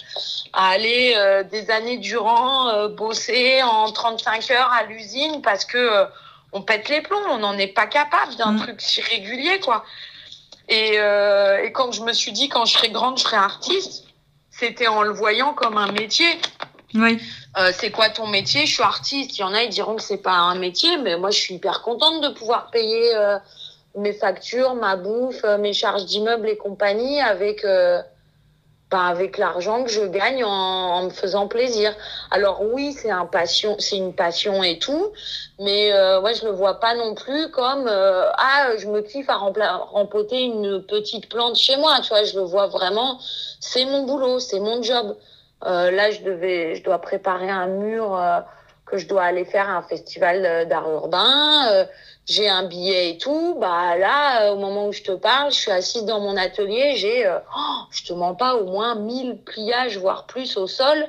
à 0.53 0.70
aller 0.70 1.14
euh, 1.18 1.43
des 1.43 1.70
années 1.72 1.97
durant 1.97 2.70
euh, 2.70 2.88
bosser 2.88 3.62
en 3.64 3.91
35 3.91 4.51
heures 4.51 4.72
à 4.72 4.84
l'usine 4.84 5.41
parce 5.41 5.66
que 5.66 5.78
euh, 5.78 6.06
on 6.53 6.62
pète 6.62 6.89
les 6.89 7.01
plombs. 7.01 7.18
On 7.30 7.39
n'en 7.39 7.58
est 7.58 7.68
pas 7.68 7.88
capable 7.88 8.36
d'un 8.36 8.53
mm. 8.53 8.62
truc 8.62 8.82
si 8.82 9.01
régulier, 9.01 9.60
quoi. 9.60 9.84
Et, 10.68 10.95
et 10.95 11.72
quand 11.74 11.91
je 11.91 12.01
me 12.01 12.12
suis 12.12 12.32
dit, 12.32 12.49
quand 12.49 12.66
je 12.66 12.74
serai 12.74 12.89
grande, 12.89 13.20
je 13.20 13.24
serai 13.24 13.38
artiste, 13.38 14.06
c'était 14.49 14.88
en 14.88 15.03
le 15.03 15.12
voyant 15.12 15.53
comme 15.53 15.78
un 15.78 15.91
métier. 15.91 16.26
Oui. 16.94 17.20
Euh, 17.58 17.72
c'est 17.74 17.92
quoi 17.92 18.10
ton 18.10 18.28
métier? 18.28 18.66
Je 18.66 18.74
suis 18.74 18.84
artiste. 18.84 19.38
Il 19.38 19.42
y 19.42 19.44
en 19.44 19.54
a, 19.54 19.64
ils 19.64 19.70
diront 19.70 19.96
que 19.96 20.02
c'est 20.02 20.22
pas 20.22 20.36
un 20.36 20.56
métier, 20.56 20.98
mais 20.98 21.18
moi, 21.18 21.32
je 21.32 21.40
suis 21.40 21.56
hyper 21.56 21.82
contente 21.82 22.22
de 22.22 22.30
pouvoir 22.30 22.70
payer 22.70 23.16
euh, 23.16 23.38
mes 23.96 24.14
factures, 24.14 24.76
ma 24.76 24.96
bouffe, 24.96 25.44
euh, 25.44 25.58
mes 25.58 25.74
charges 25.74 26.06
d'immeuble 26.06 26.48
et 26.48 26.58
compagnie 26.58 27.20
avec, 27.20 27.66
bah, 28.92 29.06
avec 29.08 29.38
l'argent 29.38 29.84
que 29.84 29.90
je 29.90 30.06
gagne 30.06 30.44
en, 30.44 31.06
me 31.06 31.10
faisant 31.10 31.48
plaisir. 31.48 31.94
Alors 32.32 32.62
oui, 32.62 32.94
c'est 32.94 33.12
un 33.12 33.26
passion, 33.26 33.76
c'est 33.80 33.98
une 33.98 34.14
passion 34.14 34.64
et 34.64 34.78
tout, 34.78 35.12
mais 35.60 35.92
moi, 36.22 36.34
je 36.34 36.46
le 36.46 36.52
vois 36.52 36.80
pas 36.80 36.96
non 36.96 37.16
plus 37.16 37.50
comme 37.52 37.88
ah, 37.88 38.70
je 38.78 38.88
me 38.88 39.02
kiffe 39.02 39.30
à 39.30 39.38
rempoter 39.38 40.42
une 40.42 40.84
petite 40.84 41.30
plante 41.30 41.56
chez 41.56 41.78
moi. 41.78 42.00
Tu 42.02 42.10
vois, 42.10 42.24
je 42.24 42.36
le 42.36 42.46
vois 42.46 42.68
vraiment. 42.68 43.20
C'est 43.60 43.86
mon 43.86 44.04
boulot, 44.04 44.40
c'est 44.40 44.60
mon 44.60 44.82
job. 44.84 45.18
Euh, 45.64 45.91
là, 45.91 46.12
je 46.12 46.22
devais, 46.22 46.76
je 46.76 46.84
dois 46.84 46.99
préparer 46.99 47.49
un 47.49 47.68
mur 47.68 48.16
euh, 48.16 48.39
que 48.86 48.97
je 48.97 49.08
dois 49.08 49.24
aller 49.24 49.45
faire 49.45 49.70
à 49.70 49.74
un 49.74 49.82
festival 49.82 50.45
euh, 50.45 50.66
d'art 50.66 50.89
urbain. 50.89 51.88
j'ai 52.26 52.49
un 52.49 52.64
billet 52.68 53.12
et 53.12 53.18
tout. 53.18 53.56
Bah 53.60 53.97
là, 53.97 54.51
au 54.51 54.58
moment 54.58 54.88
où 54.88 54.91
je 54.91 55.03
te 55.03 55.12
parle, 55.14 55.51
je 55.51 55.58
suis 55.58 55.72
assise 55.72 56.06
dans 56.06 56.20
mon 56.20 56.38
atelier. 56.38 56.95
J'ai, 56.95 57.28
oh, 57.28 57.80
je 57.91 58.03
te 58.03 58.14
mens 58.14 58.36
pas, 58.36 58.56
au 58.56 58.66
moins 58.66 58.95
1000 58.95 59.38
pliages, 59.43 59.97
voire 59.97 60.26
plus 60.26 60.58
au 60.58 60.68
sol. 60.68 61.06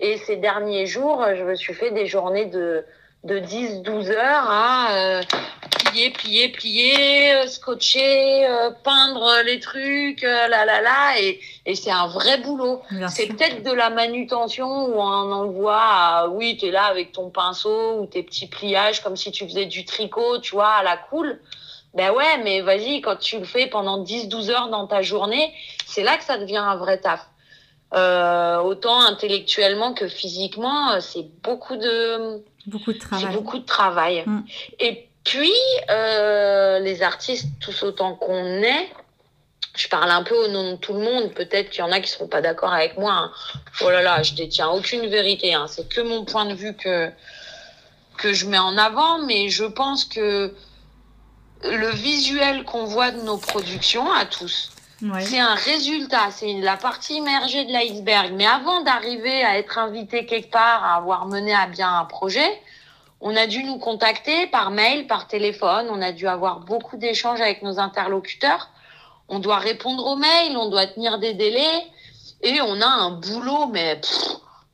Et 0.00 0.18
ces 0.18 0.36
derniers 0.36 0.86
jours, 0.86 1.24
je 1.34 1.42
me 1.42 1.54
suis 1.54 1.74
fait 1.74 1.90
des 1.90 2.06
journées 2.06 2.46
de 2.46 2.84
de 3.26 3.38
10-12 3.40 4.10
heures 4.10 4.50
à 4.50 5.20
plier, 5.96 6.10
plier, 6.10 6.48
plier, 6.48 7.34
euh, 7.34 7.46
scotcher, 7.46 8.46
euh, 8.46 8.70
peindre 8.84 9.42
les 9.44 9.60
trucs, 9.60 10.24
euh, 10.24 10.48
là, 10.48 10.64
là, 10.64 10.80
là. 10.82 11.20
Et, 11.20 11.40
et 11.64 11.74
c'est 11.74 11.90
un 11.90 12.06
vrai 12.06 12.38
boulot. 12.38 12.82
C'est 13.08 13.26
peut-être 13.26 13.62
de 13.62 13.72
la 13.72 13.90
manutention 13.90 14.66
où 14.66 15.00
on 15.00 15.32
envoie, 15.32 16.28
oui, 16.30 16.56
tu 16.56 16.66
es 16.66 16.70
là 16.70 16.84
avec 16.84 17.12
ton 17.12 17.30
pinceau 17.30 18.00
ou 18.00 18.06
tes 18.06 18.22
petits 18.22 18.46
pliages 18.46 19.02
comme 19.02 19.16
si 19.16 19.30
tu 19.32 19.46
faisais 19.46 19.66
du 19.66 19.84
tricot, 19.84 20.38
tu 20.38 20.54
vois, 20.54 20.70
à 20.70 20.82
la 20.82 20.96
cool. 20.96 21.40
Ben 21.94 22.10
ouais, 22.10 22.38
mais 22.44 22.60
vas-y, 22.60 23.00
quand 23.00 23.16
tu 23.16 23.38
le 23.38 23.44
fais 23.44 23.66
pendant 23.66 24.04
10-12 24.04 24.50
heures 24.50 24.68
dans 24.68 24.86
ta 24.86 25.00
journée, 25.00 25.54
c'est 25.86 26.02
là 26.02 26.18
que 26.18 26.24
ça 26.24 26.36
devient 26.36 26.58
un 26.58 26.76
vrai 26.76 27.00
taf. 27.00 27.26
autant 27.92 29.00
intellectuellement 29.00 29.94
que 29.94 30.06
physiquement, 30.06 31.00
c'est 31.00 31.26
beaucoup 31.42 31.76
de 31.76 32.44
beaucoup 32.66 32.92
de 32.92 32.98
travail. 32.98 33.34
beaucoup 33.34 33.58
de 33.58 33.64
travail. 33.64 34.24
Et 34.78 35.08
puis, 35.24 35.52
euh, 35.90 36.78
les 36.78 37.02
artistes, 37.02 37.48
tous 37.60 37.82
autant 37.82 38.14
qu'on 38.14 38.62
est, 38.62 38.88
je 39.74 39.88
parle 39.88 40.10
un 40.10 40.22
peu 40.22 40.34
au 40.34 40.48
nom 40.48 40.72
de 40.72 40.76
tout 40.76 40.94
le 40.94 41.00
monde, 41.00 41.32
peut-être 41.34 41.70
qu'il 41.70 41.80
y 41.80 41.82
en 41.82 41.92
a 41.92 41.96
qui 41.96 42.10
ne 42.10 42.16
seront 42.16 42.28
pas 42.28 42.40
d'accord 42.40 42.72
avec 42.72 42.96
moi. 42.96 43.12
Hein. 43.12 43.32
Oh 43.82 43.90
là 43.90 44.02
là, 44.02 44.22
je 44.22 44.34
détiens 44.34 44.68
aucune 44.68 45.06
vérité, 45.08 45.54
hein. 45.54 45.66
c'est 45.68 45.88
que 45.88 46.00
mon 46.00 46.24
point 46.24 46.46
de 46.46 46.54
vue 46.54 46.74
que, 46.74 47.10
que 48.16 48.32
je 48.32 48.46
mets 48.46 48.58
en 48.58 48.78
avant, 48.78 49.18
mais 49.26 49.48
je 49.48 49.64
pense 49.64 50.04
que 50.04 50.54
le 51.64 51.90
visuel 51.90 52.64
qu'on 52.64 52.84
voit 52.84 53.10
de 53.10 53.20
nos 53.22 53.36
productions 53.36 54.10
à 54.12 54.24
tous, 54.26 54.70
c'est 55.20 55.38
un 55.38 55.54
résultat, 55.54 56.30
c'est 56.30 56.60
la 56.60 56.76
partie 56.76 57.16
immergée 57.16 57.64
de 57.64 57.72
l'iceberg. 57.72 58.32
Mais 58.34 58.46
avant 58.46 58.82
d'arriver 58.82 59.44
à 59.44 59.58
être 59.58 59.78
invité 59.78 60.24
quelque 60.24 60.50
part, 60.50 60.84
à 60.84 60.96
avoir 60.96 61.26
mené 61.26 61.54
à 61.54 61.66
bien 61.66 61.98
un 61.98 62.04
projet, 62.06 62.48
on 63.20 63.36
a 63.36 63.46
dû 63.46 63.62
nous 63.64 63.78
contacter 63.78 64.46
par 64.46 64.70
mail, 64.70 65.06
par 65.06 65.26
téléphone, 65.26 65.86
on 65.90 66.00
a 66.00 66.12
dû 66.12 66.26
avoir 66.26 66.60
beaucoup 66.60 66.96
d'échanges 66.96 67.40
avec 67.40 67.62
nos 67.62 67.78
interlocuteurs. 67.78 68.70
On 69.28 69.38
doit 69.38 69.58
répondre 69.58 70.06
aux 70.06 70.16
mails, 70.16 70.56
on 70.56 70.68
doit 70.68 70.86
tenir 70.86 71.18
des 71.18 71.34
délais 71.34 71.86
et 72.42 72.60
on 72.60 72.80
a 72.80 72.86
un 72.86 73.10
boulot, 73.10 73.66
mais 73.66 74.00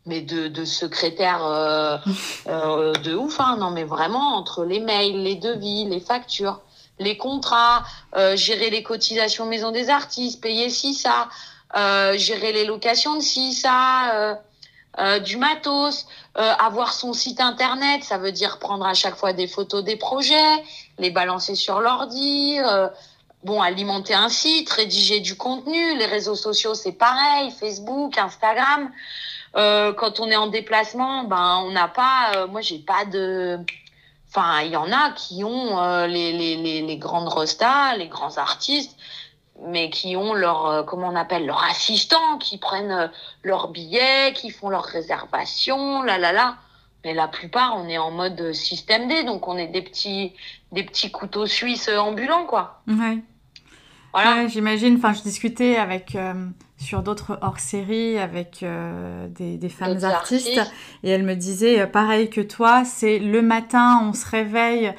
mais 0.05 0.21
de, 0.21 0.49
de 0.49 0.65
secrétaire 0.65 1.45
euh, 1.45 1.97
euh, 2.49 2.93
de 2.95 3.15
ouf, 3.15 3.39
hein. 3.41 3.57
non 3.59 3.71
mais 3.71 3.85
vraiment 3.85 4.37
entre 4.37 4.65
les 4.65 4.81
mails, 4.81 5.23
les 5.23 5.37
devis, 5.37 5.85
les 5.85 6.01
factures, 6.01 6.61
les 6.99 7.17
contrats, 7.17 7.85
euh, 8.17 8.37
gérer 8.37 8.71
les 8.71 8.83
cotisations 8.83 9.47
maison 9.47 9.71
des 9.71 9.91
artistes, 9.91 10.41
payer 10.41 10.71
ci 10.71 10.95
ça, 10.95 11.29
gérer 12.17 12.53
les 12.53 12.65
locations 12.65 13.17
de 13.17 13.23
ci 13.23 13.55
ça 13.55 14.39
euh, 14.99 15.21
du 15.21 15.39
matos, 15.39 16.07
euh, 16.37 16.53
avoir 16.59 16.93
son 16.93 17.15
site 17.15 17.41
internet, 17.41 18.05
ça 18.05 18.19
veut 18.19 18.31
dire 18.33 18.59
prendre 18.59 18.85
à 18.85 18.93
chaque 18.93 19.17
fois 19.17 19.33
des 19.33 19.47
photos 19.47 19.83
des 19.83 19.97
projets, 19.97 20.63
les 20.99 21.11
balancer 21.11 21.55
sur 21.55 21.81
l'ordi, 21.81 22.59
euh, 22.59 22.89
bon, 23.43 23.63
alimenter 23.63 24.13
un 24.13 24.29
site, 24.29 24.69
rédiger 24.69 25.21
du 25.21 25.35
contenu, 25.35 25.97
les 25.97 26.05
réseaux 26.05 26.35
sociaux 26.35 26.75
c'est 26.75 26.93
pareil, 26.93 27.51
Facebook, 27.59 28.19
Instagram. 28.19 28.91
quand 29.55 30.21
on 30.21 30.31
est 30.31 30.37
en 30.37 30.49
déplacement, 30.49 31.25
ben 31.25 31.63
on 31.65 31.71
n'a 31.71 31.89
pas, 31.89 32.47
moi 32.49 32.61
j'ai 32.61 32.79
pas 32.79 33.07
de, 33.07 33.61
enfin 34.35 34.63
il 34.63 34.73
y 34.73 34.77
en 34.77 34.91
a 34.91 35.11
qui 35.11 35.45
ont 35.45 36.07
les, 36.07 36.33
les, 36.33 36.57
les, 36.57 36.83
les 36.83 36.97
grandes 36.97 37.29
rostas, 37.29 37.97
les 37.97 38.09
grands 38.09 38.39
artistes 38.39 38.97
mais 39.67 39.91
qui 39.91 40.17
ont 40.17 40.35
leur, 40.35 40.67
euh, 40.67 40.83
comment 40.83 41.09
on 41.09 41.17
appelle, 41.17 41.47
leur 41.47 41.63
assistant, 41.65 42.39
qui 42.39 42.59
prennent 42.59 42.91
euh, 42.91 43.09
leurs 43.43 43.69
billets, 43.69 44.33
qui 44.35 44.51
font 44.51 44.69
leurs 44.69 44.85
réservations, 44.85 46.03
là, 46.03 46.19
là, 46.19 46.33
là. 46.33 46.57
Mais 47.05 47.15
la 47.15 47.29
plupart, 47.29 47.77
on 47.77 47.89
est 47.89 47.99
en 47.99 48.11
mode 48.11 48.53
système 48.53 49.09
D, 49.09 49.25
donc 49.25 49.49
on 49.49 49.57
est 49.57 49.67
des 49.67 49.83
petits, 49.83 50.33
des 50.71 50.85
petits 50.85 51.11
couteaux 51.11 51.47
suisses 51.47 51.89
ambulants, 51.89 52.45
quoi. 52.45 52.83
Ouais. 52.87 53.19
Voilà. 54.13 54.47
J'imagine, 54.47 54.97
enfin, 54.97 55.13
je 55.13 55.23
discutais 55.23 55.77
avec, 55.77 56.15
euh, 56.15 56.35
sur 56.83 57.03
d'autres 57.03 57.39
hors-séries 57.41 58.19
avec 58.19 58.65
des, 59.31 59.57
des 59.57 59.69
femmes 59.69 60.03
artistes, 60.05 60.61
et 61.03 61.11
elle 61.11 61.23
me 61.23 61.35
disait, 61.35 61.87
pareil 61.87 62.31
que 62.31 62.41
toi, 62.41 62.85
c'est 62.85 63.19
le 63.19 63.43
matin, 63.43 64.01
on 64.03 64.13
se 64.13 64.29
réveille, 64.29 64.93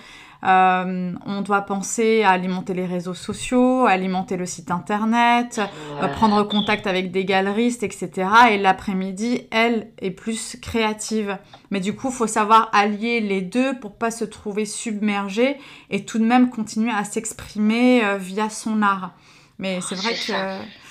euh, 0.46 1.14
on 1.26 1.42
doit 1.42 1.62
penser 1.62 2.24
à 2.24 2.32
alimenter 2.32 2.74
les 2.74 2.86
réseaux 2.86 3.14
sociaux, 3.14 3.86
alimenter 3.86 4.36
le 4.36 4.46
site 4.46 4.72
internet, 4.72 5.62
euh, 6.02 6.08
prendre 6.10 6.44
contact 6.44 6.86
avec 6.86 7.12
des 7.12 7.24
galeristes, 7.24 7.84
etc. 7.84 8.28
Et 8.52 8.58
l'après-midi, 8.58 9.48
elle 9.52 9.88
est 10.00 10.12
plus 10.12 10.58
créative. 10.62 11.38
Mais 11.72 11.80
du 11.80 11.96
coup, 11.96 12.10
il 12.10 12.14
faut 12.14 12.28
savoir 12.28 12.70
allier 12.74 13.22
les 13.22 13.42
deux 13.42 13.80
pour 13.80 13.96
pas 13.96 14.12
se 14.12 14.26
trouver 14.26 14.66
submergé 14.66 15.58
et 15.90 16.04
tout 16.04 16.20
de 16.20 16.26
même 16.26 16.50
continuer 16.50 16.92
à 16.92 17.06
s'exprimer 17.06 18.04
euh, 18.04 18.18
via 18.18 18.50
son 18.50 18.82
art. 18.82 19.12
Mais 19.60 19.80
c'est 19.82 19.96
vrai 19.96 20.14
que... 20.14 20.83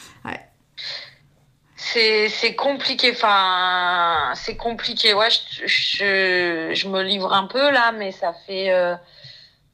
C'est 1.85 2.55
compliqué, 2.55 3.13
enfin, 3.13 4.33
c'est 4.35 4.57
compliqué. 4.57 5.15
Ouais, 5.15 5.29
je, 5.31 6.89
me 6.89 7.03
livre 7.03 7.33
un 7.33 7.47
peu 7.47 7.71
là, 7.71 7.93
mais 7.93 8.13
ça 8.13 8.35
fait 8.47 8.71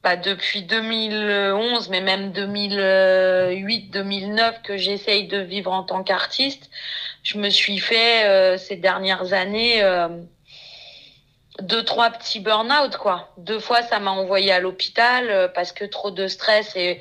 bah, 0.02 0.16
depuis 0.16 0.62
2011, 0.62 1.88
mais 1.90 2.00
même 2.00 2.32
2008, 2.32 3.90
2009 3.90 4.62
que 4.62 4.76
j'essaye 4.76 5.26
de 5.26 5.38
vivre 5.38 5.72
en 5.72 5.82
tant 5.82 6.02
qu'artiste. 6.02 6.70
Je 7.24 7.36
me 7.38 7.50
suis 7.50 7.78
fait 7.78 8.24
euh, 8.24 8.56
ces 8.56 8.76
dernières 8.76 9.32
années 9.32 9.82
euh, 9.82 10.09
deux, 11.61 11.84
trois 11.84 12.11
petits 12.11 12.40
burn-out, 12.40 12.96
quoi. 12.96 13.32
Deux 13.38 13.59
fois, 13.59 13.82
ça 13.82 13.98
m'a 13.98 14.12
envoyé 14.12 14.52
à 14.52 14.61
l'hôpital 14.61 15.28
euh, 15.28 15.48
parce 15.48 15.72
que 15.72 15.84
trop 15.84 16.12
de 16.12 16.28
stress 16.28 16.76
et, 16.76 17.00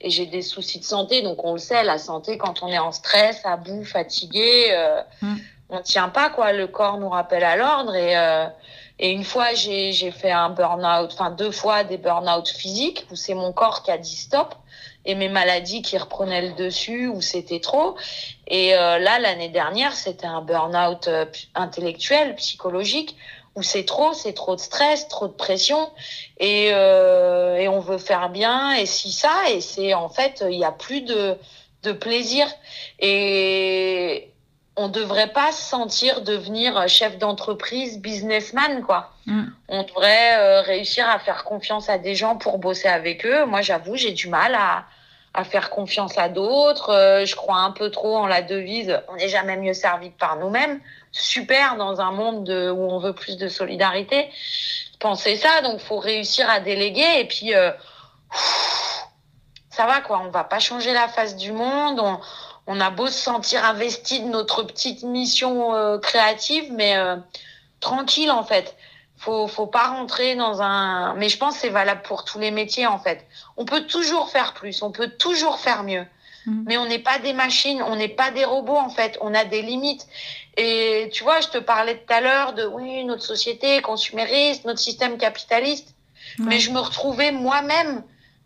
et 0.00 0.10
j'ai 0.10 0.26
des 0.26 0.42
soucis 0.42 0.78
de 0.78 0.84
santé. 0.84 1.22
Donc, 1.22 1.44
on 1.44 1.52
le 1.52 1.58
sait, 1.58 1.84
la 1.84 1.98
santé, 1.98 2.38
quand 2.38 2.62
on 2.62 2.68
est 2.68 2.78
en 2.78 2.92
stress, 2.92 3.40
à 3.44 3.56
bout, 3.56 3.84
fatigué, 3.84 4.76
mmh. 5.22 5.34
on 5.70 5.80
tient 5.80 6.08
pas, 6.08 6.30
quoi. 6.30 6.52
Le 6.52 6.66
corps 6.66 6.98
nous 6.98 7.08
rappelle 7.08 7.44
à 7.44 7.56
l'ordre 7.56 7.94
et 7.94 8.14
et 8.98 9.10
une 9.10 9.24
fois, 9.24 9.54
j'ai 9.54 10.10
fait 10.12 10.30
un 10.30 10.50
burn-out, 10.50 11.10
enfin 11.12 11.30
deux 11.30 11.50
fois 11.50 11.82
des 11.82 11.96
burn-out 11.96 12.48
physiques 12.48 13.06
où 13.10 13.16
c'est 13.16 13.34
mon 13.34 13.52
corps 13.52 13.82
qui 13.82 13.90
a 13.90 13.98
dit 13.98 14.16
stop 14.16 14.54
et 15.04 15.14
mes 15.16 15.28
maladies 15.28 15.82
qui 15.82 15.98
reprenaient 15.98 16.48
le 16.48 16.54
dessus 16.54 17.08
où 17.08 17.20
c'était 17.20 17.60
trop. 17.60 17.96
Et 18.46 18.74
euh, 18.74 18.98
là, 18.98 19.18
l'année 19.18 19.48
dernière, 19.48 19.92
c'était 19.94 20.26
un 20.26 20.42
burn-out 20.42 21.08
euh, 21.08 21.26
intellectuel, 21.54 22.36
psychologique 22.36 23.16
où 23.56 23.62
c'est 23.62 23.84
trop, 23.84 24.12
c'est 24.12 24.32
trop 24.32 24.56
de 24.56 24.60
stress, 24.60 25.08
trop 25.08 25.28
de 25.28 25.32
pression 25.32 25.90
et, 26.38 26.70
euh, 26.72 27.56
et 27.56 27.68
on 27.68 27.80
veut 27.80 27.98
faire 27.98 28.30
bien 28.30 28.74
et 28.74 28.86
si 28.86 29.12
ça 29.12 29.50
et 29.50 29.60
c'est 29.60 29.94
en 29.94 30.08
fait 30.08 30.44
il 30.48 30.58
y 30.58 30.64
a 30.64 30.72
plus 30.72 31.02
de 31.02 31.36
de 31.82 31.92
plaisir 31.92 32.48
et 32.98 34.30
on 34.76 34.88
devrait 34.88 35.32
pas 35.32 35.52
se 35.52 35.62
sentir 35.62 36.22
devenir 36.22 36.88
chef 36.88 37.18
d'entreprise, 37.18 38.00
businessman, 38.00 38.82
quoi. 38.82 39.12
Mm. 39.26 39.44
On 39.68 39.82
devrait 39.84 40.38
euh, 40.38 40.60
réussir 40.62 41.08
à 41.08 41.18
faire 41.18 41.44
confiance 41.44 41.88
à 41.88 41.98
des 41.98 42.14
gens 42.14 42.36
pour 42.36 42.58
bosser 42.58 42.88
avec 42.88 43.24
eux. 43.24 43.44
Moi, 43.44 43.62
j'avoue, 43.62 43.94
j'ai 43.94 44.10
du 44.10 44.28
mal 44.28 44.54
à, 44.54 44.84
à 45.34 45.44
faire 45.44 45.70
confiance 45.70 46.18
à 46.18 46.28
d'autres. 46.28 46.90
Euh, 46.90 47.24
je 47.24 47.36
crois 47.36 47.58
un 47.58 47.70
peu 47.70 47.90
trop 47.90 48.16
en 48.16 48.26
la 48.26 48.42
devise 48.42 49.00
on 49.08 49.16
n'est 49.16 49.28
jamais 49.28 49.56
mieux 49.56 49.74
servi 49.74 50.10
que 50.10 50.18
par 50.18 50.36
nous-mêmes. 50.36 50.80
Super 51.16 51.76
dans 51.76 52.00
un 52.00 52.10
monde 52.10 52.42
de, 52.42 52.70
où 52.70 52.90
on 52.90 52.98
veut 52.98 53.12
plus 53.12 53.36
de 53.36 53.48
solidarité. 53.48 54.28
Pensez 54.98 55.36
ça, 55.36 55.60
donc 55.62 55.78
faut 55.78 55.98
réussir 55.98 56.50
à 56.50 56.58
déléguer 56.58 57.20
et 57.20 57.24
puis 57.24 57.54
euh, 57.54 57.70
ça 59.70 59.86
va 59.86 60.00
quoi. 60.00 60.22
On 60.26 60.30
va 60.30 60.42
pas 60.42 60.58
changer 60.58 60.92
la 60.92 61.06
face 61.06 61.36
du 61.36 61.52
monde. 61.52 62.00
On, 62.00 62.18
on 62.66 62.80
a 62.80 62.90
beau 62.90 63.06
se 63.06 63.18
sentir 63.18 63.64
investi 63.64 64.22
de 64.22 64.28
notre 64.28 64.64
petite 64.64 65.04
mission 65.04 65.72
euh, 65.74 65.98
créative, 65.98 66.72
mais 66.72 66.96
euh, 66.96 67.16
tranquille 67.78 68.32
en 68.32 68.42
fait. 68.42 68.76
Faut, 69.16 69.46
faut 69.46 69.68
pas 69.68 69.86
rentrer 69.86 70.34
dans 70.34 70.62
un. 70.62 71.14
Mais 71.14 71.28
je 71.28 71.38
pense 71.38 71.54
que 71.54 71.60
c'est 71.60 71.68
valable 71.68 72.02
pour 72.02 72.24
tous 72.24 72.40
les 72.40 72.50
métiers 72.50 72.88
en 72.88 72.98
fait. 72.98 73.24
On 73.56 73.64
peut 73.64 73.86
toujours 73.86 74.30
faire 74.30 74.52
plus, 74.52 74.82
on 74.82 74.90
peut 74.90 75.08
toujours 75.08 75.60
faire 75.60 75.84
mieux. 75.84 76.06
Mm. 76.46 76.64
Mais 76.66 76.76
on 76.76 76.86
n'est 76.86 76.98
pas 76.98 77.20
des 77.20 77.32
machines, 77.32 77.82
on 77.82 77.94
n'est 77.94 78.08
pas 78.08 78.32
des 78.32 78.44
robots 78.44 78.76
en 78.76 78.90
fait. 78.90 79.16
On 79.20 79.32
a 79.32 79.44
des 79.44 79.62
limites. 79.62 80.08
Et 80.56 81.10
tu 81.12 81.24
vois, 81.24 81.40
je 81.40 81.48
te 81.48 81.58
parlais 81.58 81.96
tout 81.96 82.12
à 82.12 82.20
l'heure 82.20 82.52
de 82.52 82.64
oui, 82.64 83.04
notre 83.04 83.22
société 83.22 83.82
consumériste, 83.82 84.64
notre 84.64 84.78
système 84.78 85.18
capitaliste. 85.18 85.94
Ouais. 86.38 86.46
Mais 86.46 86.58
je 86.58 86.70
me 86.70 86.78
retrouvais 86.78 87.32
moi-même 87.32 88.04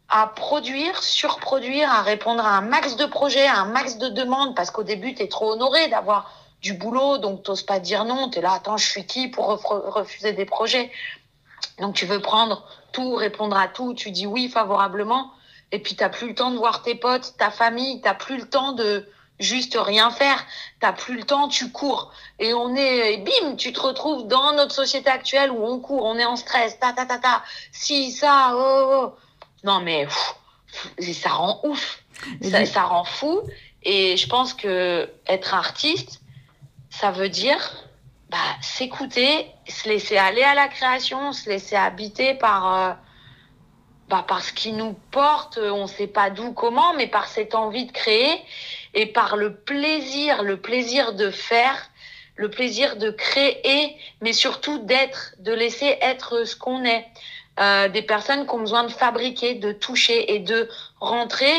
à 0.08 0.26
produire, 0.26 1.02
surproduire, 1.02 1.92
à 1.92 2.02
répondre 2.02 2.44
à 2.44 2.56
un 2.56 2.62
max 2.62 2.96
de 2.96 3.04
projets, 3.04 3.46
à 3.46 3.58
un 3.58 3.66
max 3.66 3.98
de 3.98 4.08
demandes, 4.08 4.56
parce 4.56 4.70
qu'au 4.70 4.82
début, 4.82 5.14
tu 5.14 5.22
es 5.22 5.28
trop 5.28 5.52
honoré 5.52 5.88
d'avoir 5.88 6.32
du 6.62 6.72
boulot, 6.72 7.18
donc 7.18 7.42
t'oses 7.42 7.62
pas 7.62 7.78
dire 7.78 8.04
non, 8.04 8.30
tu 8.30 8.38
es 8.38 8.42
là, 8.42 8.52
attends, 8.52 8.78
je 8.78 8.88
suis 8.88 9.06
qui 9.06 9.28
pour 9.28 9.52
ref- 9.52 9.90
refuser 9.90 10.32
des 10.32 10.46
projets? 10.46 10.90
Donc 11.78 11.94
tu 11.94 12.06
veux 12.06 12.20
prendre 12.20 12.66
tout, 12.90 13.14
répondre 13.14 13.56
à 13.56 13.68
tout, 13.68 13.94
tu 13.94 14.10
dis 14.10 14.26
oui 14.26 14.48
favorablement, 14.48 15.30
et 15.72 15.78
puis 15.78 15.94
t'as 15.94 16.08
plus 16.08 16.28
le 16.28 16.34
temps 16.34 16.50
de 16.50 16.56
voir 16.56 16.82
tes 16.82 16.94
potes, 16.94 17.34
ta 17.38 17.50
famille, 17.50 18.00
t'as 18.00 18.14
plus 18.14 18.38
le 18.38 18.48
temps 18.48 18.72
de 18.72 19.06
juste 19.38 19.76
rien 19.80 20.10
faire, 20.10 20.44
t'as 20.80 20.92
plus 20.92 21.16
le 21.16 21.24
temps, 21.24 21.48
tu 21.48 21.70
cours. 21.70 22.12
Et 22.38 22.54
on 22.54 22.74
est, 22.74 23.14
et 23.14 23.16
bim, 23.18 23.56
tu 23.56 23.72
te 23.72 23.80
retrouves 23.80 24.26
dans 24.26 24.52
notre 24.52 24.74
société 24.74 25.10
actuelle 25.10 25.50
où 25.50 25.64
on 25.64 25.78
court, 25.80 26.04
on 26.04 26.16
est 26.16 26.24
en 26.24 26.36
stress, 26.36 26.78
ta 26.78 26.92
ta 26.92 27.06
ta 27.06 27.18
ta, 27.18 27.42
si, 27.72 28.12
ça, 28.12 28.52
oh, 28.54 28.90
oh. 28.92 29.14
Non 29.64 29.80
mais 29.80 30.06
pff, 30.06 31.14
ça 31.14 31.30
rend 31.30 31.60
ouf, 31.64 32.02
ça 32.42 32.82
rend 32.82 33.04
fou. 33.04 33.40
Et 33.82 34.16
je 34.16 34.28
pense 34.28 34.54
que 34.54 35.10
être 35.26 35.54
artiste, 35.54 36.20
ça 36.90 37.10
veut 37.10 37.28
dire 37.28 37.58
bah, 38.30 38.36
s'écouter, 38.60 39.46
se 39.66 39.88
laisser 39.88 40.16
aller 40.16 40.42
à 40.42 40.54
la 40.54 40.68
création, 40.68 41.32
se 41.32 41.48
laisser 41.48 41.76
habiter 41.76 42.34
par, 42.34 42.74
euh, 42.74 42.92
bah, 44.08 44.24
par 44.26 44.42
ce 44.42 44.52
qui 44.52 44.72
nous 44.72 44.94
porte, 45.10 45.58
on 45.58 45.82
ne 45.82 45.86
sait 45.86 46.06
pas 46.06 46.30
d'où, 46.30 46.52
comment, 46.52 46.94
mais 46.94 47.06
par 47.06 47.26
cette 47.26 47.54
envie 47.54 47.86
de 47.86 47.92
créer 47.92 48.42
et 48.98 49.06
par 49.06 49.36
le 49.36 49.54
plaisir, 49.54 50.42
le 50.42 50.56
plaisir 50.56 51.12
de 51.12 51.30
faire, 51.30 51.88
le 52.34 52.50
plaisir 52.50 52.96
de 52.96 53.12
créer, 53.12 53.96
mais 54.20 54.32
surtout 54.32 54.78
d'être, 54.80 55.36
de 55.38 55.52
laisser 55.52 55.96
être 56.00 56.44
ce 56.44 56.56
qu'on 56.56 56.84
est. 56.84 57.06
Euh, 57.60 57.88
des 57.88 58.02
personnes 58.02 58.44
qui 58.44 58.54
ont 58.54 58.58
besoin 58.58 58.82
de 58.82 58.90
fabriquer, 58.90 59.54
de 59.54 59.70
toucher 59.70 60.34
et 60.34 60.40
de 60.40 60.68
rentrer 60.98 61.54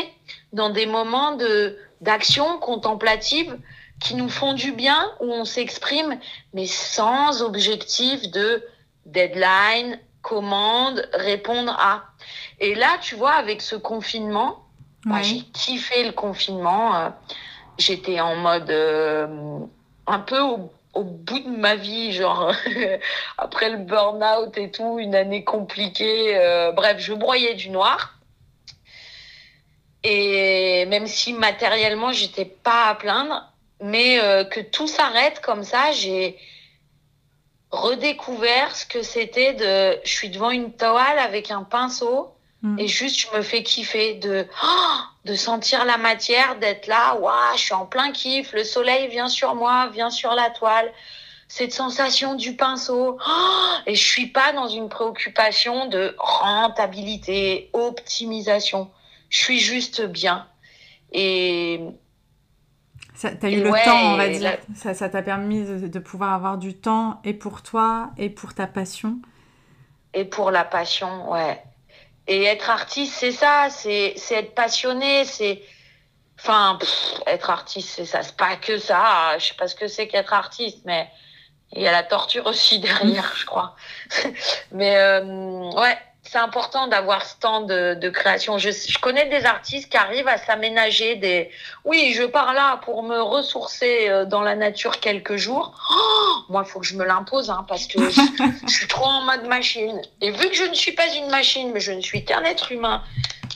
dans 0.52 0.68
des 0.68 0.84
moments 0.84 1.36
de 1.36 1.78
d'action 2.02 2.58
contemplative 2.58 3.58
qui 4.02 4.16
nous 4.16 4.28
font 4.28 4.52
du 4.52 4.72
bien, 4.72 5.10
où 5.20 5.32
on 5.32 5.46
s'exprime, 5.46 6.18
mais 6.52 6.66
sans 6.66 7.42
objectif 7.42 8.30
de 8.30 8.62
deadline, 9.06 9.98
commande, 10.20 11.08
répondre 11.14 11.74
à. 11.78 12.04
Et 12.58 12.74
là, 12.74 12.98
tu 13.00 13.14
vois, 13.14 13.32
avec 13.32 13.62
ce 13.62 13.76
confinement, 13.76 14.66
Ouais. 15.06 15.22
j'ai 15.22 15.40
kiffé 15.52 16.04
le 16.04 16.12
confinement. 16.12 16.94
euh, 16.96 17.08
J'étais 17.78 18.20
en 18.20 18.36
mode 18.36 18.70
euh, 18.70 19.26
un 20.06 20.18
peu 20.18 20.38
au, 20.40 20.70
au 20.92 21.02
bout 21.04 21.38
de 21.38 21.48
ma 21.48 21.76
vie, 21.76 22.12
genre 22.12 22.52
après 23.38 23.70
le 23.70 23.78
burn-out 23.78 24.56
et 24.58 24.70
tout, 24.70 24.98
une 24.98 25.14
année 25.14 25.44
compliquée. 25.44 26.36
euh, 26.36 26.72
bref, 26.72 26.98
je 26.98 27.14
broyais 27.14 27.54
du 27.54 27.70
noir. 27.70 28.18
Et 30.02 30.86
même 30.86 31.06
si 31.06 31.32
matériellement, 31.32 32.12
j'étais 32.12 32.44
pas 32.46 32.88
à 32.88 32.94
plaindre, 32.94 33.50
mais 33.82 34.20
euh, 34.20 34.44
que 34.44 34.60
tout 34.60 34.86
s'arrête 34.86 35.40
comme 35.40 35.62
ça, 35.64 35.92
j'ai 35.92 36.36
redécouvert 37.70 38.74
ce 38.76 38.86
que 38.86 39.02
c'était 39.02 39.54
de. 39.54 39.98
Je 40.04 40.10
suis 40.10 40.30
devant 40.30 40.50
une 40.50 40.72
toile 40.72 41.18
avec 41.18 41.50
un 41.50 41.62
pinceau 41.62 42.34
Mm. 42.62 42.78
et 42.78 42.88
juste 42.88 43.18
je 43.20 43.36
me 43.36 43.42
fais 43.42 43.62
kiffer 43.62 44.14
de 44.16 44.46
oh, 44.62 44.96
de 45.24 45.34
sentir 45.34 45.84
la 45.86 45.96
matière, 45.96 46.58
d'être 46.58 46.86
là, 46.88 47.14
waouh, 47.14 47.32
je 47.56 47.60
suis 47.60 47.72
en 47.74 47.86
plein 47.86 48.12
kiff, 48.12 48.52
le 48.52 48.64
soleil 48.64 49.08
vient 49.08 49.28
sur 49.28 49.54
moi, 49.54 49.88
vient 49.88 50.10
sur 50.10 50.34
la 50.34 50.50
toile. 50.50 50.92
Cette 51.48 51.72
sensation 51.72 52.34
du 52.34 52.54
pinceau, 52.56 53.18
oh, 53.26 53.74
et 53.86 53.94
je 53.94 54.04
suis 54.08 54.26
pas 54.26 54.52
dans 54.52 54.68
une 54.68 54.88
préoccupation 54.88 55.86
de 55.88 56.14
rentabilité, 56.18 57.70
optimisation. 57.72 58.90
Je 59.30 59.38
suis 59.38 59.58
juste 59.58 60.02
bien. 60.06 60.46
Et 61.12 61.80
Ça- 63.14 63.34
T'as 63.34 63.50
eu 63.50 63.62
le 63.62 63.70
ouais, 63.70 63.84
temps, 63.84 64.12
on 64.14 64.16
va 64.16 64.28
dire. 64.28 64.42
la- 64.42 64.58
Ça 64.76 64.94
ça 64.94 65.08
t'a 65.08 65.22
permis 65.22 65.64
de, 65.64 65.88
de 65.88 65.98
pouvoir 65.98 66.32
avoir 66.34 66.56
du 66.58 66.74
temps 66.74 67.20
et 67.24 67.34
pour 67.34 67.62
toi 67.62 68.10
et 68.16 68.30
pour 68.30 68.54
ta 68.54 68.66
passion. 68.66 69.16
et 70.14 70.24
pour 70.24 70.50
la 70.50 70.64
passion, 70.64 71.30
ouais. 71.32 71.62
Et 72.26 72.44
être 72.44 72.70
artiste, 72.70 73.14
c'est 73.18 73.32
ça, 73.32 73.68
c'est 73.70 74.14
être 74.30 74.54
passionné, 74.54 75.24
c'est. 75.24 75.62
Enfin, 76.38 76.78
être 77.26 77.50
artiste, 77.50 77.90
c'est 77.90 78.06
ça. 78.06 78.22
C'est 78.22 78.36
pas 78.36 78.56
que 78.56 78.78
ça. 78.78 79.36
Je 79.38 79.46
sais 79.46 79.54
pas 79.54 79.68
ce 79.68 79.74
que 79.74 79.88
c'est 79.88 80.08
qu'être 80.08 80.32
artiste, 80.32 80.78
mais 80.84 81.10
il 81.72 81.82
y 81.82 81.86
a 81.86 81.92
la 81.92 82.02
torture 82.02 82.46
aussi 82.46 82.78
derrière, 82.80 83.32
je 83.36 83.46
crois. 83.46 83.76
mais 84.72 84.96
euh, 84.96 85.70
ouais, 85.72 85.98
c'est 86.30 86.38
important 86.38 86.86
d'avoir 86.86 87.24
ce 87.26 87.34
temps 87.38 87.60
de, 87.62 87.94
de 87.94 88.08
création. 88.08 88.56
Je, 88.58 88.70
je 88.70 88.98
connais 88.98 89.26
des 89.28 89.44
artistes 89.44 89.88
qui 89.90 89.96
arrivent 89.96 90.28
à 90.28 90.38
s'aménager 90.38 91.16
des. 91.16 91.50
Oui, 91.84 92.12
je 92.16 92.22
pars 92.22 92.52
là 92.52 92.76
pour 92.84 93.02
me 93.02 93.20
ressourcer 93.20 94.08
euh, 94.08 94.24
dans 94.26 94.40
la 94.42 94.54
nature 94.54 95.00
quelques 95.00 95.36
jours. 95.36 95.74
Oh, 95.90 96.32
moi, 96.48 96.62
il 96.64 96.70
faut 96.70 96.78
que 96.78 96.86
je 96.86 96.94
me 96.96 97.04
l'impose, 97.04 97.50
hein, 97.50 97.64
parce 97.68 97.86
que 97.88 97.98
je, 98.10 98.20
je 98.68 98.72
suis 98.72 98.86
trop 98.86 99.06
en 99.06 99.22
mode 99.22 99.44
machine. 99.46 100.00
Et 100.20 100.30
vu 100.30 100.48
que 100.48 100.54
je 100.54 100.64
ne 100.64 100.74
suis 100.74 100.92
pas 100.92 101.08
une 101.14 101.30
machine, 101.30 101.72
mais 101.72 101.80
je 101.80 101.90
ne 101.92 102.00
suis 102.00 102.24
qu'un 102.24 102.44
être 102.44 102.70
humain 102.70 103.02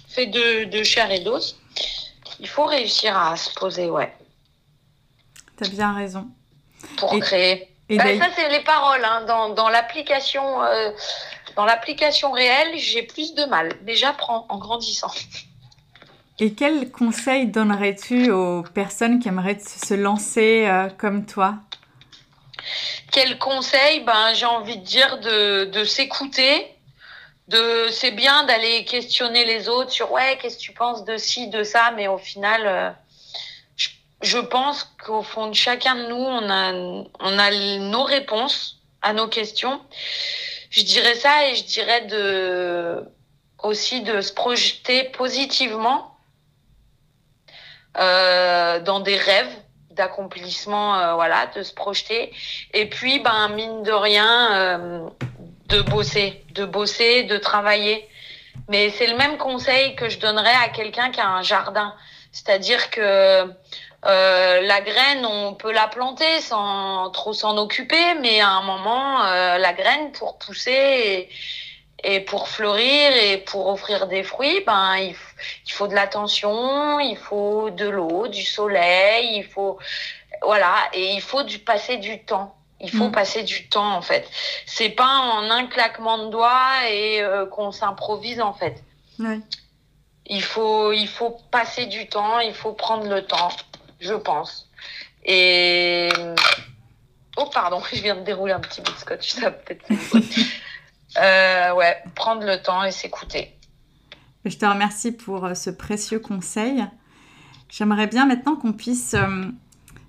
fait 0.09 0.27
de, 0.27 0.65
de 0.65 0.83
chair 0.83 1.11
et 1.13 1.21
d'os, 1.21 1.57
il 2.41 2.49
faut 2.49 2.65
réussir 2.65 3.17
à 3.17 3.37
se 3.37 3.53
poser, 3.55 3.89
ouais, 3.89 4.13
T'as 5.57 5.69
bien 5.69 5.93
raison. 5.95 6.27
pour 6.97 7.15
Et- 7.15 7.21
créer. 7.21 7.71
D'ailleurs- 7.91 8.25
ça, 8.25 8.31
c'est 8.35 8.49
les 8.49 8.61
paroles. 8.65 9.05
Hein. 9.05 9.25
Dans, 9.29 9.51
dans 9.51 9.69
l'application, 9.69 10.63
euh, 10.65 10.91
dans 11.57 11.65
l'application 11.65 12.33
réelle, 12.33 12.77
j'ai 12.79 13.03
plus 13.03 13.35
de 13.35 13.45
mal. 13.45 13.73
Mais 13.85 13.95
j'apprends 13.95 14.47
en 14.49 14.59
grandissant. 14.59 15.13
Et 16.41 16.53
quel 16.53 16.91
conseil 16.91 17.47
donnerais-tu 17.47 18.31
aux 18.33 18.63
personnes 18.63 19.21
qui 19.21 19.29
aimeraient 19.29 19.61
se 19.61 19.95
lancer 19.95 20.67
euh, 20.67 20.89
comme 20.89 21.27
toi? 21.27 21.55
Quel 23.13 23.39
conseil? 23.39 24.01
Ben, 24.01 24.35
j'ai 24.35 24.47
envie 24.47 24.79
de 24.79 24.85
dire 24.85 25.21
de, 25.21 25.67
de 25.67 25.85
s'écouter. 25.85 26.67
De, 27.47 27.89
c'est 27.91 28.11
bien 28.13 28.45
d'aller 28.45 28.85
questionner 28.85 29.45
les 29.45 29.69
autres 29.69 29.91
sur 29.91 30.11
ouais, 30.11 30.39
qu'est-ce 30.41 30.57
que 30.57 30.63
tu 30.63 30.73
penses 30.73 31.05
de 31.05 31.19
ci, 31.19 31.49
de 31.49 31.63
ça, 31.63 31.93
mais 31.95 32.09
au 32.09 32.17
final, 32.17 32.63
euh, 32.65 32.91
je, 33.77 33.91
je 34.23 34.39
pense 34.39 34.85
qu'au 35.05 35.23
fond 35.23 35.49
de 35.49 35.55
chacun 35.55 35.95
de 35.95 36.07
nous, 36.09 36.17
on 36.17 36.51
a, 36.51 36.73
on 37.21 37.39
a 37.39 37.79
nos 37.79 38.03
réponses 38.03 38.81
à 39.03 39.13
nos 39.13 39.29
questions. 39.29 39.81
Je 40.75 40.83
dirais 40.83 41.15
ça 41.15 41.47
et 41.49 41.55
je 41.55 41.63
dirais 41.63 42.01
de 42.07 43.05
aussi 43.63 44.03
de 44.03 44.21
se 44.21 44.33
projeter 44.33 45.05
positivement 45.05 46.19
euh, 47.97 48.81
dans 48.81 48.99
des 48.99 49.17
rêves 49.17 49.55
d'accomplissement, 49.93 50.99
euh, 50.99 51.15
voilà, 51.15 51.47
de 51.55 51.63
se 51.63 51.73
projeter. 51.73 52.33
Et 52.73 52.89
puis, 52.89 53.21
ben, 53.21 53.51
mine 53.51 53.85
de 53.85 53.93
rien, 53.93 54.53
euh, 54.57 55.09
de 55.69 55.81
bosser, 55.83 56.45
de 56.55 56.65
bosser, 56.65 57.23
de 57.23 57.39
travailler. 57.39 58.09
Mais 58.69 58.91
c'est 58.91 59.07
le 59.07 59.17
même 59.17 59.39
conseil 59.39 59.95
que 59.95 60.09
je 60.09 60.19
donnerais 60.19 60.57
à 60.61 60.71
quelqu'un 60.71 61.13
qui 61.13 61.21
a 61.21 61.29
un 61.29 61.43
jardin. 61.43 61.95
C'est-à-dire 62.33 62.91
que 62.91 63.49
euh, 64.07 64.61
la 64.61 64.81
graine, 64.81 65.25
on 65.25 65.55
peut 65.55 65.73
la 65.73 65.89
planter 65.89 66.41
sans 66.41 67.11
trop 67.11 67.33
s'en 67.33 67.57
occuper, 67.57 68.15
mais 68.21 68.41
à 68.41 68.51
un 68.51 68.63
moment, 68.63 69.25
euh, 69.25 69.59
la 69.59 69.73
graine, 69.73 70.13
pour 70.13 70.39
pousser 70.39 71.29
et, 72.05 72.17
et 72.17 72.21
pour 72.21 72.49
fleurir 72.49 73.13
et 73.13 73.39
pour 73.39 73.69
offrir 73.69 74.07
des 74.07 74.23
fruits, 74.23 74.63
ben, 74.67 74.97
il 74.97 75.73
faut 75.73 75.87
de 75.87 75.95
l'attention, 75.95 77.01
il 77.01 77.17
faut 77.17 77.71
de 77.71 77.89
l'eau, 77.89 78.29
du 78.29 78.45
soleil, 78.45 79.39
il 79.39 79.45
faut 79.45 79.79
voilà, 80.43 80.77
et 80.93 81.15
il 81.15 81.21
faut 81.21 81.43
du, 81.43 81.59
passer 81.59 81.97
du 81.97 82.23
temps. 82.23 82.55
Il 82.81 82.91
faut 82.91 83.09
mm. 83.09 83.13
passer 83.13 83.43
du 83.43 83.69
temps 83.69 83.95
en 83.95 84.03
fait. 84.03 84.29
C'est 84.67 84.91
pas 84.91 85.07
en 85.07 85.51
un 85.51 85.67
claquement 85.67 86.27
de 86.27 86.31
doigts 86.31 86.89
et 86.91 87.23
euh, 87.23 87.47
qu'on 87.47 87.73
s'improvise 87.73 88.41
en 88.41 88.53
fait. 88.53 88.83
Il 90.27 90.43
faut, 90.43 90.93
il 90.93 91.07
faut 91.07 91.39
passer 91.51 91.87
du 91.87 92.09
temps, 92.09 92.41
il 92.41 92.55
faut 92.55 92.73
prendre 92.73 93.07
le 93.09 93.25
temps, 93.25 93.51
je 94.05 94.15
pense. 94.15 94.71
Et 95.25 96.09
oh 97.37 97.49
pardon, 97.53 97.83
je 97.93 98.03
viens 98.03 98.17
de 98.17 98.23
dérouler 98.23 98.53
un 98.53 98.61
petit 98.61 98.81
bout 98.81 98.93
de 98.93 98.99
scotch, 98.99 99.31
ça 99.31 99.51
peut-être. 99.51 99.85
euh, 101.19 101.75
ouais, 101.75 102.03
prendre 102.15 102.45
le 102.45 102.63
temps 102.63 102.85
et 102.85 102.91
s'écouter. 102.91 103.57
Je 104.45 104.57
te 104.57 104.67
remercie 104.67 105.13
pour 105.13 105.47
euh, 105.47 105.55
ce 105.55 105.71
précieux 105.71 106.19
conseil. 106.19 106.85
J'aimerais 107.71 108.07
bien 108.07 108.27
maintenant 108.27 108.57
qu'on 108.57 108.75
puisse 108.75 109.15
euh, 109.15 109.47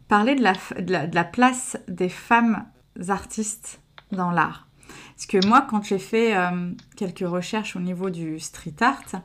parler 0.07 0.35
de 0.35 0.43
la, 0.43 0.53
de 0.79 1.15
la, 1.15 1.23
place 1.23 1.77
des 1.87 2.09
femmes 2.09 2.65
artistes 3.07 3.79
dans 4.11 4.31
l'art. 4.31 4.67
Parce 5.15 5.25
que 5.25 5.47
moi, 5.47 5.65
quand 5.67 5.83
j'ai 5.83 5.99
fait 5.99 6.35
euh, 6.35 6.71
quelques 6.97 7.27
recherches 7.27 7.75
au 7.75 7.79
niveau 7.79 8.09
du 8.09 8.39
street 8.39 8.75
art, 8.81 9.21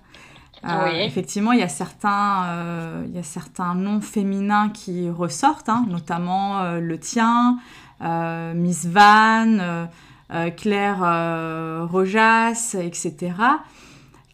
effectivement, 0.64 1.52
il 1.52 1.60
y, 1.60 1.62
a 1.62 1.68
certains, 1.68 3.04
il 3.06 3.14
y 3.14 3.18
a 3.18 3.22
certains 3.22 3.74
noms 3.74 4.00
féminins 4.00 4.68
qui 4.70 5.08
ressortent, 5.08 5.68
hein, 5.68 5.86
notamment 5.88 6.78
le 6.78 6.98
tien, 6.98 7.58
Miss 8.00 8.86
Van, 8.86 9.88
Claire 10.56 11.88
Rojas, 11.90 12.76
etc. 12.78 13.32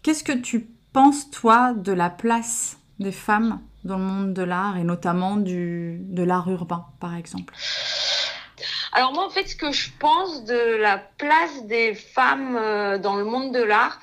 Qu'est-ce 0.03 0.25
que 0.25 0.33
tu 0.33 0.69
penses, 0.93 1.31
toi, 1.31 1.73
de 1.75 1.93
la 1.93 2.11
place 2.11 2.79
des 2.99 3.13
femmes 3.13 3.61
dans 3.85 3.99
le 3.99 4.05
monde 4.05 4.35
de 4.35 4.43
l'art 4.43 4.77
et 4.77 4.85
notamment 4.85 5.37
du, 5.37 5.99
de 6.01 6.23
l'art 6.23 6.49
urbain, 6.51 6.87
par 7.01 7.15
exemple? 7.15 7.55
Alors 8.93 9.13
moi, 9.13 9.27
en 9.27 9.31
fait, 9.31 9.47
ce 9.47 9.57
que 9.57 9.73
je 9.73 9.91
pense 9.99 10.45
de 10.45 10.77
la 10.77 10.97
place 10.97 11.65
des 11.65 11.95
femmes 11.95 12.57
euh, 12.57 12.99
dans 12.99 13.17
le 13.17 13.25
monde 13.25 13.53
de 13.53 13.63
l'art, 13.63 14.01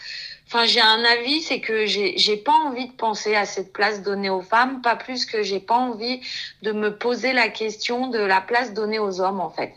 enfin, 0.53 0.65
j'ai 0.65 0.81
un 0.81 1.03
avis, 1.03 1.41
c'est 1.41 1.59
que 1.59 1.85
j'ai 1.87 2.37
pas 2.37 2.51
envie 2.51 2.87
de 2.87 2.93
penser 2.93 3.35
à 3.35 3.45
cette 3.45 3.73
place 3.73 4.03
donnée 4.03 4.29
aux 4.29 4.41
femmes, 4.41 4.81
pas 4.81 4.95
plus 4.95 5.25
que 5.25 5.41
j'ai 5.41 5.59
pas 5.59 5.75
envie 5.75 6.21
de 6.61 6.71
me 6.71 6.95
poser 6.95 7.33
la 7.33 7.49
question 7.49 8.07
de 8.07 8.19
la 8.19 8.39
place 8.39 8.73
donnée 8.73 8.99
aux 8.99 9.19
hommes, 9.19 9.39
en 9.39 9.49
fait. 9.49 9.73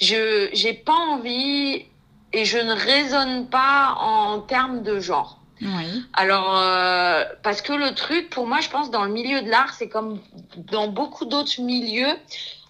Je 0.00 0.48
j'ai 0.52 0.74
pas 0.74 0.96
envie 0.96 1.84
et 2.32 2.44
je 2.44 2.58
ne 2.58 2.72
raisonne 2.72 3.48
pas 3.48 3.94
en 4.00 4.40
termes 4.40 4.82
de 4.82 4.98
genre. 4.98 5.38
Oui. 5.60 6.04
Alors, 6.14 6.56
euh, 6.56 7.24
parce 7.42 7.62
que 7.62 7.72
le 7.72 7.94
truc, 7.94 8.30
pour 8.30 8.46
moi, 8.46 8.60
je 8.60 8.70
pense, 8.70 8.90
dans 8.90 9.04
le 9.04 9.12
milieu 9.12 9.42
de 9.42 9.48
l'art, 9.48 9.74
c'est 9.74 9.88
comme 9.88 10.20
dans 10.56 10.88
beaucoup 10.88 11.24
d'autres 11.24 11.60
milieux 11.60 12.16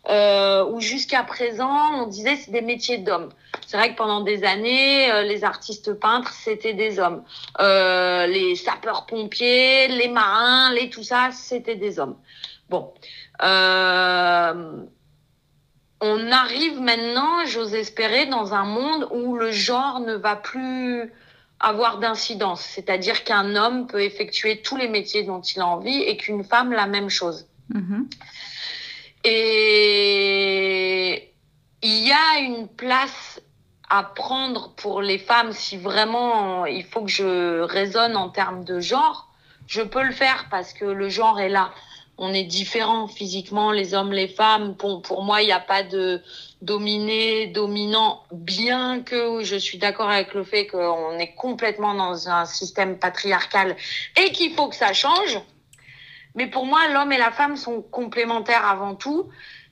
euh, 0.09 0.64
où 0.64 0.80
jusqu'à 0.80 1.22
présent, 1.22 2.02
on 2.02 2.06
disait 2.06 2.36
c'est 2.36 2.50
des 2.50 2.62
métiers 2.62 2.98
d'hommes. 2.98 3.30
C'est 3.66 3.76
vrai 3.76 3.92
que 3.92 3.96
pendant 3.96 4.22
des 4.22 4.44
années, 4.44 5.11
euh, 5.11 5.22
les 5.22 5.44
artistes 5.44 5.92
peintres, 5.92 6.32
c'était 6.32 6.72
des 6.72 6.98
hommes. 6.98 7.22
Euh, 7.61 8.26
les 8.26 8.56
sapeurs-pompiers, 8.56 9.88
les 9.88 10.09
marins, 10.09 10.72
les 10.72 10.88
tout 10.88 11.02
ça, 11.02 11.30
c'était 11.32 11.76
des 11.76 11.98
hommes. 11.98 12.16
Bon. 12.70 12.92
Euh, 13.42 14.82
on 16.00 16.32
arrive 16.32 16.80
maintenant, 16.80 17.44
j'ose 17.46 17.74
espérer, 17.74 18.26
dans 18.26 18.54
un 18.54 18.64
monde 18.64 19.09
où 19.11 19.36
le 19.36 19.50
genre 19.50 20.00
ne 20.00 20.14
va 20.14 20.36
plus 20.36 21.12
avoir 21.61 21.98
d'incidence, 21.98 22.61
c'est-à-dire 22.61 23.24
qu'un 23.24 23.56
homme 23.56 23.88
peut 23.88 24.02
effectuer 24.02 24.62
tous 24.62 24.76
les 24.76 24.88
métiers 24.88 25.24
dont 25.24 25.40
il 25.40 25.61
a 25.61 25.66
envie 25.66 26.02
et 26.02 26.16
qu'une 26.16 26.44
femme 26.44 26.72
la 26.72 26.86
même 26.86 27.09
chose. 27.09 27.48
Mm-hmm. 27.74 28.04
Et 29.24 30.78
il 31.82 32.06
y 32.06 32.12
a 32.12 32.40
une 32.40 32.68
place 32.68 33.40
à 33.90 34.02
prendre 34.02 34.74
pour 34.76 35.00
les 35.00 35.18
femmes 35.18 35.52
si 35.52 35.76
vraiment 35.76 36.66
il 36.66 36.84
faut 36.84 37.02
que 37.02 37.10
je 37.10 37.60
raisonne 37.60 38.16
en 38.16 38.28
termes 38.28 38.64
de 38.64 38.80
genre. 38.80 39.28
Je 39.66 39.82
peux 39.82 40.02
le 40.02 40.12
faire 40.12 40.46
parce 40.50 40.72
que 40.72 40.84
le 40.84 41.08
genre 41.08 41.40
est 41.40 41.48
là. 41.48 41.72
On 42.20 42.34
est 42.34 42.44
différents 42.44 43.06
physiquement, 43.06 43.70
les 43.70 43.94
hommes, 43.94 44.12
les 44.12 44.26
femmes. 44.26 44.76
Pour, 44.76 45.02
pour 45.02 45.22
moi, 45.22 45.40
il 45.42 45.46
n'y 45.46 45.52
a 45.52 45.60
pas 45.60 45.84
de, 45.84 46.20
dominé, 46.62 47.46
dominant, 47.46 48.24
bien 48.32 49.02
que 49.02 49.44
je 49.44 49.56
suis 49.56 49.78
d'accord 49.78 50.10
avec 50.10 50.34
le 50.34 50.42
fait 50.42 50.66
qu'on 50.66 51.16
est 51.18 51.34
complètement 51.34 51.94
dans 51.94 52.28
un 52.28 52.44
système 52.44 52.98
patriarcal 52.98 53.76
et 54.16 54.32
qu'il 54.32 54.52
faut 54.54 54.68
que 54.68 54.76
ça 54.76 54.92
change. 54.92 55.38
Mais 56.35 56.47
pour 56.47 56.66
moi, 56.66 56.89
l'homme 56.89 57.12
et 57.12 57.18
la 57.18 57.31
femme 57.31 57.57
sont 57.57 57.83
complémentaires 57.83 58.66
avant 58.66 58.95
tout. 58.95 59.29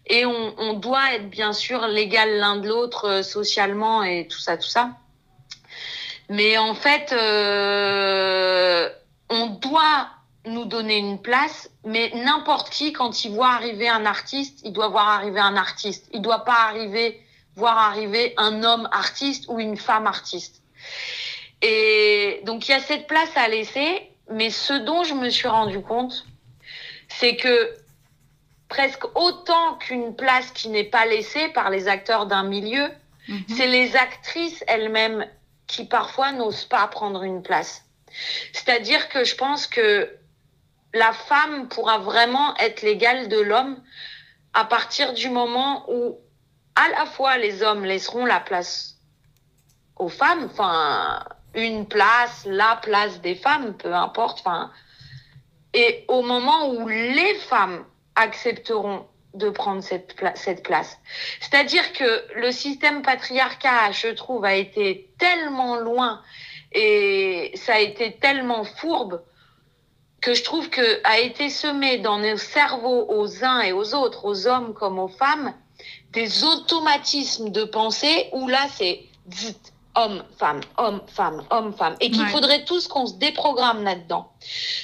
Et 0.06 0.24
on, 0.24 0.54
on 0.58 0.74
doit 0.74 1.14
être 1.14 1.28
bien 1.28 1.52
sûr 1.52 1.86
l'égal 1.88 2.38
l'un 2.38 2.56
de 2.56 2.68
l'autre 2.68 3.08
euh, 3.08 3.22
socialement 3.22 4.02
et 4.04 4.28
tout 4.28 4.38
ça, 4.38 4.56
tout 4.56 4.68
ça. 4.68 4.90
Mais 6.28 6.58
en 6.58 6.74
fait, 6.74 7.12
euh, 7.12 8.88
on 9.30 9.46
doit 9.46 10.08
nous 10.44 10.64
donner 10.64 10.98
une 10.98 11.20
place, 11.20 11.70
mais 11.84 12.12
n'importe 12.14 12.70
qui, 12.70 12.92
quand 12.92 13.24
il 13.24 13.32
voit 13.32 13.50
arriver 13.50 13.88
un 13.88 14.06
artiste, 14.06 14.60
il 14.64 14.72
doit 14.72 14.88
voir 14.88 15.08
arriver 15.08 15.40
un 15.40 15.56
artiste. 15.56 16.08
Il 16.12 16.22
doit 16.22 16.44
pas 16.44 16.68
arriver, 16.68 17.20
voir 17.56 17.78
arriver 17.78 18.34
un 18.36 18.62
homme 18.62 18.88
artiste 18.92 19.46
ou 19.48 19.58
une 19.58 19.76
femme 19.76 20.06
artiste. 20.06 20.62
Et 21.62 22.42
donc, 22.44 22.68
il 22.68 22.72
y 22.72 22.74
a 22.74 22.80
cette 22.80 23.06
place 23.06 23.30
à 23.34 23.48
laisser, 23.48 24.08
mais 24.30 24.50
ce 24.50 24.72
dont 24.72 25.02
je 25.04 25.14
me 25.14 25.30
suis 25.30 25.48
rendu 25.48 25.80
compte, 25.80 26.26
c'est 27.18 27.36
que 27.36 27.76
presque 28.68 29.04
autant 29.14 29.74
qu'une 29.78 30.16
place 30.16 30.50
qui 30.50 30.68
n'est 30.68 30.84
pas 30.84 31.06
laissée 31.06 31.48
par 31.48 31.70
les 31.70 31.88
acteurs 31.88 32.26
d'un 32.26 32.42
milieu, 32.42 32.88
mhm. 33.28 33.44
c'est 33.48 33.66
les 33.66 33.96
actrices 33.96 34.64
elles-mêmes 34.66 35.26
qui 35.66 35.84
parfois 35.84 36.32
n'osent 36.32 36.64
pas 36.64 36.86
prendre 36.88 37.22
une 37.22 37.42
place. 37.42 37.84
C'est-à-dire 38.52 39.08
que 39.08 39.24
je 39.24 39.34
pense 39.34 39.66
que 39.66 40.10
la 40.94 41.12
femme 41.12 41.68
pourra 41.68 41.98
vraiment 41.98 42.56
être 42.56 42.82
l'égale 42.82 43.28
de 43.28 43.40
l'homme 43.40 43.80
à 44.54 44.64
partir 44.64 45.12
du 45.12 45.28
moment 45.28 45.84
où 45.90 46.18
à 46.74 46.88
la 46.90 47.06
fois 47.06 47.36
les 47.36 47.62
hommes 47.62 47.84
laisseront 47.84 48.24
la 48.24 48.40
place 48.40 48.96
aux 49.96 50.08
femmes, 50.08 50.48
enfin 50.50 51.24
une 51.54 51.86
place, 51.86 52.44
la 52.46 52.76
place 52.76 53.20
des 53.20 53.34
femmes, 53.34 53.74
peu 53.76 53.94
importe, 53.94 54.40
enfin 54.40 54.70
et 55.76 56.06
au 56.08 56.22
moment 56.22 56.70
où 56.70 56.88
les 56.88 57.34
femmes 57.34 57.84
accepteront 58.16 59.06
de 59.34 59.50
prendre 59.50 59.82
cette, 59.82 60.14
place. 60.62 60.98
C'est-à-dire 61.40 61.92
que 61.92 62.40
le 62.40 62.50
système 62.50 63.02
patriarcat, 63.02 63.92
je 63.92 64.08
trouve, 64.08 64.46
a 64.46 64.54
été 64.54 65.10
tellement 65.18 65.76
loin 65.76 66.22
et 66.72 67.52
ça 67.54 67.74
a 67.74 67.78
été 67.80 68.16
tellement 68.16 68.64
fourbe 68.64 69.22
que 70.22 70.32
je 70.32 70.42
trouve 70.42 70.70
que 70.70 71.00
a 71.04 71.18
été 71.18 71.50
semé 71.50 71.98
dans 71.98 72.18
nos 72.18 72.38
cerveaux 72.38 73.06
aux 73.10 73.44
uns 73.44 73.60
et 73.60 73.72
aux 73.72 73.94
autres, 73.94 74.24
aux 74.24 74.46
hommes 74.46 74.72
comme 74.72 74.98
aux 74.98 75.08
femmes, 75.08 75.52
des 76.12 76.42
automatismes 76.42 77.50
de 77.50 77.64
pensée 77.64 78.30
où 78.32 78.48
là 78.48 78.66
c'est 78.74 79.02
homme, 79.96 80.22
femme, 80.38 80.60
homme, 80.76 81.00
femme, 81.08 81.42
homme, 81.50 81.72
femme, 81.72 81.96
et 82.00 82.10
qu'il 82.10 82.26
faudrait 82.26 82.64
tous 82.64 82.86
qu'on 82.86 83.06
se 83.06 83.14
déprogramme 83.14 83.82
là-dedans. 83.82 84.30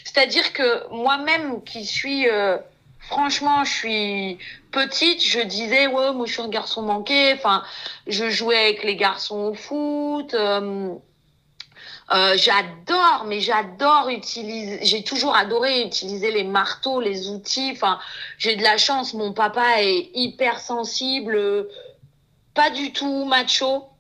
C'est-à-dire 0.05 0.53
que 0.53 0.91
moi-même 0.91 1.63
qui 1.65 1.85
suis, 1.85 2.29
euh, 2.29 2.59
franchement, 2.99 3.65
je 3.65 3.73
suis 3.73 4.39
petite, 4.73 5.25
je 5.25 5.41
disais 5.41 5.87
ouais, 5.87 6.13
moi 6.13 6.27
je 6.27 6.33
suis 6.33 6.43
un 6.43 6.49
garçon 6.49 6.83
manqué. 6.83 7.35
Enfin, 7.35 7.63
je 8.07 8.31
jouais 8.31 8.59
avec 8.59 8.85
les 8.85 8.97
garçons 8.97 9.53
au 9.53 9.55
foot. 9.55 10.35
Euh, 10.35 10.95
euh, 12.13 12.37
j'adore, 12.37 13.25
mais 13.27 13.41
j'adore 13.41 14.09
utiliser. 14.09 14.81
J'ai 14.83 15.05
toujours 15.05 15.37
adoré 15.37 15.83
utiliser 15.83 16.31
les 16.31 16.45
marteaux, 16.45 17.01
les 17.01 17.29
outils. 17.29 17.71
Enfin, 17.73 17.99
j'ai 18.39 18.57
de 18.57 18.63
la 18.63 18.77
chance. 18.77 19.15
Mon 19.15 19.33
papa 19.33 19.83
est 19.83 20.11
hyper 20.15 20.59
sensible, 20.59 21.69
pas 22.55 22.71
du 22.71 22.93
tout 22.93 23.25
macho. 23.25 23.92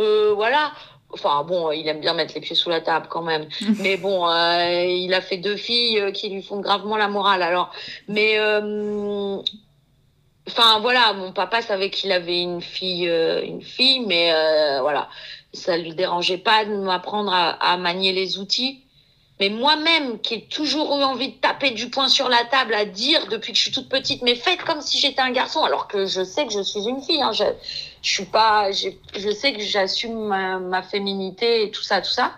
Euh, 0.00 0.32
voilà. 0.34 0.72
Enfin 1.12 1.42
bon, 1.44 1.72
il 1.72 1.86
aime 1.88 2.00
bien 2.00 2.14
mettre 2.14 2.34
les 2.34 2.40
pieds 2.40 2.56
sous 2.56 2.70
la 2.70 2.80
table 2.80 3.06
quand 3.08 3.22
même. 3.22 3.48
mais 3.80 3.96
bon, 3.96 4.28
euh, 4.28 4.84
il 4.84 5.14
a 5.14 5.20
fait 5.20 5.36
deux 5.36 5.56
filles 5.56 6.12
qui 6.12 6.28
lui 6.30 6.42
font 6.42 6.60
gravement 6.60 6.96
la 6.96 7.08
morale. 7.08 7.42
Alors, 7.42 7.72
mais 8.08 8.38
enfin 10.48 10.80
voilà, 10.80 11.12
mon 11.12 11.32
papa 11.32 11.62
savait 11.62 11.90
qu'il 11.90 12.12
avait 12.12 12.42
une 12.42 12.60
fille, 12.60 13.06
une 13.06 13.62
fille, 13.62 14.00
mais 14.06 14.32
voilà 14.80 15.08
ça 15.52 15.76
lui 15.76 15.94
dérangeait 15.94 16.38
pas 16.38 16.64
de 16.64 16.74
m'apprendre 16.76 17.32
à, 17.32 17.76
manier 17.76 18.12
les 18.12 18.38
outils. 18.38 18.84
Mais 19.40 19.48
moi-même, 19.48 20.20
qui 20.20 20.34
ai 20.34 20.44
toujours 20.44 20.98
eu 20.98 21.02
envie 21.02 21.28
de 21.28 21.36
taper 21.36 21.70
du 21.70 21.88
poing 21.88 22.08
sur 22.08 22.28
la 22.28 22.44
table, 22.44 22.74
à 22.74 22.84
dire 22.84 23.26
depuis 23.28 23.52
que 23.52 23.58
je 23.58 23.62
suis 23.62 23.72
toute 23.72 23.88
petite, 23.88 24.20
mais 24.22 24.34
faites 24.34 24.62
comme 24.62 24.82
si 24.82 24.98
j'étais 24.98 25.22
un 25.22 25.30
garçon, 25.30 25.62
alors 25.62 25.88
que 25.88 26.04
je 26.04 26.22
sais 26.22 26.46
que 26.46 26.52
je 26.52 26.60
suis 26.60 26.86
une 26.86 27.00
fille. 27.00 27.22
Hein. 27.22 27.32
Je, 27.32 27.44
je 28.02 28.10
suis 28.10 28.24
pas, 28.24 28.70
je 28.72 29.30
sais 29.30 29.52
que 29.52 29.60
j'assume 29.60 30.28
ma, 30.28 30.82
féminité 30.82 31.64
et 31.64 31.70
tout 31.70 31.82
ça, 31.82 32.00
tout 32.00 32.10
ça. 32.10 32.32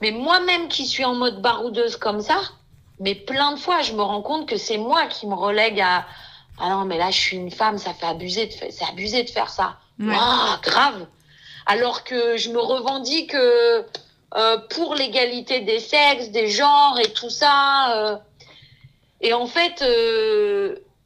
Mais 0.00 0.10
moi-même 0.10 0.68
qui 0.68 0.86
suis 0.86 1.04
en 1.04 1.14
mode 1.14 1.40
baroudeuse 1.40 1.96
comme 1.96 2.20
ça, 2.20 2.40
mais 3.00 3.14
plein 3.14 3.52
de 3.52 3.58
fois, 3.58 3.82
je 3.82 3.92
me 3.92 4.02
rends 4.02 4.22
compte 4.22 4.48
que 4.48 4.56
c'est 4.56 4.78
moi 4.78 5.06
qui 5.06 5.26
me 5.26 5.34
relègue 5.34 5.80
à, 5.80 6.06
Ah 6.60 6.70
non, 6.70 6.84
mais 6.84 6.98
là, 6.98 7.10
je 7.10 7.18
suis 7.18 7.36
une 7.36 7.50
femme, 7.50 7.78
ça 7.78 7.94
fait 7.94 8.06
abuser 8.06 8.46
de, 8.46 8.52
c'est 8.52 8.84
abusé 8.88 9.22
de 9.22 9.30
faire 9.30 9.50
ça. 9.50 9.76
Ah, 10.10 10.58
grave. 10.62 11.06
Alors 11.66 12.04
que 12.04 12.36
je 12.36 12.50
me 12.50 12.60
revendique 12.60 13.34
euh, 13.34 13.82
euh, 14.36 14.58
pour 14.70 14.94
l'égalité 14.94 15.60
des 15.60 15.80
sexes, 15.80 16.30
des 16.30 16.48
genres 16.48 16.98
et 17.00 17.12
tout 17.12 17.30
ça. 17.30 17.96
Euh. 17.96 18.16
et 19.20 19.32
en 19.32 19.46
fait, 19.46 19.82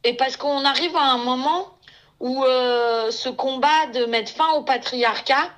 et 0.03 0.13
parce 0.13 0.37
qu'on 0.37 0.63
arrive 0.65 0.95
à 0.95 1.11
un 1.11 1.17
moment 1.17 1.72
où 2.19 2.43
ce 2.43 3.29
combat 3.29 3.87
de 3.93 4.05
mettre 4.05 4.31
fin 4.31 4.51
au 4.53 4.63
patriarcat, 4.63 5.49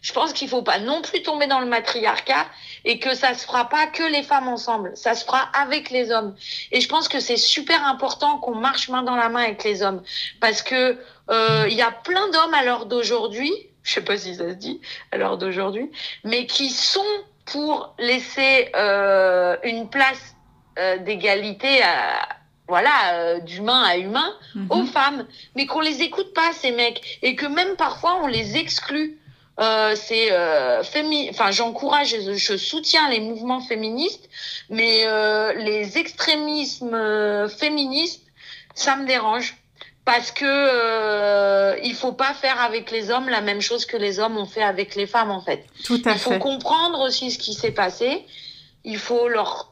je 0.00 0.12
pense 0.12 0.32
qu'il 0.32 0.48
faut 0.48 0.62
pas 0.62 0.78
non 0.78 1.02
plus 1.02 1.22
tomber 1.22 1.46
dans 1.46 1.60
le 1.60 1.66
matriarcat 1.66 2.46
et 2.84 2.98
que 2.98 3.14
ça 3.14 3.34
se 3.34 3.46
fera 3.46 3.68
pas 3.68 3.86
que 3.86 4.02
les 4.02 4.22
femmes 4.22 4.48
ensemble, 4.48 4.92
ça 4.94 5.14
se 5.14 5.24
fera 5.24 5.48
avec 5.54 5.90
les 5.90 6.10
hommes. 6.10 6.34
Et 6.70 6.80
je 6.80 6.88
pense 6.88 7.08
que 7.08 7.20
c'est 7.20 7.36
super 7.36 7.86
important 7.86 8.38
qu'on 8.38 8.54
marche 8.54 8.88
main 8.88 9.02
dans 9.02 9.16
la 9.16 9.28
main 9.28 9.44
avec 9.44 9.64
les 9.64 9.82
hommes 9.82 10.02
parce 10.40 10.62
que 10.62 10.98
euh, 11.30 11.66
il 11.68 11.74
y 11.74 11.82
a 11.82 11.92
plein 11.92 12.28
d'hommes 12.30 12.54
à 12.54 12.64
l'heure 12.64 12.86
d'aujourd'hui, 12.86 13.52
je 13.82 13.94
sais 13.94 14.04
pas 14.04 14.16
si 14.16 14.34
ça 14.34 14.50
se 14.50 14.54
dit 14.54 14.80
à 15.10 15.16
l'heure 15.16 15.38
d'aujourd'hui, 15.38 15.90
mais 16.24 16.46
qui 16.46 16.70
sont 16.70 17.00
pour 17.44 17.94
laisser 17.98 18.70
euh, 18.76 19.56
une 19.64 19.88
place 19.88 20.36
euh, 20.78 20.98
d'égalité 20.98 21.82
à 21.82 22.28
voilà, 22.68 23.14
euh, 23.14 23.40
d'humain 23.40 23.82
à 23.82 23.96
humain, 23.96 24.34
mhm. 24.54 24.66
aux 24.70 24.84
femmes, 24.84 25.26
mais 25.56 25.66
qu'on 25.66 25.80
les 25.80 26.02
écoute 26.02 26.32
pas 26.34 26.52
ces 26.52 26.70
mecs. 26.70 27.18
Et 27.22 27.34
que 27.34 27.46
même 27.46 27.76
parfois 27.76 28.20
on 28.22 28.26
les 28.26 28.56
exclut. 28.56 29.18
Euh, 29.60 29.94
c'est 29.94 30.28
euh, 30.32 30.82
enfin 31.28 31.50
j'encourage 31.50 32.16
je, 32.18 32.56
soutiens 32.56 33.10
les 33.10 33.20
mouvements 33.20 33.60
féministes 33.60 34.30
mais 34.70 35.02
euh, 35.04 35.52
les 35.52 35.98
extrémismes 35.98 36.94
euh, 36.94 37.48
féministes 37.48 38.22
ça 38.74 38.96
me 38.96 39.06
dérange. 39.06 39.56
Parce 40.04 40.32
que 40.32 40.44
euh, 40.44 41.78
il 41.84 41.94
faut 41.94 42.12
pas 42.12 42.34
faire 42.34 42.60
avec 42.60 42.90
les 42.90 43.10
hommes 43.10 43.28
la 43.28 43.40
même 43.40 43.60
chose 43.60 43.86
que 43.86 43.96
les 43.96 44.18
hommes 44.18 44.36
ont 44.36 44.46
fait 44.46 44.62
avec 44.62 44.96
les 44.96 45.06
femmes 45.06 45.30
en 45.30 45.40
fait. 45.40 45.64
Tout 45.84 46.02
à 46.04 46.12
il 46.12 46.18
faut 46.18 46.38
comprendre 46.38 47.00
aussi 47.00 47.30
ce 47.30 47.38
qui 47.38 47.54
s'est 47.54 47.70
passé. 47.70 48.26
Il 48.84 48.98
faut 48.98 49.28
leur 49.28 49.71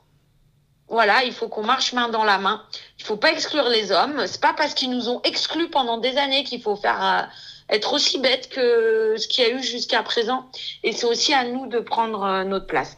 voilà, 0.90 1.24
il 1.24 1.32
faut 1.32 1.48
qu'on 1.48 1.64
marche 1.64 1.92
main 1.92 2.08
dans 2.08 2.24
la 2.24 2.38
main. 2.38 2.62
Il 2.98 3.04
faut 3.04 3.16
pas 3.16 3.30
exclure 3.32 3.68
les 3.68 3.92
hommes. 3.92 4.26
C'est 4.26 4.40
pas 4.40 4.52
parce 4.52 4.74
qu'ils 4.74 4.90
nous 4.90 5.08
ont 5.08 5.20
exclus 5.22 5.70
pendant 5.70 5.98
des 5.98 6.16
années 6.18 6.44
qu'il 6.44 6.60
faut 6.60 6.76
faire 6.76 7.30
être 7.70 7.92
aussi 7.92 8.18
bête 8.18 8.48
que 8.48 9.14
ce 9.16 9.28
qu'il 9.28 9.44
y 9.44 9.46
a 9.46 9.50
eu 9.50 9.62
jusqu'à 9.62 10.02
présent. 10.02 10.46
Et 10.82 10.92
c'est 10.92 11.06
aussi 11.06 11.32
à 11.32 11.44
nous 11.44 11.66
de 11.66 11.78
prendre 11.78 12.24
euh, 12.24 12.44
notre 12.44 12.66
place. 12.66 12.96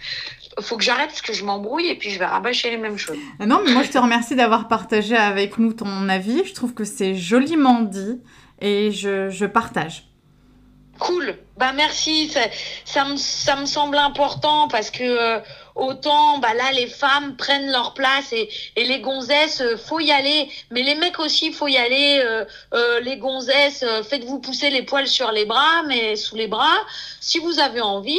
Faut 0.61 0.77
que 0.77 0.85
j'arrête 0.85 1.09
parce 1.09 1.23
que 1.23 1.33
je 1.33 1.45
m'embrouille 1.45 1.87
et 1.87 1.95
puis 1.95 2.11
je 2.11 2.19
vais 2.19 2.27
rabâcher 2.27 2.71
les 2.71 2.77
mêmes 2.77 2.99
choses. 2.99 3.17
Ah 3.41 3.47
non, 3.47 3.61
mais 3.65 3.73
moi 3.73 3.83
je 3.83 3.91
te 3.91 3.99
remercie 3.99 4.35
d'avoir 4.35 4.69
partagé 4.69 5.17
avec 5.17 5.59
nous 5.59 5.73
ton 5.73 6.09
avis. 6.09 6.45
Je 6.45 6.55
trouve 6.55 6.75
que 6.75 6.85
c'est 6.85 7.15
joliment 7.15 7.81
dit 7.81 8.21
et 8.61 8.91
je, 8.91 9.31
je 9.31 9.47
partage. 9.47 10.05
Cool. 10.99 11.37
Bah 11.57 11.73
merci. 11.75 12.29
Ça, 12.29 12.41
ça, 12.85 13.05
me, 13.07 13.17
ça 13.17 13.57
me 13.57 13.65
semble 13.65 13.97
important 13.97 14.69
parce 14.69 14.91
que 14.91 15.03
euh, 15.03 15.41
autant 15.75 16.39
bah 16.39 16.55
là 16.55 16.73
les 16.73 16.87
femmes 16.87 17.37
prennent 17.37 17.71
leur 17.71 17.95
place 17.95 18.33
et, 18.33 18.49
et 18.77 18.85
les 18.85 19.01
gonzesses 19.01 19.61
euh, 19.61 19.77
faut 19.77 20.01
y 20.01 20.11
aller. 20.11 20.49
Mais 20.71 20.83
les 20.83 20.95
mecs 20.95 21.19
aussi 21.19 21.53
faut 21.53 21.69
y 21.69 21.77
aller. 21.77 22.21
Euh, 22.25 22.45
euh 22.75 23.01
les 23.01 23.17
gonzesses 23.17 23.85
faites-vous 24.09 24.39
pousser 24.41 24.71
les 24.71 24.83
poils 24.83 25.09
sur 25.09 25.33
les 25.33 25.45
bras 25.45 25.83
mais 25.87 26.17
sous 26.17 26.37
les 26.37 26.47
bras 26.47 26.79
si 27.21 27.39
vous 27.39 27.59
avez 27.59 27.81
envie. 27.81 28.19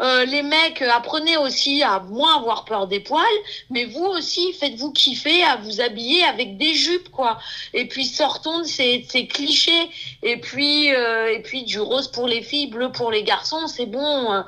Euh, 0.00 0.24
les 0.24 0.42
mecs 0.42 0.80
apprenez 0.82 1.36
aussi 1.36 1.82
à 1.82 2.00
moins 2.00 2.38
avoir 2.38 2.64
peur 2.64 2.86
des 2.86 3.00
poils 3.00 3.22
mais 3.68 3.84
vous 3.84 4.06
aussi 4.06 4.52
faites-vous 4.54 4.90
kiffer 4.92 5.44
à 5.44 5.56
vous 5.56 5.80
habiller 5.80 6.24
avec 6.24 6.56
des 6.56 6.74
jupes 6.74 7.10
quoi. 7.10 7.38
Et 7.74 7.86
puis 7.88 8.06
sortons 8.06 8.60
de 8.60 8.64
ces, 8.64 9.04
ces 9.08 9.26
clichés. 9.26 9.90
Et 10.22 10.38
puis 10.38 10.86
et 10.88 11.42
puis 11.44 11.64
du 11.64 11.80
rose 11.80 12.08
pour 12.08 12.26
les 12.26 12.42
filles 12.42 12.68
bleu 12.68 12.90
pour 12.90 13.10
les 13.10 13.22
garçons 13.22 13.66
c'est 13.66 13.86
bon 13.86 14.44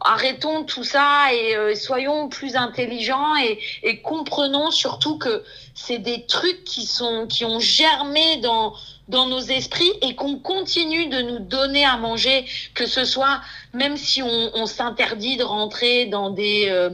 arrêtons 0.00 0.64
tout 0.64 0.84
ça 0.84 1.32
et 1.32 1.56
euh, 1.56 1.74
soyons 1.74 2.28
plus 2.28 2.56
intelligents 2.56 3.36
et, 3.36 4.00
comprenons 4.02 4.70
surtout 4.70 5.18
que 5.18 5.42
c'est 5.74 5.98
des 5.98 6.26
trucs 6.26 6.64
qui 6.64 6.86
sont 6.86 7.26
qui 7.26 7.44
ont 7.44 7.60
germé 7.60 8.38
dans 8.38 8.74
dans 9.08 9.26
nos 9.26 9.40
esprits 9.40 9.92
et 10.02 10.14
qu'on 10.14 10.38
continue 10.38 11.08
de 11.08 11.20
nous 11.20 11.40
donner 11.40 11.84
à 11.84 11.96
manger, 11.96 12.44
que 12.74 12.86
ce 12.86 13.04
soit 13.04 13.40
même 13.72 13.96
si 13.96 14.22
on, 14.22 14.50
on 14.54 14.66
s'interdit 14.66 15.36
de 15.36 15.42
rentrer 15.42 16.06
dans 16.06 16.30
des 16.30 16.68
euh, 16.68 16.90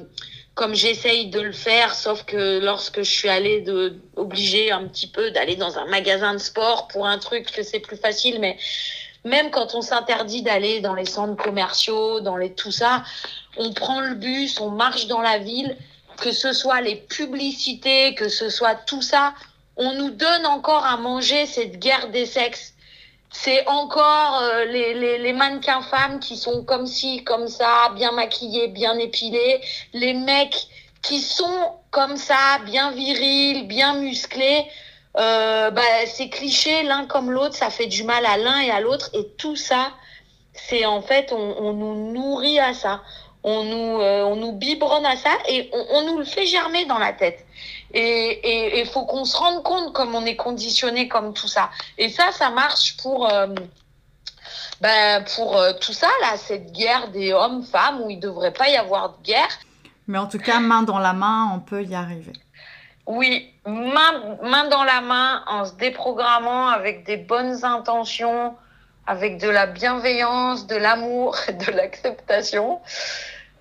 comme 0.56 0.74
j'essaye 0.74 1.26
de 1.26 1.40
le 1.40 1.52
faire, 1.52 1.94
sauf 1.94 2.24
que 2.24 2.58
lorsque 2.60 3.02
je 3.02 3.10
suis 3.10 3.28
allée 3.28 3.60
de 3.60 4.00
obligée 4.16 4.72
un 4.72 4.88
petit 4.88 5.06
peu 5.06 5.30
d'aller 5.30 5.54
dans 5.54 5.78
un 5.78 5.84
magasin 5.84 6.32
de 6.32 6.38
sport 6.38 6.88
pour 6.88 7.06
un 7.06 7.18
truc 7.18 7.52
que 7.52 7.62
c'est 7.62 7.78
plus 7.78 7.98
facile, 7.98 8.38
mais 8.40 8.56
même 9.26 9.50
quand 9.50 9.74
on 9.74 9.82
s'interdit 9.82 10.42
d'aller 10.42 10.80
dans 10.80 10.94
les 10.94 11.04
centres 11.04 11.42
commerciaux, 11.42 12.20
dans 12.20 12.36
les 12.36 12.52
tout 12.54 12.70
ça, 12.70 13.02
on 13.56 13.72
prend 13.72 14.00
le 14.00 14.14
bus, 14.14 14.60
on 14.60 14.70
marche 14.70 15.08
dans 15.08 15.20
la 15.20 15.38
ville, 15.38 15.76
que 16.18 16.32
ce 16.32 16.52
soit 16.52 16.80
les 16.80 16.96
publicités, 16.96 18.14
que 18.14 18.28
ce 18.28 18.48
soit 18.48 18.76
tout 18.86 19.02
ça, 19.02 19.34
on 19.76 19.92
nous 19.94 20.10
donne 20.10 20.46
encore 20.46 20.86
à 20.86 20.96
manger 20.96 21.44
cette 21.46 21.78
guerre 21.78 22.08
des 22.10 22.24
sexes. 22.24 22.72
C'est 23.30 23.66
encore 23.66 24.38
euh, 24.40 24.64
les, 24.66 24.94
les, 24.94 25.18
les, 25.18 25.32
mannequins 25.32 25.82
femmes 25.82 26.20
qui 26.20 26.36
sont 26.36 26.64
comme 26.64 26.86
ci, 26.86 27.24
comme 27.24 27.48
ça, 27.48 27.90
bien 27.96 28.12
maquillés, 28.12 28.68
bien 28.68 28.96
épilés, 28.96 29.60
les 29.92 30.14
mecs 30.14 30.68
qui 31.02 31.20
sont 31.20 31.72
comme 31.90 32.16
ça, 32.16 32.60
bien 32.64 32.92
virils, 32.92 33.66
bien 33.66 33.94
musclés 33.94 34.66
euh, 35.18 35.70
bah, 35.70 35.82
ces 36.06 36.28
clichés 36.28 36.82
l'un 36.82 37.06
comme 37.06 37.30
l'autre, 37.30 37.54
ça 37.54 37.70
fait 37.70 37.86
du 37.86 38.04
mal 38.04 38.24
à 38.26 38.36
l'un 38.36 38.60
et 38.60 38.70
à 38.70 38.80
l'autre. 38.80 39.10
Et 39.14 39.26
tout 39.38 39.56
ça, 39.56 39.92
c'est 40.52 40.86
en 40.86 41.02
fait, 41.02 41.32
on, 41.32 41.72
nous 41.72 42.12
nourrit 42.12 42.58
à 42.58 42.74
ça. 42.74 43.02
On 43.42 43.62
nous, 43.62 44.00
euh, 44.00 44.24
on 44.24 44.36
nous 44.36 44.52
biberonne 44.52 45.06
à 45.06 45.16
ça 45.16 45.30
et 45.48 45.70
on, 45.72 46.02
nous 46.02 46.18
le 46.18 46.24
fait 46.24 46.46
germer 46.46 46.84
dans 46.86 46.98
la 46.98 47.12
tête. 47.12 47.44
Et 47.94 48.80
il 48.80 48.86
faut 48.86 49.04
qu'on 49.04 49.24
se 49.24 49.36
rende 49.36 49.62
compte 49.62 49.92
comme 49.92 50.14
on 50.14 50.26
est 50.26 50.36
conditionné 50.36 51.08
comme 51.08 51.32
tout 51.32 51.48
ça. 51.48 51.70
Et 51.96 52.08
ça, 52.08 52.32
ça 52.32 52.50
marche 52.50 52.96
pour, 52.96 53.26
ben, 54.80 55.24
pour 55.34 55.56
euh, 55.56 55.72
tout 55.80 55.92
ça, 55.92 56.08
là, 56.20 56.36
cette 56.36 56.72
guerre 56.72 57.08
des 57.08 57.32
hommes-femmes 57.32 58.02
où 58.02 58.10
il 58.10 58.16
ne 58.16 58.22
devrait 58.22 58.52
pas 58.52 58.68
y 58.68 58.76
avoir 58.76 59.16
de 59.16 59.22
guerre. 59.22 59.48
Mais 60.06 60.18
en 60.18 60.26
tout 60.26 60.38
cas, 60.38 60.60
main 60.60 60.82
dans 60.82 60.98
la 60.98 61.12
main, 61.12 61.50
on 61.54 61.60
peut 61.60 61.82
y 61.82 61.94
arriver. 61.94 62.32
Oui, 63.06 63.54
main, 63.64 64.36
main 64.42 64.68
dans 64.68 64.84
la 64.84 65.00
main, 65.00 65.44
en 65.46 65.64
se 65.64 65.74
déprogrammant 65.74 66.68
avec 66.68 67.04
des 67.04 67.16
bonnes 67.16 67.64
intentions, 67.64 68.56
avec 69.06 69.38
de 69.38 69.48
la 69.48 69.66
bienveillance, 69.66 70.66
de 70.66 70.76
l'amour, 70.76 71.36
de 71.48 71.70
l'acceptation. 71.72 72.80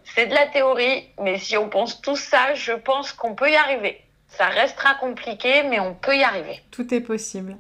C'est 0.03 0.27
de 0.27 0.33
la 0.33 0.47
théorie, 0.47 1.09
mais 1.19 1.37
si 1.37 1.57
on 1.57 1.69
pense 1.69 2.01
tout 2.01 2.15
ça, 2.15 2.53
je 2.55 2.71
pense 2.71 3.11
qu'on 3.11 3.35
peut 3.35 3.51
y 3.51 3.55
arriver. 3.55 4.01
Ça 4.27 4.47
restera 4.47 4.95
compliqué, 4.95 5.63
mais 5.63 5.79
on 5.79 5.93
peut 5.93 6.15
y 6.15 6.23
arriver. 6.23 6.61
Tout 6.71 6.93
est 6.93 7.01
possible. 7.01 7.57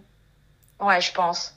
Ouais, 0.79 1.01
je 1.01 1.13
pense. 1.13 1.53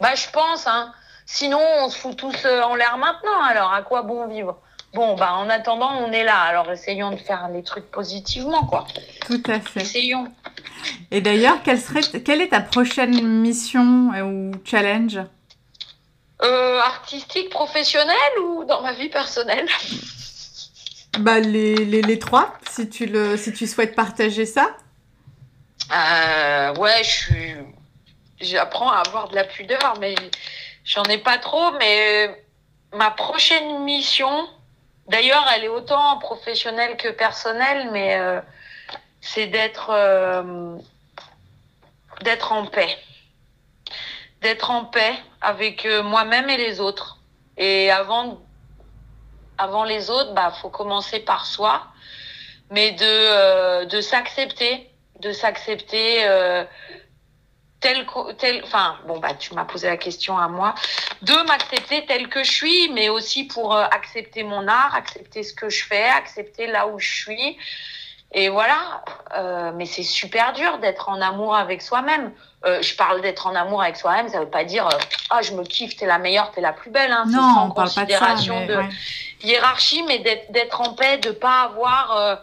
Bah, 0.00 0.14
je 0.14 0.28
pense, 0.30 0.66
hein. 0.66 0.92
Sinon, 1.26 1.60
on 1.78 1.88
se 1.88 1.96
fout 1.96 2.16
tous 2.16 2.44
euh, 2.44 2.62
en 2.62 2.74
l'air 2.74 2.98
maintenant, 2.98 3.42
alors 3.44 3.72
à 3.72 3.82
quoi 3.82 4.02
bon 4.02 4.26
vivre? 4.26 4.58
Bon, 4.92 5.14
bah, 5.14 5.34
en 5.34 5.48
attendant, 5.48 5.92
on 6.04 6.10
est 6.10 6.24
là. 6.24 6.40
Alors, 6.40 6.70
essayons 6.70 7.12
de 7.12 7.16
faire 7.16 7.48
les 7.48 7.62
trucs 7.62 7.88
positivement, 7.90 8.64
quoi. 8.66 8.86
Tout 9.26 9.42
à 9.46 9.60
fait. 9.60 9.82
Essayons. 9.82 10.26
Et 11.10 11.20
d'ailleurs, 11.20 11.62
quelle, 11.62 11.80
serait, 11.80 12.00
quelle 12.22 12.40
est 12.40 12.48
ta 12.48 12.60
prochaine 12.60 13.24
mission 13.24 14.12
euh, 14.14 14.22
ou 14.22 14.52
challenge? 14.64 15.20
Euh, 16.42 16.80
Artistique, 16.80 17.50
professionnelle 17.50 18.38
ou 18.42 18.64
dans 18.64 18.82
ma 18.82 18.92
vie 18.94 19.08
personnelle? 19.10 19.68
Bah, 21.18 21.38
les, 21.38 21.74
les, 21.74 22.02
les, 22.02 22.18
trois, 22.18 22.54
si 22.68 22.88
tu, 22.88 23.06
le, 23.06 23.36
si 23.36 23.52
tu 23.52 23.66
souhaites 23.66 23.94
partager 23.94 24.46
ça. 24.46 24.70
Euh, 25.92 26.74
ouais, 26.76 27.02
je 27.04 27.10
suis. 27.10 27.54
J'apprends 28.40 28.90
à 28.90 29.02
avoir 29.06 29.28
de 29.28 29.34
la 29.34 29.44
pudeur, 29.44 29.96
mais 30.00 30.14
j'en 30.84 31.02
ai 31.04 31.18
pas 31.18 31.38
trop. 31.38 31.72
Mais 31.78 32.44
ma 32.94 33.10
prochaine 33.10 33.84
mission, 33.84 34.48
D'ailleurs, 35.10 35.44
elle 35.56 35.64
est 35.64 35.68
autant 35.68 36.18
professionnelle 36.18 36.96
que 36.96 37.08
personnelle, 37.08 37.90
mais 37.90 38.16
euh, 38.20 38.40
c'est 39.20 39.48
d'être 39.48 39.90
euh, 39.90 40.76
d'être 42.22 42.52
en 42.52 42.66
paix, 42.66 42.96
d'être 44.40 44.70
en 44.70 44.84
paix 44.84 45.14
avec 45.40 45.84
euh, 45.84 46.04
moi-même 46.04 46.48
et 46.48 46.56
les 46.56 46.78
autres. 46.78 47.18
Et 47.56 47.90
avant 47.90 48.38
avant 49.58 49.82
les 49.82 50.10
autres, 50.10 50.32
bah 50.32 50.52
faut 50.62 50.70
commencer 50.70 51.18
par 51.18 51.44
soi, 51.44 51.88
mais 52.70 52.92
de 52.92 53.86
de 53.86 54.00
s'accepter, 54.00 54.88
de 55.18 55.32
s'accepter 55.32 56.24
tel, 57.80 58.06
tel, 58.38 58.62
enfin, 58.64 58.96
bon, 59.06 59.18
bah, 59.18 59.34
tu 59.34 59.54
m'as 59.54 59.64
posé 59.64 59.88
la 59.88 59.96
question 59.96 60.38
à 60.38 60.48
moi, 60.48 60.74
de 61.22 61.34
m'accepter 61.46 62.04
tel 62.06 62.28
que 62.28 62.44
je 62.44 62.50
suis, 62.50 62.88
mais 62.90 63.08
aussi 63.08 63.44
pour 63.44 63.74
euh, 63.74 63.84
accepter 63.90 64.42
mon 64.42 64.68
art, 64.68 64.94
accepter 64.94 65.42
ce 65.42 65.54
que 65.54 65.68
je 65.68 65.84
fais, 65.84 66.08
accepter 66.08 66.66
là 66.66 66.86
où 66.88 66.98
je 66.98 67.08
suis, 67.08 67.58
Et 68.32 68.48
voilà, 68.48 69.02
euh, 69.36 69.72
mais 69.74 69.86
c'est 69.86 70.04
super 70.04 70.52
dur 70.52 70.78
d'être 70.78 71.08
en 71.08 71.20
amour 71.20 71.56
avec 71.56 71.82
soi-même. 71.82 72.32
Euh, 72.64 72.80
je 72.82 72.94
parle 72.94 73.22
d'être 73.22 73.46
en 73.46 73.54
amour 73.56 73.82
avec 73.82 73.96
soi-même, 73.96 74.28
ça 74.28 74.38
veut 74.38 74.50
pas 74.50 74.64
dire 74.64 74.86
ah 75.30 75.40
je 75.42 75.52
me 75.52 75.64
kiffe, 75.64 75.96
t'es 75.96 76.06
la 76.06 76.18
meilleure, 76.18 76.52
t'es 76.52 76.60
la 76.60 76.72
plus 76.72 76.90
belle. 76.90 77.10
Hein. 77.10 77.24
Non, 77.26 77.54
sans 77.54 77.66
on 77.68 77.70
parle 77.70 77.90
pas 77.92 78.04
de 78.04 78.12
ça, 78.12 78.34
mais 78.36 78.66
de 78.66 78.76
ouais. 78.76 78.88
hiérarchie, 79.42 80.02
mais 80.06 80.18
d'être 80.18 80.52
d'être 80.52 80.80
en 80.80 80.92
paix, 80.92 81.18
de 81.18 81.30
pas 81.30 81.62
avoir 81.62 82.16
euh, 82.16 82.36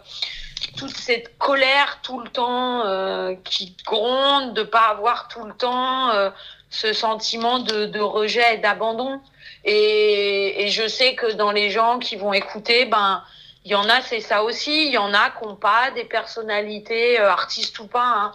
toute 0.76 0.96
cette 0.96 1.38
colère 1.38 2.00
tout 2.02 2.20
le 2.20 2.28
temps 2.28 2.84
euh, 2.84 3.34
qui 3.44 3.76
gronde, 3.84 4.54
de 4.54 4.62
pas 4.62 4.88
avoir 4.88 5.28
tout 5.28 5.44
le 5.44 5.54
temps 5.54 6.10
euh, 6.10 6.30
ce 6.70 6.92
sentiment 6.92 7.58
de, 7.58 7.86
de 7.86 8.00
rejet 8.00 8.54
et 8.54 8.58
d'abandon. 8.58 9.20
Et, 9.64 10.64
et 10.64 10.68
je 10.68 10.86
sais 10.86 11.14
que 11.14 11.32
dans 11.32 11.50
les 11.50 11.70
gens 11.70 11.98
qui 11.98 12.16
vont 12.16 12.32
écouter, 12.32 12.84
ben 12.84 13.22
il 13.64 13.72
y 13.72 13.74
en 13.74 13.88
a, 13.88 14.00
c'est 14.00 14.20
ça 14.20 14.44
aussi. 14.44 14.86
Il 14.86 14.92
y 14.92 14.98
en 14.98 15.12
a 15.12 15.30
qui 15.30 15.44
n'ont 15.44 15.56
pas 15.56 15.90
des 15.90 16.04
personnalités, 16.04 17.20
euh, 17.20 17.28
artistes 17.30 17.78
ou 17.80 17.86
pas, 17.86 18.06
hein, 18.06 18.32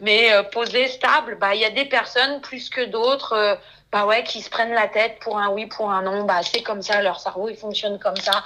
mais 0.00 0.32
euh, 0.32 0.42
posées, 0.42 0.88
stables. 0.88 1.36
Bah, 1.38 1.54
il 1.54 1.60
y 1.60 1.66
a 1.66 1.70
des 1.70 1.84
personnes 1.84 2.40
plus 2.40 2.70
que 2.70 2.82
d'autres, 2.86 3.34
euh, 3.34 3.54
bah 3.94 4.06
ouais, 4.06 4.24
qui 4.24 4.42
se 4.42 4.50
prennent 4.50 4.72
la 4.72 4.88
tête 4.88 5.20
pour 5.20 5.38
un 5.38 5.50
oui, 5.50 5.66
pour 5.66 5.88
un 5.88 6.02
non. 6.02 6.24
Bah, 6.24 6.40
c'est 6.42 6.62
comme 6.64 6.82
ça, 6.82 7.00
leur 7.00 7.20
cerveau, 7.20 7.48
il 7.48 7.54
fonctionne 7.54 8.00
comme 8.00 8.16
ça. 8.16 8.42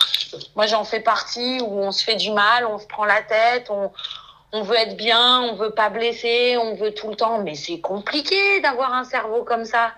Moi, 0.54 0.66
j'en 0.66 0.84
fais 0.84 1.00
partie 1.00 1.58
où 1.62 1.78
on 1.78 1.90
se 1.90 2.04
fait 2.04 2.16
du 2.16 2.32
mal, 2.32 2.66
on 2.66 2.76
se 2.76 2.86
prend 2.86 3.06
la 3.06 3.22
tête, 3.22 3.70
on, 3.70 3.90
on 4.52 4.60
veut 4.62 4.76
être 4.76 4.94
bien, 4.94 5.40
on 5.40 5.54
veut 5.54 5.70
pas 5.70 5.88
blesser, 5.88 6.58
on 6.58 6.74
veut 6.74 6.92
tout 6.92 7.08
le 7.08 7.16
temps. 7.16 7.38
Mais 7.38 7.54
c'est 7.54 7.80
compliqué 7.80 8.60
d'avoir 8.60 8.92
un 8.92 9.04
cerveau 9.04 9.42
comme 9.42 9.64
ça. 9.64 9.94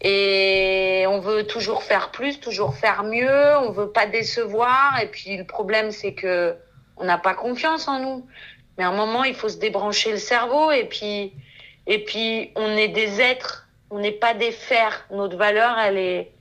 Et 0.00 1.04
on 1.06 1.20
veut 1.20 1.46
toujours 1.46 1.82
faire 1.82 2.10
plus, 2.10 2.40
toujours 2.40 2.76
faire 2.76 3.02
mieux, 3.02 3.58
on 3.58 3.72
veut 3.72 3.90
pas 3.90 4.06
décevoir. 4.06 4.98
Et 5.02 5.08
puis 5.08 5.36
le 5.36 5.44
problème, 5.44 5.90
c'est 5.90 6.14
que 6.14 6.56
on 6.96 7.04
n'a 7.04 7.18
pas 7.18 7.34
confiance 7.34 7.88
en 7.88 7.98
nous. 7.98 8.26
Mais 8.78 8.84
à 8.84 8.88
un 8.88 8.96
moment, 8.96 9.24
il 9.24 9.34
faut 9.34 9.50
se 9.50 9.58
débrancher 9.58 10.12
le 10.12 10.16
cerveau. 10.16 10.70
Et 10.70 10.84
puis, 10.84 11.34
et 11.86 12.02
puis 12.02 12.52
on 12.56 12.74
est 12.74 12.88
des 12.88 13.20
êtres, 13.20 13.67
on 13.90 13.98
n'est 13.98 14.12
pas 14.12 14.34
des 14.34 14.52
fers. 14.52 15.06
Notre 15.10 15.36
valeur, 15.36 15.78
elle 15.78 15.98
est, 15.98 16.32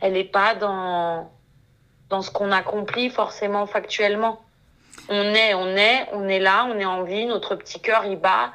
elle 0.00 0.16
est 0.16 0.24
pas 0.24 0.54
dans, 0.54 1.30
dans 2.10 2.22
ce 2.22 2.30
qu'on 2.30 2.52
accomplit 2.52 3.10
forcément 3.10 3.66
factuellement. 3.66 4.40
On 5.08 5.34
est, 5.34 5.54
on 5.54 5.76
est, 5.76 6.08
on 6.12 6.28
est 6.28 6.38
là, 6.38 6.66
on 6.70 6.78
est 6.78 6.84
en 6.84 7.02
vie, 7.02 7.26
notre 7.26 7.56
petit 7.56 7.80
cœur 7.80 8.04
il 8.06 8.16
bat. 8.16 8.52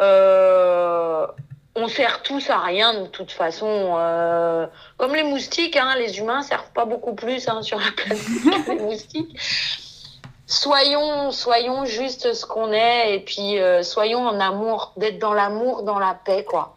Euh, 0.00 1.26
on 1.74 1.88
sert 1.88 2.22
tous 2.22 2.48
à 2.50 2.58
rien 2.58 3.02
de 3.02 3.06
toute 3.06 3.30
façon. 3.30 3.94
Euh, 3.98 4.66
comme 4.96 5.14
les 5.14 5.22
moustiques, 5.22 5.76
hein, 5.76 5.94
les 5.98 6.18
humains 6.18 6.42
servent 6.42 6.72
pas 6.72 6.86
beaucoup 6.86 7.14
plus 7.14 7.48
hein, 7.48 7.62
sur 7.62 7.78
la 7.78 7.92
planète 7.94 8.24
que 8.66 8.70
les 8.72 8.80
moustiques. 8.80 9.38
Soyons, 10.46 11.32
soyons 11.32 11.84
juste 11.84 12.32
ce 12.32 12.46
qu'on 12.46 12.72
est 12.72 13.16
et 13.16 13.20
puis 13.20 13.58
euh, 13.58 13.82
soyons 13.82 14.26
en 14.26 14.40
amour, 14.40 14.92
d'être 14.96 15.18
dans 15.18 15.34
l'amour, 15.34 15.82
dans 15.82 15.98
la 15.98 16.14
paix, 16.14 16.44
quoi. 16.44 16.75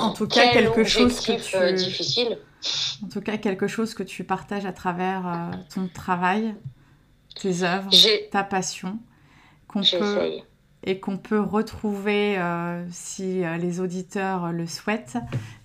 En 0.00 0.10
tout 0.12 0.26
cas, 0.26 0.42
Quel 0.52 0.64
quelque 0.64 0.84
chose 0.84 1.20
que 1.20 1.32
euh, 1.56 1.68
tu... 1.70 1.84
difficile. 1.84 2.38
En 3.04 3.08
tout 3.08 3.20
cas, 3.20 3.36
quelque 3.36 3.66
chose 3.68 3.94
que 3.94 4.02
tu 4.02 4.24
partages 4.24 4.66
à 4.66 4.72
travers 4.72 5.26
euh, 5.26 5.56
ton 5.74 5.88
travail, 5.92 6.54
tes 7.40 7.62
œuvres, 7.62 7.90
ta 8.30 8.42
passion, 8.44 8.98
qu'on 9.68 9.82
peut 9.82 10.30
et 10.84 11.00
qu'on 11.00 11.18
peut 11.18 11.40
retrouver 11.40 12.38
euh, 12.38 12.84
si 12.90 13.42
les 13.60 13.80
auditeurs 13.80 14.52
le 14.52 14.66
souhaitent. 14.66 15.18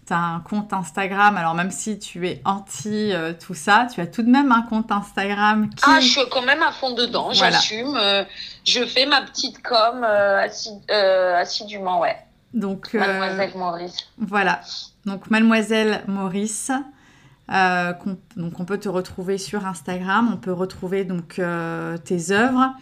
Tu 0.05 0.11
as 0.11 0.17
un 0.17 0.41
compte 0.41 0.73
Instagram, 0.73 1.37
alors 1.37 1.53
même 1.53 1.71
si 1.71 1.97
tu 1.97 2.27
es 2.27 2.41
anti 2.43 3.13
euh, 3.13 3.31
tout 3.33 3.53
ça, 3.53 3.87
tu 3.93 4.01
as 4.01 4.07
tout 4.07 4.21
de 4.21 4.29
même 4.29 4.51
un 4.51 4.63
compte 4.63 4.91
Instagram 4.91 5.69
qui... 5.69 5.83
Ah, 5.87 5.99
je 6.01 6.07
suis 6.09 6.21
quand 6.29 6.41
même 6.41 6.61
à 6.61 6.71
fond 6.73 6.93
dedans, 6.93 7.29
Voilà. 7.33 7.51
j'assume. 7.51 7.95
euh, 7.95 8.25
je 8.65 8.83
fais 8.85 9.05
ma 9.05 9.21
petite 9.21 9.61
com 9.63 10.03
assi- 10.03 10.81
assidûment, 10.91 12.01
ouais. 12.01 12.17
Donc, 12.53 12.89
euh, 12.93 12.99
Mademoiselle 12.99 13.51
Maurice. 13.55 14.09
Voilà, 14.17 14.61
donc 15.05 15.29
Mademoiselle 15.29 16.03
Maurice. 16.07 16.71
Euh, 17.51 17.91
qu'on- 17.93 18.17
donc 18.37 18.59
on 18.59 18.65
peut 18.65 18.77
te 18.77 18.87
retrouver 18.89 19.37
sur 19.37 19.65
Instagram, 19.65 20.29
on 20.33 20.37
peut 20.37 20.53
retrouver 20.53 21.03
donc 21.03 21.39
euh, 21.39 21.97
tes 21.97 22.31
œuvres. 22.31 22.73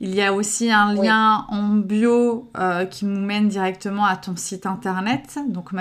Il 0.00 0.14
y 0.14 0.22
a 0.22 0.32
aussi 0.32 0.70
un 0.70 0.96
Oui. 0.96 1.06
lien 1.06 1.44
en 1.48 1.68
bio 1.74 2.50
euh, 2.56 2.84
qui 2.84 3.04
nous 3.04 3.20
mène 3.20 3.48
directement 3.48 4.04
à 4.04 4.16
ton 4.16 4.36
site 4.36 4.64
internet, 4.66 5.38
donc. 5.48 5.72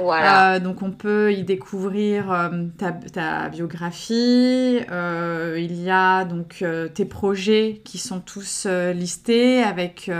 Voilà. 0.00 0.54
Euh, 0.54 0.58
donc 0.60 0.82
on 0.82 0.90
peut 0.90 1.32
y 1.32 1.42
découvrir 1.44 2.50
ta, 2.78 2.92
ta 2.92 3.48
biographie. 3.50 4.78
Il 4.78 5.82
y 5.82 5.90
a 5.90 6.24
donc 6.24 6.64
tes 6.94 7.04
projets 7.04 7.82
qui 7.84 7.98
sont 7.98 8.20
tous 8.20 8.66
listés 8.94 9.62
avec 9.62 10.10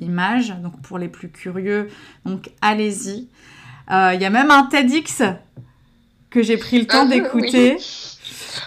images. 0.00 0.54
Donc 0.62 0.80
pour 0.82 0.98
les 0.98 1.08
plus 1.08 1.30
curieux, 1.30 1.88
donc 2.24 2.50
allez-y. 2.60 3.28
Euh, 3.90 4.12
Il 4.14 4.22
y 4.22 4.24
a 4.24 4.30
même 4.30 4.50
un 4.50 4.64
TEDx 4.64 5.22
que 6.30 6.42
j'ai 6.42 6.56
pris 6.56 6.78
le 6.80 6.86
temps 6.86 7.02
Ah, 7.04 7.06
d'écouter. 7.06 7.76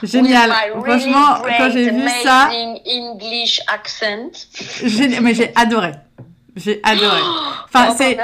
Génial. 0.03 0.51
Really 0.51 0.83
Franchement, 0.83 1.41
quand 1.57 1.69
j'ai 1.71 1.89
vu 1.91 2.07
ça, 2.23 2.49
English 2.87 3.61
accent. 3.71 4.31
mais 5.21 5.33
j'ai 5.33 5.51
adoré. 5.55 5.91
J'ai 6.55 6.79
adoré. 6.83 7.19
Enfin, 7.67 7.87
Oh, 7.89 7.91
bah, 7.91 7.95
c'est. 7.97 8.17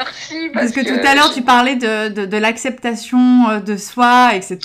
Parce 0.53 0.71
que, 0.71 0.79
tout 0.81 1.05
à 1.05 1.13
l'heure, 1.15 1.33
tu 1.33 1.41
parlais 1.41 1.75
de, 1.75 2.07
de, 2.09 2.25
de 2.25 2.37
l'acceptation 2.37 3.49
euh, 3.49 3.59
de 3.59 3.75
soi, 3.75 4.31
etc. 4.33 4.59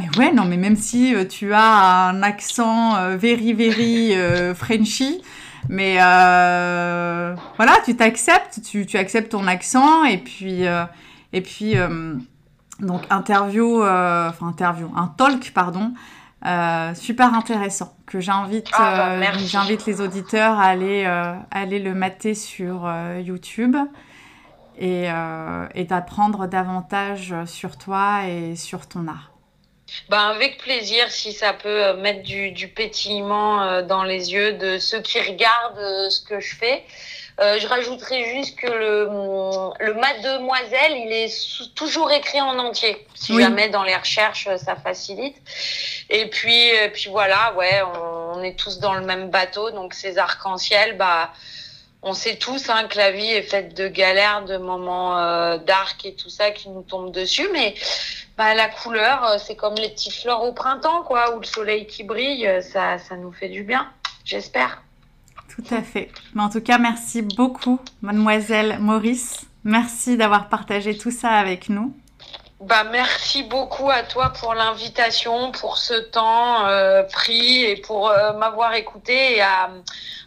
Mais 0.00 0.18
ouais, 0.18 0.32
non, 0.32 0.44
mais 0.44 0.56
même 0.56 0.74
si 0.74 1.14
euh, 1.14 1.24
tu 1.24 1.54
as 1.54 2.08
un 2.08 2.22
accent 2.24 2.96
euh, 2.96 3.16
very, 3.16 3.52
very 3.52 4.16
euh, 4.16 4.52
Frenchy, 4.56 5.22
mais 5.68 5.98
euh, 6.00 7.36
voilà, 7.56 7.74
tu 7.84 7.94
t'acceptes, 7.94 8.60
tu, 8.68 8.84
tu 8.86 8.96
acceptes 8.98 9.30
ton 9.30 9.46
accent, 9.46 10.02
et 10.04 10.18
puis, 10.18 10.66
euh, 10.66 10.82
et 11.32 11.40
puis 11.40 11.76
euh, 11.76 12.14
donc, 12.80 13.02
interview, 13.10 13.82
euh, 13.82 14.28
enfin, 14.28 14.48
interview, 14.48 14.90
un 14.96 15.06
talk, 15.16 15.52
pardon, 15.54 15.92
euh, 16.44 16.94
super 16.94 17.32
intéressant, 17.34 17.94
que 18.06 18.18
j'invite 18.18 18.68
Ah, 18.72 19.16
bah, 19.20 19.28
euh, 19.28 19.38
j'invite 19.38 19.86
les 19.86 20.00
auditeurs 20.00 20.58
à 20.58 20.64
aller, 20.64 21.04
euh, 21.06 21.34
aller 21.52 21.78
le 21.78 21.94
mater 21.94 22.34
sur 22.34 22.92
YouTube 23.20 23.76
et, 24.78 25.04
et 25.74 25.84
d'apprendre 25.84 26.46
davantage 26.46 27.34
sur 27.46 27.78
toi 27.78 28.26
et 28.26 28.56
sur 28.56 28.88
ton 28.88 29.06
art. 29.06 29.30
Ben, 30.08 30.30
avec 30.30 30.58
plaisir, 30.58 31.10
si 31.10 31.32
ça 31.32 31.52
peut 31.52 31.94
mettre 31.98 32.22
du, 32.22 32.50
du 32.50 32.66
pétillement 32.66 33.82
dans 33.82 34.02
les 34.02 34.32
yeux 34.32 34.54
de 34.54 34.78
ceux 34.78 35.00
qui 35.02 35.20
regardent 35.20 36.10
ce 36.10 36.24
que 36.24 36.40
je 36.40 36.56
fais. 36.56 36.82
Euh, 37.42 37.58
je 37.58 37.66
rajouterai 37.66 38.36
juste 38.36 38.56
que 38.56 38.68
le, 38.68 39.08
le 39.80 39.94
Mademoiselle, 39.94 40.92
il 40.96 41.12
est 41.12 41.74
toujours 41.74 42.10
écrit 42.12 42.40
en 42.40 42.56
entier. 42.58 43.04
Si 43.14 43.32
Oui. 43.32 43.42
jamais 43.42 43.68
dans 43.68 43.82
les 43.82 43.96
recherches, 43.96 44.46
euh, 44.46 44.56
ça 44.58 44.76
facilite. 44.76 45.36
Et 46.08 46.26
puis, 46.30 46.70
euh, 46.76 46.88
puis 46.92 47.08
voilà, 47.10 47.52
ouais, 47.54 47.82
on, 47.82 48.38
on 48.38 48.42
est 48.42 48.56
tous 48.56 48.78
dans 48.78 48.94
le 48.94 49.04
même 49.04 49.30
bateau. 49.30 49.70
Donc 49.72 49.92
ces 49.92 50.18
arcs-en-ciel, 50.18 50.96
bah, 50.96 51.32
on 52.02 52.14
sait 52.14 52.36
tous 52.36 52.68
hein, 52.68 52.86
que 52.88 52.96
la 52.98 53.10
vie 53.10 53.30
est 53.30 53.42
faite 53.42 53.74
de 53.74 53.88
galères, 53.88 54.44
de 54.44 54.56
moments 54.56 55.18
euh, 55.18 55.56
d'arc 55.58 56.04
et 56.04 56.14
tout 56.14 56.30
ça 56.30 56.52
qui 56.52 56.68
nous 56.68 56.82
tombent 56.82 57.12
dessus. 57.12 57.48
Mais 57.52 57.74
bah, 58.36 58.54
la 58.54 58.68
couleur, 58.68 59.40
c'est 59.44 59.56
comme 59.56 59.74
les 59.74 59.88
petites 59.88 60.14
fleurs 60.14 60.44
au 60.44 60.52
printemps, 60.52 61.02
quoi, 61.02 61.34
ou 61.34 61.40
le 61.40 61.46
soleil 61.46 61.86
qui 61.86 62.04
brille, 62.04 62.48
ça, 62.62 62.98
ça 62.98 63.16
nous 63.16 63.32
fait 63.32 63.48
du 63.48 63.62
bien, 63.64 63.90
j'espère. 64.24 64.80
Tout 65.48 65.74
à 65.74 65.82
fait. 65.82 66.10
Mais 66.34 66.42
en 66.42 66.48
tout 66.48 66.60
cas, 66.60 66.78
merci 66.78 67.22
beaucoup, 67.22 67.78
mademoiselle 68.00 68.78
Maurice. 68.80 69.46
Merci 69.64 70.16
d'avoir 70.16 70.48
partagé 70.48 70.96
tout 70.96 71.10
ça 71.10 71.30
avec 71.30 71.68
nous. 71.68 71.94
Bah, 72.62 72.84
merci 72.84 73.42
beaucoup 73.42 73.90
à 73.90 74.04
toi 74.04 74.28
pour 74.30 74.54
l'invitation, 74.54 75.50
pour 75.50 75.78
ce 75.78 75.94
temps 75.94 76.64
euh, 76.66 77.02
pris 77.02 77.64
et 77.64 77.76
pour 77.76 78.08
euh, 78.08 78.34
m'avoir 78.34 78.74
écouté 78.74 79.36
et 79.36 79.40
à, 79.40 79.68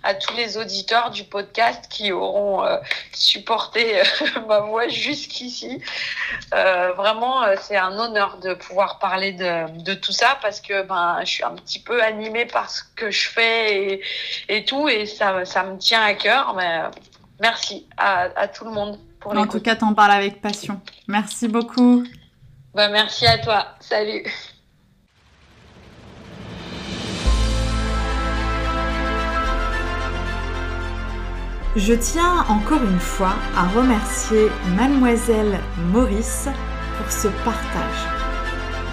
à 0.03 0.14
tous 0.16 0.36
les 0.36 0.57
auditeurs 0.57 1.12
du 1.12 1.24
podcast 1.24 1.86
qui 1.90 2.12
auront 2.12 2.62
euh, 2.66 2.76
supporté 3.14 4.02
ma 4.49 4.60
voix 4.60 4.90
jusqu'ici. 4.90 5.82
Vraiment, 6.52 7.44
c'est 7.62 7.78
un 7.78 7.98
honneur 7.98 8.38
de 8.40 8.53
pouvoir 8.53 8.99
parler 8.99 9.32
de, 9.32 9.84
de 9.84 9.94
tout 9.94 10.12
ça 10.12 10.38
parce 10.41 10.60
que 10.60 10.84
ben, 10.84 11.20
je 11.22 11.30
suis 11.30 11.44
un 11.44 11.56
petit 11.56 11.80
peu 11.80 12.03
animée 12.03 12.45
par 12.45 12.70
ce 12.70 12.82
que 12.98 13.12
je 13.12 13.30
fais 13.30 13.94
et, 13.94 14.02
et 14.49 14.66
tout 14.66 14.90
et 14.90 15.06
ça, 15.06 15.45
ça 15.45 15.64
me 15.64 15.78
tient 15.78 16.03
à 16.03 16.14
cœur. 16.14 16.53
Mais 16.56 16.82
merci 17.40 17.88
à, 17.95 18.24
à 18.36 18.49
tout 18.49 18.66
le 18.66 18.72
monde 18.72 18.99
pour 19.22 19.38
En 19.38 19.48
tout 19.48 19.62
cas, 19.62 19.78
t'en 19.78 19.94
parles 19.94 20.12
avec 20.12 20.41
passion. 20.41 20.82
Merci 21.07 21.48
beaucoup. 21.48 22.03
Bah, 22.76 22.89
merci 22.89 23.26
à 23.26 23.38
toi. 23.38 23.68
Salut. 23.80 24.26
Je 31.77 31.93
tiens 31.93 32.45
encore 32.49 32.84
une 32.84 32.99
fois 32.99 33.35
à 33.56 33.69
remercier 33.69 34.49
mademoiselle 34.76 35.57
Maurice 35.93 36.49
pour 36.97 37.10
ce 37.10 37.30
partage. 37.45 38.10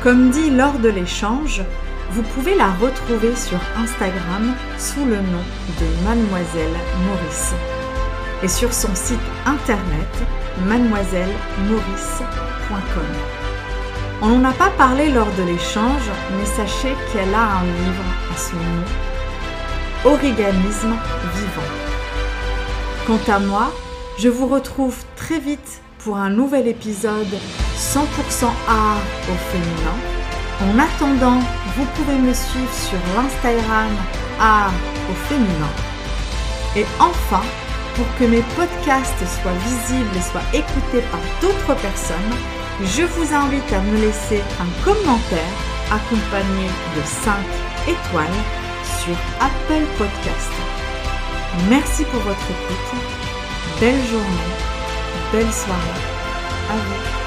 Comme 0.00 0.30
dit 0.30 0.50
lors 0.50 0.78
de 0.78 0.88
l'échange, 0.88 1.64
Vous 2.10 2.22
pouvez 2.22 2.54
la 2.54 2.70
retrouver 2.72 3.34
sur 3.34 3.58
Instagram 3.76 4.54
sous 4.76 5.04
le 5.06 5.16
nom 5.16 5.44
de 5.80 5.86
Mademoiselle 6.04 6.76
Maurice 7.06 7.54
et 8.42 8.48
sur 8.48 8.70
son 8.70 8.94
site 8.94 9.18
internet 9.46 10.22
mademoisellemauris.com. 10.66 13.31
On 14.24 14.28
n'en 14.28 14.50
a 14.50 14.52
pas 14.52 14.70
parlé 14.78 15.10
lors 15.10 15.32
de 15.32 15.42
l'échange, 15.42 16.08
mais 16.38 16.46
sachez 16.46 16.94
qu'elle 17.12 17.34
a 17.34 17.58
un 17.58 17.64
livre 17.64 18.04
à 18.32 18.38
son 18.38 18.54
nom, 18.54 18.84
Origanisme 20.04 20.94
vivant. 21.34 21.72
Quant 23.04 23.32
à 23.32 23.40
moi, 23.40 23.72
je 24.20 24.28
vous 24.28 24.46
retrouve 24.46 24.94
très 25.16 25.40
vite 25.40 25.82
pour 26.04 26.18
un 26.18 26.30
nouvel 26.30 26.68
épisode 26.68 27.34
100% 27.76 28.44
art 28.68 29.02
au 29.28 29.34
féminin. 29.50 29.96
En 30.60 30.78
attendant, 30.78 31.40
vous 31.76 31.86
pouvez 31.96 32.18
me 32.18 32.32
suivre 32.32 32.72
sur 32.72 32.98
l'Instagram 33.16 33.90
art 34.38 34.72
au 35.10 35.14
féminin. 35.28 35.72
Et 36.76 36.86
enfin, 37.00 37.42
pour 37.96 38.06
que 38.20 38.24
mes 38.24 38.42
podcasts 38.54 39.18
soient 39.18 39.58
visibles 39.64 40.16
et 40.16 40.30
soient 40.30 40.48
écoutés 40.54 41.04
par 41.10 41.20
d'autres 41.40 41.74
personnes, 41.82 42.36
je 42.84 43.02
vous 43.02 43.34
invite 43.34 43.72
à 43.72 43.80
me 43.80 43.96
laisser 43.98 44.42
un 44.60 44.84
commentaire 44.84 45.54
accompagné 45.90 46.66
de 46.96 47.02
5 47.04 47.34
étoiles 47.86 48.42
sur 49.00 49.16
Apple 49.40 49.86
Podcast. 49.98 50.52
Merci 51.68 52.04
pour 52.04 52.20
votre 52.20 52.40
écoute. 52.40 53.00
Belle 53.80 54.04
journée, 54.06 54.52
belle 55.32 55.52
soirée. 55.52 56.00
À 56.70 56.76
vous. 56.76 57.21